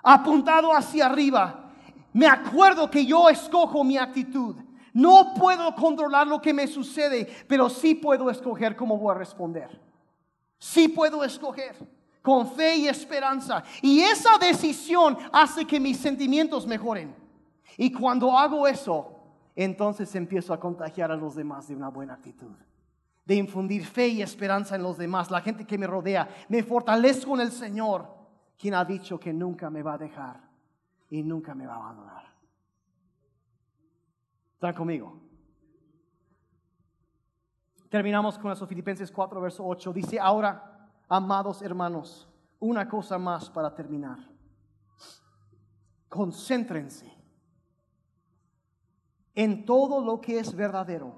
Apuntado 0.00 0.72
hacia 0.72 1.06
arriba. 1.06 1.72
Me 2.12 2.28
acuerdo 2.28 2.88
que 2.88 3.04
yo 3.04 3.28
escojo 3.28 3.82
mi 3.82 3.98
actitud. 3.98 4.54
No 4.92 5.34
puedo 5.34 5.74
controlar 5.74 6.28
lo 6.28 6.40
que 6.40 6.54
me 6.54 6.68
sucede, 6.68 7.26
pero 7.48 7.68
sí 7.68 7.96
puedo 7.96 8.30
escoger 8.30 8.76
cómo 8.76 8.96
voy 8.96 9.12
a 9.12 9.18
responder. 9.18 9.80
Sí 10.56 10.86
puedo 10.86 11.24
escoger 11.24 11.74
con 12.22 12.48
fe 12.48 12.76
y 12.76 12.86
esperanza. 12.86 13.64
Y 13.80 14.02
esa 14.02 14.38
decisión 14.38 15.18
hace 15.32 15.64
que 15.64 15.80
mis 15.80 15.96
sentimientos 15.96 16.64
mejoren. 16.64 17.21
Y 17.76 17.92
cuando 17.92 18.36
hago 18.36 18.66
eso, 18.66 19.22
entonces 19.54 20.14
empiezo 20.14 20.52
a 20.52 20.60
contagiar 20.60 21.10
a 21.10 21.16
los 21.16 21.34
demás 21.34 21.68
de 21.68 21.76
una 21.76 21.88
buena 21.88 22.14
actitud. 22.14 22.54
De 23.24 23.34
infundir 23.34 23.84
fe 23.84 24.08
y 24.08 24.22
esperanza 24.22 24.76
en 24.76 24.82
los 24.82 24.98
demás, 24.98 25.30
la 25.30 25.40
gente 25.40 25.66
que 25.66 25.78
me 25.78 25.86
rodea. 25.86 26.28
Me 26.48 26.62
fortalezco 26.62 27.34
en 27.34 27.42
el 27.42 27.52
Señor, 27.52 28.08
quien 28.58 28.74
ha 28.74 28.84
dicho 28.84 29.18
que 29.18 29.32
nunca 29.32 29.70
me 29.70 29.82
va 29.82 29.94
a 29.94 29.98
dejar 29.98 30.40
y 31.10 31.22
nunca 31.22 31.54
me 31.54 31.66
va 31.66 31.74
a 31.74 31.78
abandonar. 31.78 32.24
¿Están 34.54 34.74
conmigo? 34.74 35.20
Terminamos 37.88 38.38
con 38.38 38.50
eso, 38.50 38.66
Filipenses 38.66 39.10
4, 39.10 39.40
verso 39.40 39.66
8. 39.66 39.92
Dice, 39.92 40.18
ahora, 40.18 40.88
amados 41.08 41.60
hermanos, 41.62 42.28
una 42.58 42.88
cosa 42.88 43.18
más 43.18 43.50
para 43.50 43.74
terminar. 43.74 44.18
Concéntrense 46.08 47.11
en 49.34 49.64
todo 49.64 50.00
lo 50.00 50.20
que 50.20 50.38
es 50.38 50.54
verdadero, 50.54 51.14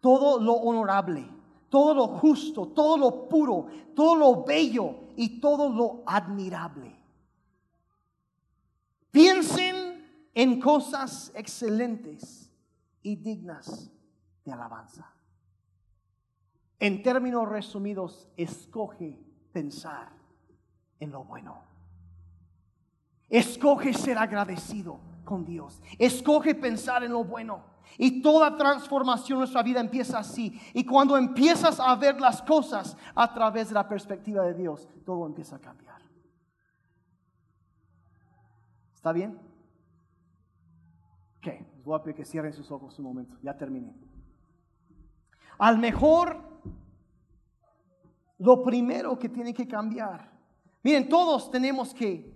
todo 0.00 0.40
lo 0.40 0.54
honorable, 0.54 1.28
todo 1.68 1.94
lo 1.94 2.08
justo, 2.08 2.68
todo 2.68 2.96
lo 2.96 3.28
puro, 3.28 3.66
todo 3.94 4.14
lo 4.14 4.44
bello 4.44 4.94
y 5.16 5.40
todo 5.40 5.68
lo 5.68 6.02
admirable. 6.06 6.96
Piensen 9.10 10.30
en 10.34 10.60
cosas 10.60 11.32
excelentes 11.34 12.50
y 13.02 13.16
dignas 13.16 13.90
de 14.44 14.52
alabanza. 14.52 15.12
En 16.78 17.02
términos 17.02 17.48
resumidos, 17.48 18.28
escoge 18.36 19.18
pensar 19.52 20.12
en 21.00 21.10
lo 21.10 21.24
bueno. 21.24 21.62
Escoge 23.30 23.94
ser 23.94 24.18
agradecido 24.18 25.00
con 25.26 25.44
Dios. 25.44 25.82
Escoge 25.98 26.54
pensar 26.54 27.04
en 27.04 27.12
lo 27.12 27.22
bueno. 27.22 27.76
Y 27.98 28.22
toda 28.22 28.56
transformación 28.56 29.36
en 29.36 29.40
nuestra 29.40 29.62
vida 29.62 29.80
empieza 29.80 30.18
así. 30.18 30.58
Y 30.72 30.86
cuando 30.86 31.18
empiezas 31.18 31.78
a 31.78 31.94
ver 31.96 32.18
las 32.18 32.40
cosas 32.40 32.96
a 33.14 33.34
través 33.34 33.68
de 33.68 33.74
la 33.74 33.86
perspectiva 33.86 34.42
de 34.44 34.54
Dios, 34.54 34.88
todo 35.04 35.26
empieza 35.26 35.56
a 35.56 35.58
cambiar. 35.58 36.00
¿Está 38.94 39.12
bien? 39.12 39.38
Ok, 41.38 41.48
voy 41.84 41.98
a 41.98 42.02
pedir 42.02 42.16
que 42.16 42.24
cierren 42.24 42.52
sus 42.52 42.70
ojos 42.70 42.98
un 42.98 43.04
momento. 43.04 43.36
Ya 43.42 43.56
terminé. 43.56 43.94
Al 45.58 45.78
mejor 45.78 46.42
lo 48.38 48.62
primero 48.62 49.18
que 49.18 49.28
tiene 49.28 49.54
que 49.54 49.66
cambiar. 49.66 50.32
Miren, 50.82 51.08
todos 51.08 51.50
tenemos 51.50 51.94
que 51.94 52.35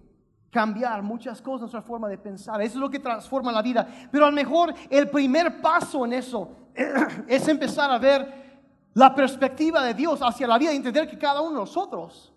cambiar 0.51 1.03
muchas 1.03 1.41
cosas, 1.41 1.61
nuestra 1.63 1.83
forma 1.83 2.09
de 2.09 2.19
pensar. 2.19 2.61
Eso 2.61 2.75
es 2.75 2.81
lo 2.81 2.91
que 2.91 2.99
transforma 2.99 3.53
la 3.53 3.63
vida. 3.63 3.87
Pero 4.11 4.25
a 4.25 4.31
lo 4.31 4.35
mejor 4.35 4.75
el 4.89 5.09
primer 5.09 5.61
paso 5.61 6.05
en 6.05 6.13
eso 6.15 6.51
es 7.29 7.47
empezar 7.49 7.91
a 7.91 7.99
ver 7.99 8.51
la 8.95 9.15
perspectiva 9.15 9.85
de 9.85 9.95
Dios 9.95 10.21
hacia 10.21 10.47
la 10.47 10.59
vida 10.59 10.73
y 10.73 10.77
entender 10.77 11.09
que 11.09 11.19
cada 11.19 11.41
uno 11.41 11.53
de 11.53 11.57
nosotros, 11.59 12.33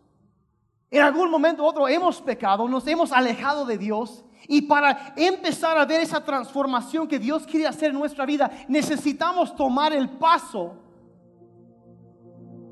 en 0.91 1.01
algún 1.01 1.31
momento 1.31 1.63
u 1.63 1.65
otro, 1.65 1.87
hemos 1.87 2.21
pecado, 2.21 2.67
nos 2.67 2.85
hemos 2.87 3.11
alejado 3.11 3.65
de 3.65 3.77
Dios. 3.77 4.23
Y 4.47 4.61
para 4.63 5.13
empezar 5.15 5.77
a 5.77 5.85
ver 5.85 6.01
esa 6.01 6.23
transformación 6.23 7.07
que 7.07 7.17
Dios 7.17 7.47
quiere 7.47 7.65
hacer 7.65 7.89
en 7.89 7.97
nuestra 7.97 8.25
vida, 8.25 8.51
necesitamos 8.67 9.55
tomar 9.55 9.93
el 9.93 10.09
paso 10.09 10.75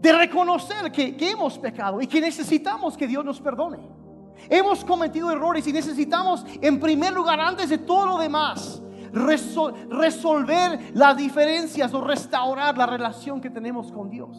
de 0.02 0.12
reconocer 0.12 0.92
que, 0.92 1.16
hemos 1.20 1.58
pecado 1.58 2.02
y 2.02 2.08
que 2.08 2.20
necesitamos 2.20 2.98
que 2.98 3.08
Dios 3.08 3.24
nos 3.24 3.40
perdone. 3.40 4.01
Hemos 4.50 4.84
cometido 4.84 5.32
errores 5.32 5.68
y 5.68 5.74
necesitamos, 5.74 6.46
en 6.62 6.80
primer 6.80 7.14
lugar, 7.14 7.40
antes 7.40 7.70
de 7.70 7.78
todo 7.78 8.06
lo 8.06 8.18
demás, 8.18 8.82
resolver 9.12 10.92
las 10.94 11.18
diferencias 11.18 11.94
o 11.94 12.02
restaurar 12.02 12.78
la 12.78 12.86
relación 12.86 13.42
que 13.42 13.50
tenemos 13.50 13.92
con 13.92 14.10
Dios. 14.10 14.38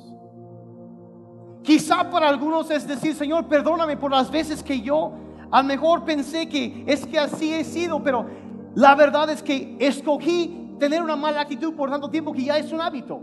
Quizá 1.63 2.11
para 2.11 2.29
algunos 2.29 2.71
es 2.71 2.87
decir, 2.87 3.15
Señor, 3.15 3.47
perdóname 3.47 3.97
por 3.97 4.11
las 4.11 4.31
veces 4.31 4.63
que 4.63 4.81
yo 4.81 5.13
a 5.51 5.63
lo 5.63 5.69
mejor 5.69 6.05
pensé 6.05 6.49
que 6.49 6.85
es 6.87 7.07
que 7.07 7.19
así 7.19 7.53
he 7.53 7.63
sido, 7.63 8.03
pero 8.03 8.27
la 8.75 8.95
verdad 8.95 9.31
es 9.31 9.43
que 9.43 9.77
escogí 9.79 10.75
tener 10.79 11.03
una 11.03 11.15
mala 11.15 11.43
actitud 11.43 11.75
por 11.75 11.91
tanto 11.91 12.11
tiempo 12.11 12.33
que 12.33 12.45
ya 12.45 12.57
es 12.57 12.73
un 12.73 12.81
hábito. 12.81 13.23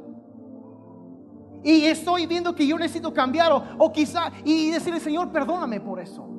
Y 1.64 1.86
estoy 1.86 2.26
viendo 2.26 2.56
que 2.56 2.66
yo 2.66 2.78
necesito 2.78 3.14
cambiar 3.14 3.52
o, 3.78 3.92
quizá 3.92 4.32
y 4.46 4.70
decirle, 4.70 5.00
Señor, 5.00 5.32
perdóname 5.32 5.82
por 5.82 6.00
eso. 6.00 6.39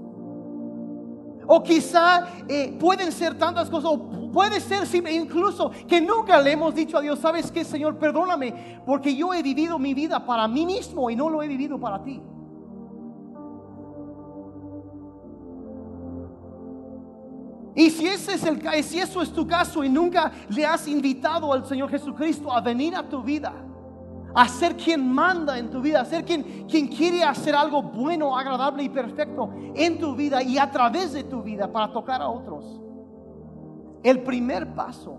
O 1.52 1.60
quizá 1.64 2.28
eh, 2.48 2.76
pueden 2.78 3.10
ser 3.10 3.36
tantas 3.36 3.68
cosas, 3.68 3.90
o 3.90 4.30
puede 4.30 4.60
ser 4.60 4.84
incluso 5.10 5.72
que 5.88 6.00
nunca 6.00 6.40
le 6.40 6.52
hemos 6.52 6.72
dicho 6.72 6.96
a 6.96 7.00
Dios, 7.00 7.18
¿sabes 7.18 7.50
qué, 7.50 7.64
Señor? 7.64 7.98
Perdóname, 7.98 8.80
porque 8.86 9.16
yo 9.16 9.34
he 9.34 9.42
vivido 9.42 9.76
mi 9.76 9.92
vida 9.92 10.24
para 10.24 10.46
mí 10.46 10.64
mismo 10.64 11.10
y 11.10 11.16
no 11.16 11.28
lo 11.28 11.42
he 11.42 11.48
vivido 11.48 11.80
para 11.80 12.04
ti. 12.04 12.22
Y 17.74 17.90
si, 17.90 18.06
ese 18.06 18.34
es 18.34 18.44
el, 18.44 18.84
si 18.84 19.00
eso 19.00 19.20
es 19.20 19.32
tu 19.32 19.44
caso 19.44 19.82
y 19.82 19.88
nunca 19.88 20.30
le 20.50 20.64
has 20.64 20.86
invitado 20.86 21.52
al 21.52 21.66
Señor 21.66 21.90
Jesucristo 21.90 22.52
a 22.52 22.60
venir 22.60 22.94
a 22.94 23.08
tu 23.08 23.24
vida, 23.24 23.52
a 24.34 24.48
ser 24.48 24.76
quien 24.76 25.12
manda 25.12 25.58
en 25.58 25.70
tu 25.70 25.80
vida, 25.80 26.00
a 26.00 26.04
ser 26.04 26.24
quien, 26.24 26.66
quien 26.66 26.88
quiere 26.88 27.22
hacer 27.24 27.54
algo 27.54 27.82
bueno, 27.82 28.36
agradable 28.36 28.82
y 28.82 28.88
perfecto 28.88 29.50
en 29.74 29.98
tu 29.98 30.14
vida 30.14 30.42
y 30.42 30.58
a 30.58 30.70
través 30.70 31.12
de 31.12 31.24
tu 31.24 31.42
vida 31.42 31.70
para 31.70 31.92
tocar 31.92 32.22
a 32.22 32.28
otros. 32.28 32.80
El 34.02 34.22
primer 34.22 34.74
paso 34.74 35.18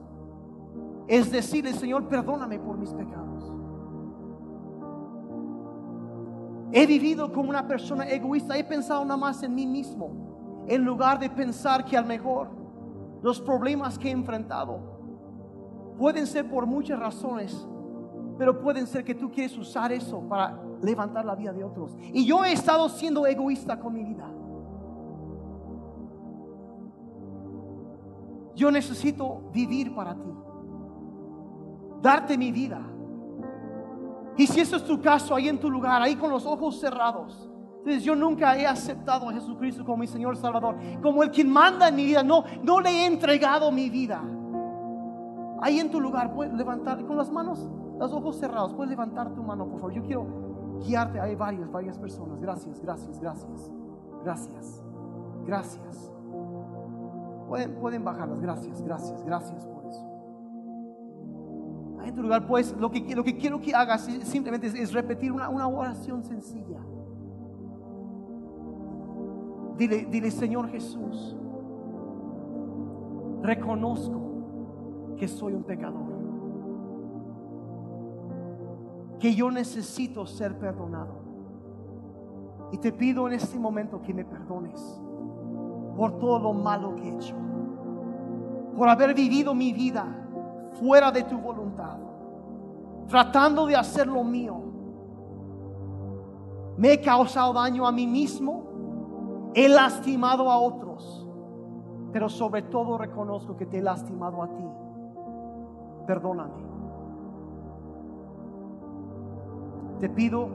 es 1.08 1.32
decirle, 1.32 1.74
Señor, 1.74 2.08
perdóname 2.08 2.58
por 2.60 2.78
mis 2.78 2.94
pecados. 2.94 3.52
He 6.72 6.86
vivido 6.88 7.32
como 7.34 7.50
una 7.50 7.68
persona 7.68 8.08
egoísta, 8.08 8.58
he 8.58 8.64
pensado 8.64 9.04
nada 9.04 9.18
más 9.18 9.44
en 9.44 9.54
mí 9.54 9.66
mismo, 9.66 10.66
en 10.68 10.86
lugar 10.86 11.20
de 11.20 11.30
pensar 11.30 11.84
que 11.84 11.98
a 11.98 12.02
lo 12.02 12.08
mejor 12.08 12.50
los 13.22 13.42
problemas 13.42 14.00
que 14.00 14.08
he 14.08 14.12
enfrentado 14.12 14.80
pueden 15.98 16.26
ser 16.26 16.50
por 16.50 16.66
muchas 16.66 16.98
razones 16.98 17.68
pero 18.42 18.60
pueden 18.60 18.88
ser 18.88 19.04
que 19.04 19.14
tú 19.14 19.30
quieres 19.30 19.56
usar 19.56 19.92
eso 19.92 20.20
para 20.28 20.60
levantar 20.82 21.24
la 21.24 21.36
vida 21.36 21.54
de 21.54 21.64
otros. 21.64 21.96
Y 22.12 22.26
yo 22.26 22.44
he 22.44 22.54
estado 22.54 22.90
siendo 22.90 23.28
egoísta 23.28 23.80
con 23.80 23.94
mi 23.94 24.04
vida. 24.04 24.28
Yo 28.56 28.72
necesito 28.72 29.44
vivir 29.54 29.94
para 29.94 30.16
ti. 30.16 30.34
Darte 32.02 32.36
mi 32.36 32.52
vida. 32.52 32.82
Y 34.36 34.48
si 34.48 34.62
eso 34.62 34.78
es 34.78 34.86
tu 34.86 35.00
caso, 35.00 35.36
ahí 35.36 35.48
en 35.48 35.60
tu 35.60 35.70
lugar, 35.70 36.02
ahí 36.02 36.16
con 36.16 36.32
los 36.32 36.44
ojos 36.48 36.80
cerrados. 36.80 37.48
Entonces 37.78 38.04
yo 38.04 38.16
nunca 38.16 38.58
he 38.58 38.66
aceptado 38.66 39.30
a 39.30 39.34
Jesucristo 39.34 39.86
como 39.86 39.98
mi 39.98 40.08
Señor 40.08 40.36
Salvador, 40.36 40.78
como 41.04 41.22
el 41.22 41.30
quien 41.30 41.48
manda 41.48 41.90
en 41.90 41.96
mi 41.96 42.06
vida. 42.06 42.24
No, 42.24 42.44
no 42.64 42.82
le 42.82 42.90
he 42.90 43.06
entregado 43.06 43.72
mi 43.72 43.92
vida. 43.92 44.20
Ahí 45.62 45.80
en 45.80 45.92
tu 45.92 46.02
lugar, 46.02 46.34
puedes 46.34 46.52
levantar 46.56 47.06
con 47.06 47.18
las 47.18 47.30
manos 47.30 47.70
los 48.02 48.14
ojos 48.14 48.38
cerrados, 48.38 48.74
puedes 48.74 48.90
levantar 48.90 49.32
tu 49.34 49.44
mano, 49.44 49.68
por 49.68 49.80
favor. 49.80 49.94
Yo 49.94 50.02
quiero 50.02 50.26
guiarte. 50.84 51.20
Hay 51.20 51.36
varias, 51.36 51.72
varias 51.72 52.00
personas. 52.00 52.42
Gracias, 52.42 52.82
gracias, 52.82 53.20
gracias. 53.20 53.72
Gracias. 54.24 54.84
Gracias. 55.46 56.12
Pueden, 57.48 57.76
pueden 57.76 58.04
bajarlas. 58.04 58.42
Gracias, 58.42 58.82
gracias, 58.82 59.24
gracias 59.24 59.68
por 59.68 59.86
eso. 59.86 60.04
En 62.04 62.16
tu 62.16 62.24
lugar, 62.24 62.48
pues, 62.48 62.76
lo 62.78 62.90
que, 62.90 63.16
lo 63.16 63.24
que 63.24 63.38
quiero 63.38 63.62
que 63.62 63.76
hagas 63.76 64.02
simplemente 64.24 64.68
es, 64.68 64.92
repetir 64.94 65.32
una, 65.32 65.50
una, 65.50 65.68
oración 65.68 66.24
sencilla. 66.24 66.80
Dile, 69.78 70.08
dile, 70.10 70.32
Señor 70.32 70.70
Jesús, 70.70 71.38
reconozco 73.44 75.16
que 75.18 75.28
soy 75.28 75.54
un 75.54 75.64
pecador. 75.64 76.11
Que 79.22 79.36
yo 79.36 79.52
necesito 79.52 80.26
ser 80.26 80.58
perdonado. 80.58 81.22
Y 82.72 82.78
te 82.78 82.92
pido 82.92 83.28
en 83.28 83.34
este 83.34 83.60
momento 83.60 84.02
que 84.02 84.14
me 84.14 84.26
perdones 84.26 85.00
por 85.96 86.18
todo 86.18 86.40
lo 86.40 86.54
malo 86.54 86.96
que 86.96 87.08
he 87.08 87.16
hecho. 87.16 87.36
Por 88.76 88.90
haber 88.90 89.14
vivido 89.14 89.54
mi 89.54 89.74
vida 89.74 90.08
fuera 90.80 91.12
de 91.12 91.22
tu 91.24 91.38
voluntad. 91.38 92.00
Tratando 93.08 93.68
de 93.68 93.76
hacer 93.76 94.08
lo 94.08 94.24
mío. 94.24 94.60
Me 96.78 96.94
he 96.94 97.02
causado 97.02 97.54
daño 97.54 97.86
a 97.86 97.92
mí 97.92 98.08
mismo. 98.08 99.52
He 99.54 99.70
lastimado 99.70 100.50
a 100.50 100.58
otros. 100.58 101.28
Pero 102.12 102.28
sobre 102.28 102.64
todo 102.64 102.98
reconozco 102.98 103.56
que 103.56 103.68
te 103.68 103.78
he 103.78 103.82
lastimado 103.84 104.42
a 104.42 104.48
ti. 104.48 104.66
Perdóname. 106.08 106.71
Te 110.02 110.10
pido 110.10 110.50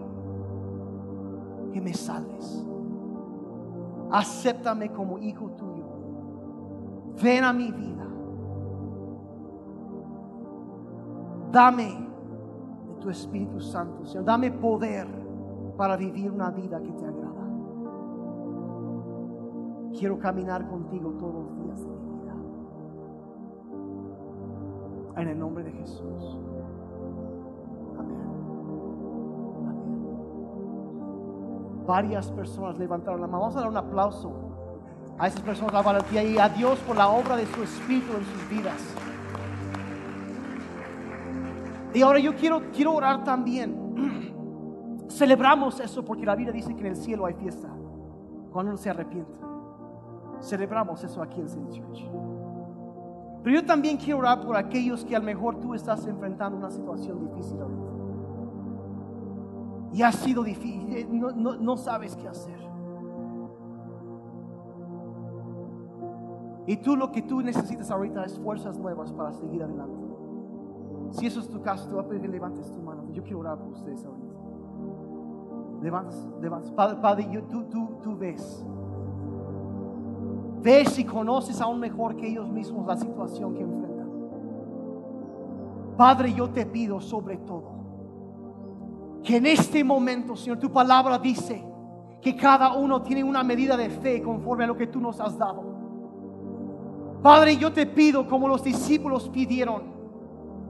que 1.72 1.80
me 1.80 1.94
salves. 1.94 2.66
Acéptame 4.11 4.90
como 4.90 5.18
hijo 5.18 5.51
tuyo. 5.53 5.84
Ven 7.22 7.44
a 7.44 7.53
mi 7.53 7.70
vida. 7.70 8.09
Dame 11.53 12.09
de 12.88 12.94
tu 13.01 13.09
Espíritu 13.09 13.61
Santo, 13.61 14.05
Señor. 14.05 14.24
Dame 14.24 14.51
poder 14.51 15.07
para 15.76 15.97
vivir 15.97 16.32
una 16.32 16.51
vida 16.51 16.82
que 16.82 16.90
te 16.90 17.07
agrada. 17.07 17.47
Quiero 19.97 20.18
caminar 20.18 20.68
contigo 20.68 21.12
todos 21.12 21.44
los 21.44 21.64
días 21.64 21.80
de 21.82 21.86
mi 21.86 22.18
vida. 22.18 22.34
En 25.18 25.28
el 25.28 25.38
nombre 25.38 25.62
de 25.62 25.70
Jesús. 25.70 26.36
Varias 31.87 32.30
personas 32.32 32.76
levantaron 32.78 33.20
la 33.20 33.26
mano. 33.26 33.43
Vamos 33.43 33.57
a 33.57 33.61
dar 33.61 33.68
un 33.68 33.76
aplauso 33.76 34.32
a 35.18 35.28
esas 35.28 35.41
personas, 35.41 35.72
la 35.72 35.82
valentía 35.82 36.22
y 36.24 36.39
a 36.39 36.49
Dios 36.49 36.78
por 36.80 36.97
la 36.97 37.09
obra 37.09 37.37
de 37.37 37.47
su 37.47 37.62
Espíritu 37.62 38.12
en 38.16 38.24
sus 38.24 38.51
vidas. 38.51 38.82
Y 41.95 42.03
ahora 42.03 42.18
yo 42.18 42.34
quiero, 42.34 42.61
quiero 42.74 42.93
orar 42.93 43.24
también. 43.24 45.07
Celebramos 45.09 45.80
eso 45.80 46.05
porque 46.05 46.26
la 46.26 46.34
Biblia 46.34 46.53
dice 46.53 46.74
que 46.74 46.80
en 46.80 46.87
el 46.89 46.97
cielo 46.97 47.24
hay 47.24 47.34
fiesta 47.34 47.68
cuando 48.53 48.72
uno 48.72 48.76
se 48.76 48.91
arrepiente. 48.91 49.32
Celebramos 50.41 51.03
eso 51.05 51.22
aquí 51.22 51.41
en 51.41 51.49
Saint 51.49 51.70
Church. 51.70 52.05
Pero 53.43 53.61
yo 53.61 53.64
también 53.64 53.97
quiero 53.97 54.18
orar 54.18 54.45
por 54.45 54.57
aquellos 54.57 55.05
que 55.05 55.14
a 55.14 55.20
lo 55.20 55.24
mejor 55.24 55.61
tú 55.61 55.72
estás 55.72 56.05
enfrentando 56.07 56.59
una 56.59 56.70
situación 56.70 57.20
difícil 57.20 57.61
ahorita 57.61 57.86
y 59.97 60.03
ha 60.03 60.12
sido 60.12 60.44
difícil, 60.44 60.94
eh, 60.94 61.09
no, 61.09 61.76
sabes 61.78 62.14
qué 62.16 62.28
hacer. 62.28 62.61
Y 66.66 66.76
tú 66.76 66.97
lo 66.97 67.11
que 67.11 67.22
tú 67.22 67.40
necesitas 67.40 67.90
ahorita 67.90 68.26
es 68.26 68.38
fuerzas 68.38 68.76
nuevas 68.78 69.11
para 69.14 69.32
seguir 69.32 69.62
adelante. 69.62 70.05
Si 71.12 71.24
eso 71.24 71.40
es 71.40 71.49
tu 71.49 71.62
caso, 71.62 71.88
te 71.88 71.94
voy 71.94 72.05
a 72.05 72.09
pedir 72.09 72.20
que 72.20 72.28
levantes 72.28 72.70
tu 72.70 72.82
mano. 72.82 73.05
Yo 73.14 73.22
quiero 73.22 73.38
orar 73.38 73.57
por 73.57 73.68
ustedes 73.68 74.05
ahorita. 74.05 74.34
Levantas, 75.80 76.28
levantas. 76.42 76.70
Padre, 76.72 77.01
Padre 77.01 77.24
tú 77.49 78.18
ves. 78.18 78.66
Ves 80.61 80.99
y 80.99 81.05
conoces 81.07 81.59
aún 81.62 81.80
mejor 81.80 82.16
que 82.16 82.28
ellos 82.28 82.51
mismos 82.51 82.86
la 82.86 82.99
situación 82.99 83.55
que 83.55 83.62
enfrentan. 83.62 84.11
Padre, 85.97 86.34
yo 86.34 86.51
te 86.51 86.66
pido 86.66 87.01
sobre 87.01 87.38
todo 87.38 87.76
que 89.27 89.39
en 89.39 89.47
este 89.47 89.83
momento, 89.83 90.37
Señor, 90.37 90.61
tu 90.61 90.70
palabra 90.70 91.18
dice 91.18 91.61
que 92.22 92.37
cada 92.37 92.74
uno 92.74 93.03
tiene 93.03 93.24
una 93.24 93.43
medida 93.43 93.77
de 93.77 93.91
fe 93.91 94.22
conforme 94.22 94.62
a 94.62 94.66
lo 94.68 94.77
que 94.77 94.87
tú 94.87 95.01
nos 95.01 95.18
has 95.18 95.37
dado. 95.37 97.18
Padre, 97.24 97.57
yo 97.57 97.72
te 97.72 97.87
pido 97.87 98.29
como 98.29 98.47
los 98.47 98.62
discípulos 98.62 99.29
pidieron 99.29 99.83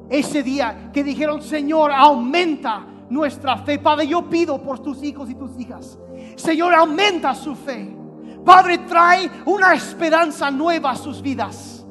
ese 0.09 0.43
día 0.43 0.91
que 0.91 1.05
dijeron, 1.05 1.43
Señor, 1.43 1.93
aumenta 1.93 2.87
nuestra 3.11 3.59
fe. 3.59 3.79
Padre, 3.79 4.09
yo 4.09 4.27
pido 4.31 4.63
por 4.63 4.79
tus 4.79 5.03
hijos 5.03 5.29
y 5.29 5.35
tus 5.35 5.61
hijas. 5.61 5.99
Señor, 6.37 6.73
aumenta 6.73 7.35
su 7.35 7.55
fe. 7.55 7.95
Padre, 8.43 8.79
trae 8.79 9.31
una 9.45 9.75
esperanza 9.75 10.51
nueva 10.51 10.93
a 10.93 10.97
sus 10.97 11.21
vidas. 11.21 11.87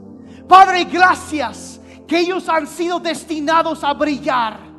Padre, 0.48 0.86
gracias 0.86 1.80
que 2.08 2.22
ellos 2.22 2.50
han 2.50 2.66
sido 2.66 3.00
destinados 3.00 3.84
a 3.84 3.94
brillar 3.94 4.75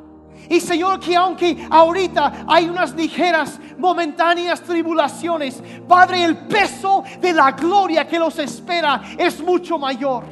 y 0.49 0.59
Señor, 0.59 0.99
que 0.99 1.15
aunque 1.15 1.67
ahorita 1.69 2.45
hay 2.47 2.69
unas 2.69 2.93
ligeras, 2.93 3.59
momentáneas 3.77 4.61
tribulaciones, 4.61 5.61
Padre, 5.87 6.23
el 6.23 6.37
peso 6.37 7.03
de 7.19 7.33
la 7.33 7.51
gloria 7.51 8.07
que 8.07 8.19
los 8.19 8.37
espera 8.39 9.01
es 9.17 9.41
mucho 9.41 9.77
mayor. 9.77 10.23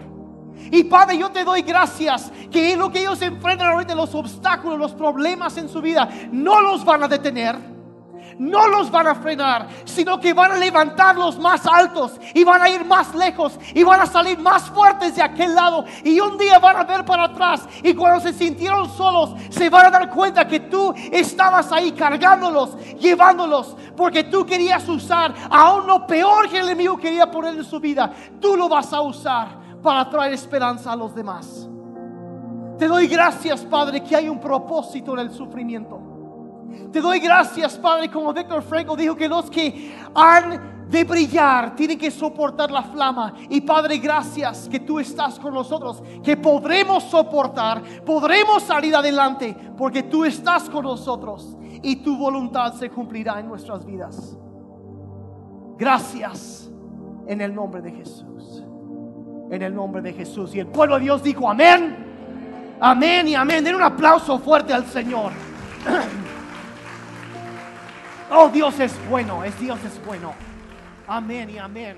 Y 0.72 0.84
Padre, 0.86 1.18
yo 1.18 1.30
te 1.30 1.43
doy 1.43 1.61
gracias 1.61 2.32
que 2.49 2.76
lo 2.76 2.91
que 2.91 3.01
ellos 3.01 3.22
enfrentan 3.22 3.68
ahorita, 3.68 3.93
los 3.93 4.16
obstáculos, 4.16 4.80
los 4.80 4.93
problemas 4.93 5.57
en 5.57 5.70
su 5.70 5.82
vida, 5.82 6.09
no 6.32 6.61
los 6.61 6.84
van 6.84 7.03
a 7.03 7.07
detener 7.07 7.74
no 8.38 8.67
los 8.67 8.91
van 8.91 9.07
a 9.07 9.15
frenar, 9.15 9.67
sino 9.86 10.19
que 10.19 10.33
van 10.33 10.51
a 10.51 10.55
levantarlos 10.55 11.39
más 11.39 11.65
altos 11.65 12.19
y 12.33 12.43
van 12.43 12.61
a 12.61 12.69
ir 12.69 12.86
más 12.86 13.13
lejos 13.15 13.57
y 13.73 13.83
van 13.83 14.01
a 14.01 14.05
salir 14.05 14.39
más 14.39 14.63
fuertes 14.69 15.15
de 15.15 15.23
aquel 15.23 15.55
lado. 15.55 15.86
Y 16.03 16.19
un 16.19 16.38
día 16.38 16.59
van 16.59 16.77
a 16.77 16.83
ver 16.83 17.05
para 17.05 17.25
atrás 17.25 17.67
y 17.83 17.93
cuando 17.93 18.19
se 18.19 18.33
sintieron 18.33 18.89
solos, 18.89 19.36
se 19.49 19.69
van 19.69 19.88
a 19.88 19.89
dar 19.89 20.09
cuenta 20.09 20.47
que 20.47 20.59
tú 20.59 20.93
estabas 21.11 21.71
ahí 21.71 21.91
cargándolos, 21.91 22.77
llevándolos, 22.99 23.75
porque 23.95 24.23
tú 24.23 24.45
querías 24.45 24.88
usar 24.89 25.33
aún 25.49 25.88
lo 25.88 26.05
peor 26.05 26.49
que 26.49 26.59
el 26.59 26.65
enemigo 26.65 26.97
quería 26.97 27.29
poner 27.29 27.55
en 27.55 27.63
su 27.63 27.79
vida. 27.79 28.11
Tú 28.39 28.55
lo 28.57 28.67
vas 28.67 28.91
a 28.93 29.01
usar 29.01 29.65
para 29.81 30.09
traer 30.09 30.33
esperanza 30.33 30.91
a 30.91 30.95
los 30.95 31.13
demás. 31.13 31.69
Te 32.77 32.88
doy 32.88 33.07
gracias, 33.07 33.61
Padre, 33.63 34.03
que 34.03 34.15
hay 34.15 34.27
un 34.27 34.39
propósito 34.39 35.13
en 35.13 35.19
el 35.19 35.31
sufrimiento. 35.31 36.05
Te 36.91 37.01
doy 37.01 37.19
gracias, 37.19 37.78
Padre, 37.78 38.09
como 38.09 38.34
Víctor 38.34 38.61
Franco 38.63 38.95
dijo 38.95 39.15
que 39.15 39.28
los 39.28 39.49
que 39.49 39.95
han 40.13 40.76
de 40.89 41.03
brillar 41.03 41.76
tienen 41.76 41.97
que 41.97 42.11
soportar 42.11 42.71
la 42.71 42.84
flama. 42.84 43.34
Y 43.49 43.61
Padre, 43.61 43.97
gracias 43.97 44.69
que 44.69 44.80
tú 44.80 44.99
estás 44.99 45.39
con 45.39 45.53
nosotros, 45.53 46.01
que 46.23 46.38
podremos 46.38 47.03
soportar, 47.03 47.82
podremos 48.05 48.63
salir 48.63 48.95
adelante, 48.95 49.55
porque 49.78 50.03
tú 50.03 50.26
estás 50.26 50.69
con 50.69 50.84
nosotros 50.84 51.57
y 51.82 51.97
tu 51.97 52.17
voluntad 52.17 52.73
se 52.73 52.89
cumplirá 52.89 53.39
en 53.39 53.47
nuestras 53.47 53.86
vidas. 53.86 54.38
Gracias 55.78 56.71
en 57.28 57.41
el 57.41 57.53
nombre 57.53 57.82
de 57.82 57.91
Jesús. 57.91 58.63
En 59.51 59.61
el 59.61 59.76
nombre 59.76 60.01
de 60.01 60.13
Jesús. 60.13 60.55
Y 60.55 60.59
el 60.59 60.67
pueblo 60.67 60.95
de 60.95 61.01
Dios 61.01 61.21
dijo 61.21 61.49
amén. 61.49 62.03
Amén 62.80 63.28
y 63.28 63.36
amén. 63.36 63.63
Den 63.63 63.76
un 63.76 63.84
aplauso 63.84 64.39
fuerte 64.39 64.73
al 64.73 64.86
Señor. 64.86 65.32
Oh, 68.38 68.49
Dios 68.49 68.77
es 68.81 68.93
bueno, 69.09 69.45
es 69.45 69.57
Dios 69.61 69.79
es 69.86 70.05
bueno. 70.05 70.33
Amén 71.07 71.49
y 71.49 71.57
amén. 71.57 71.95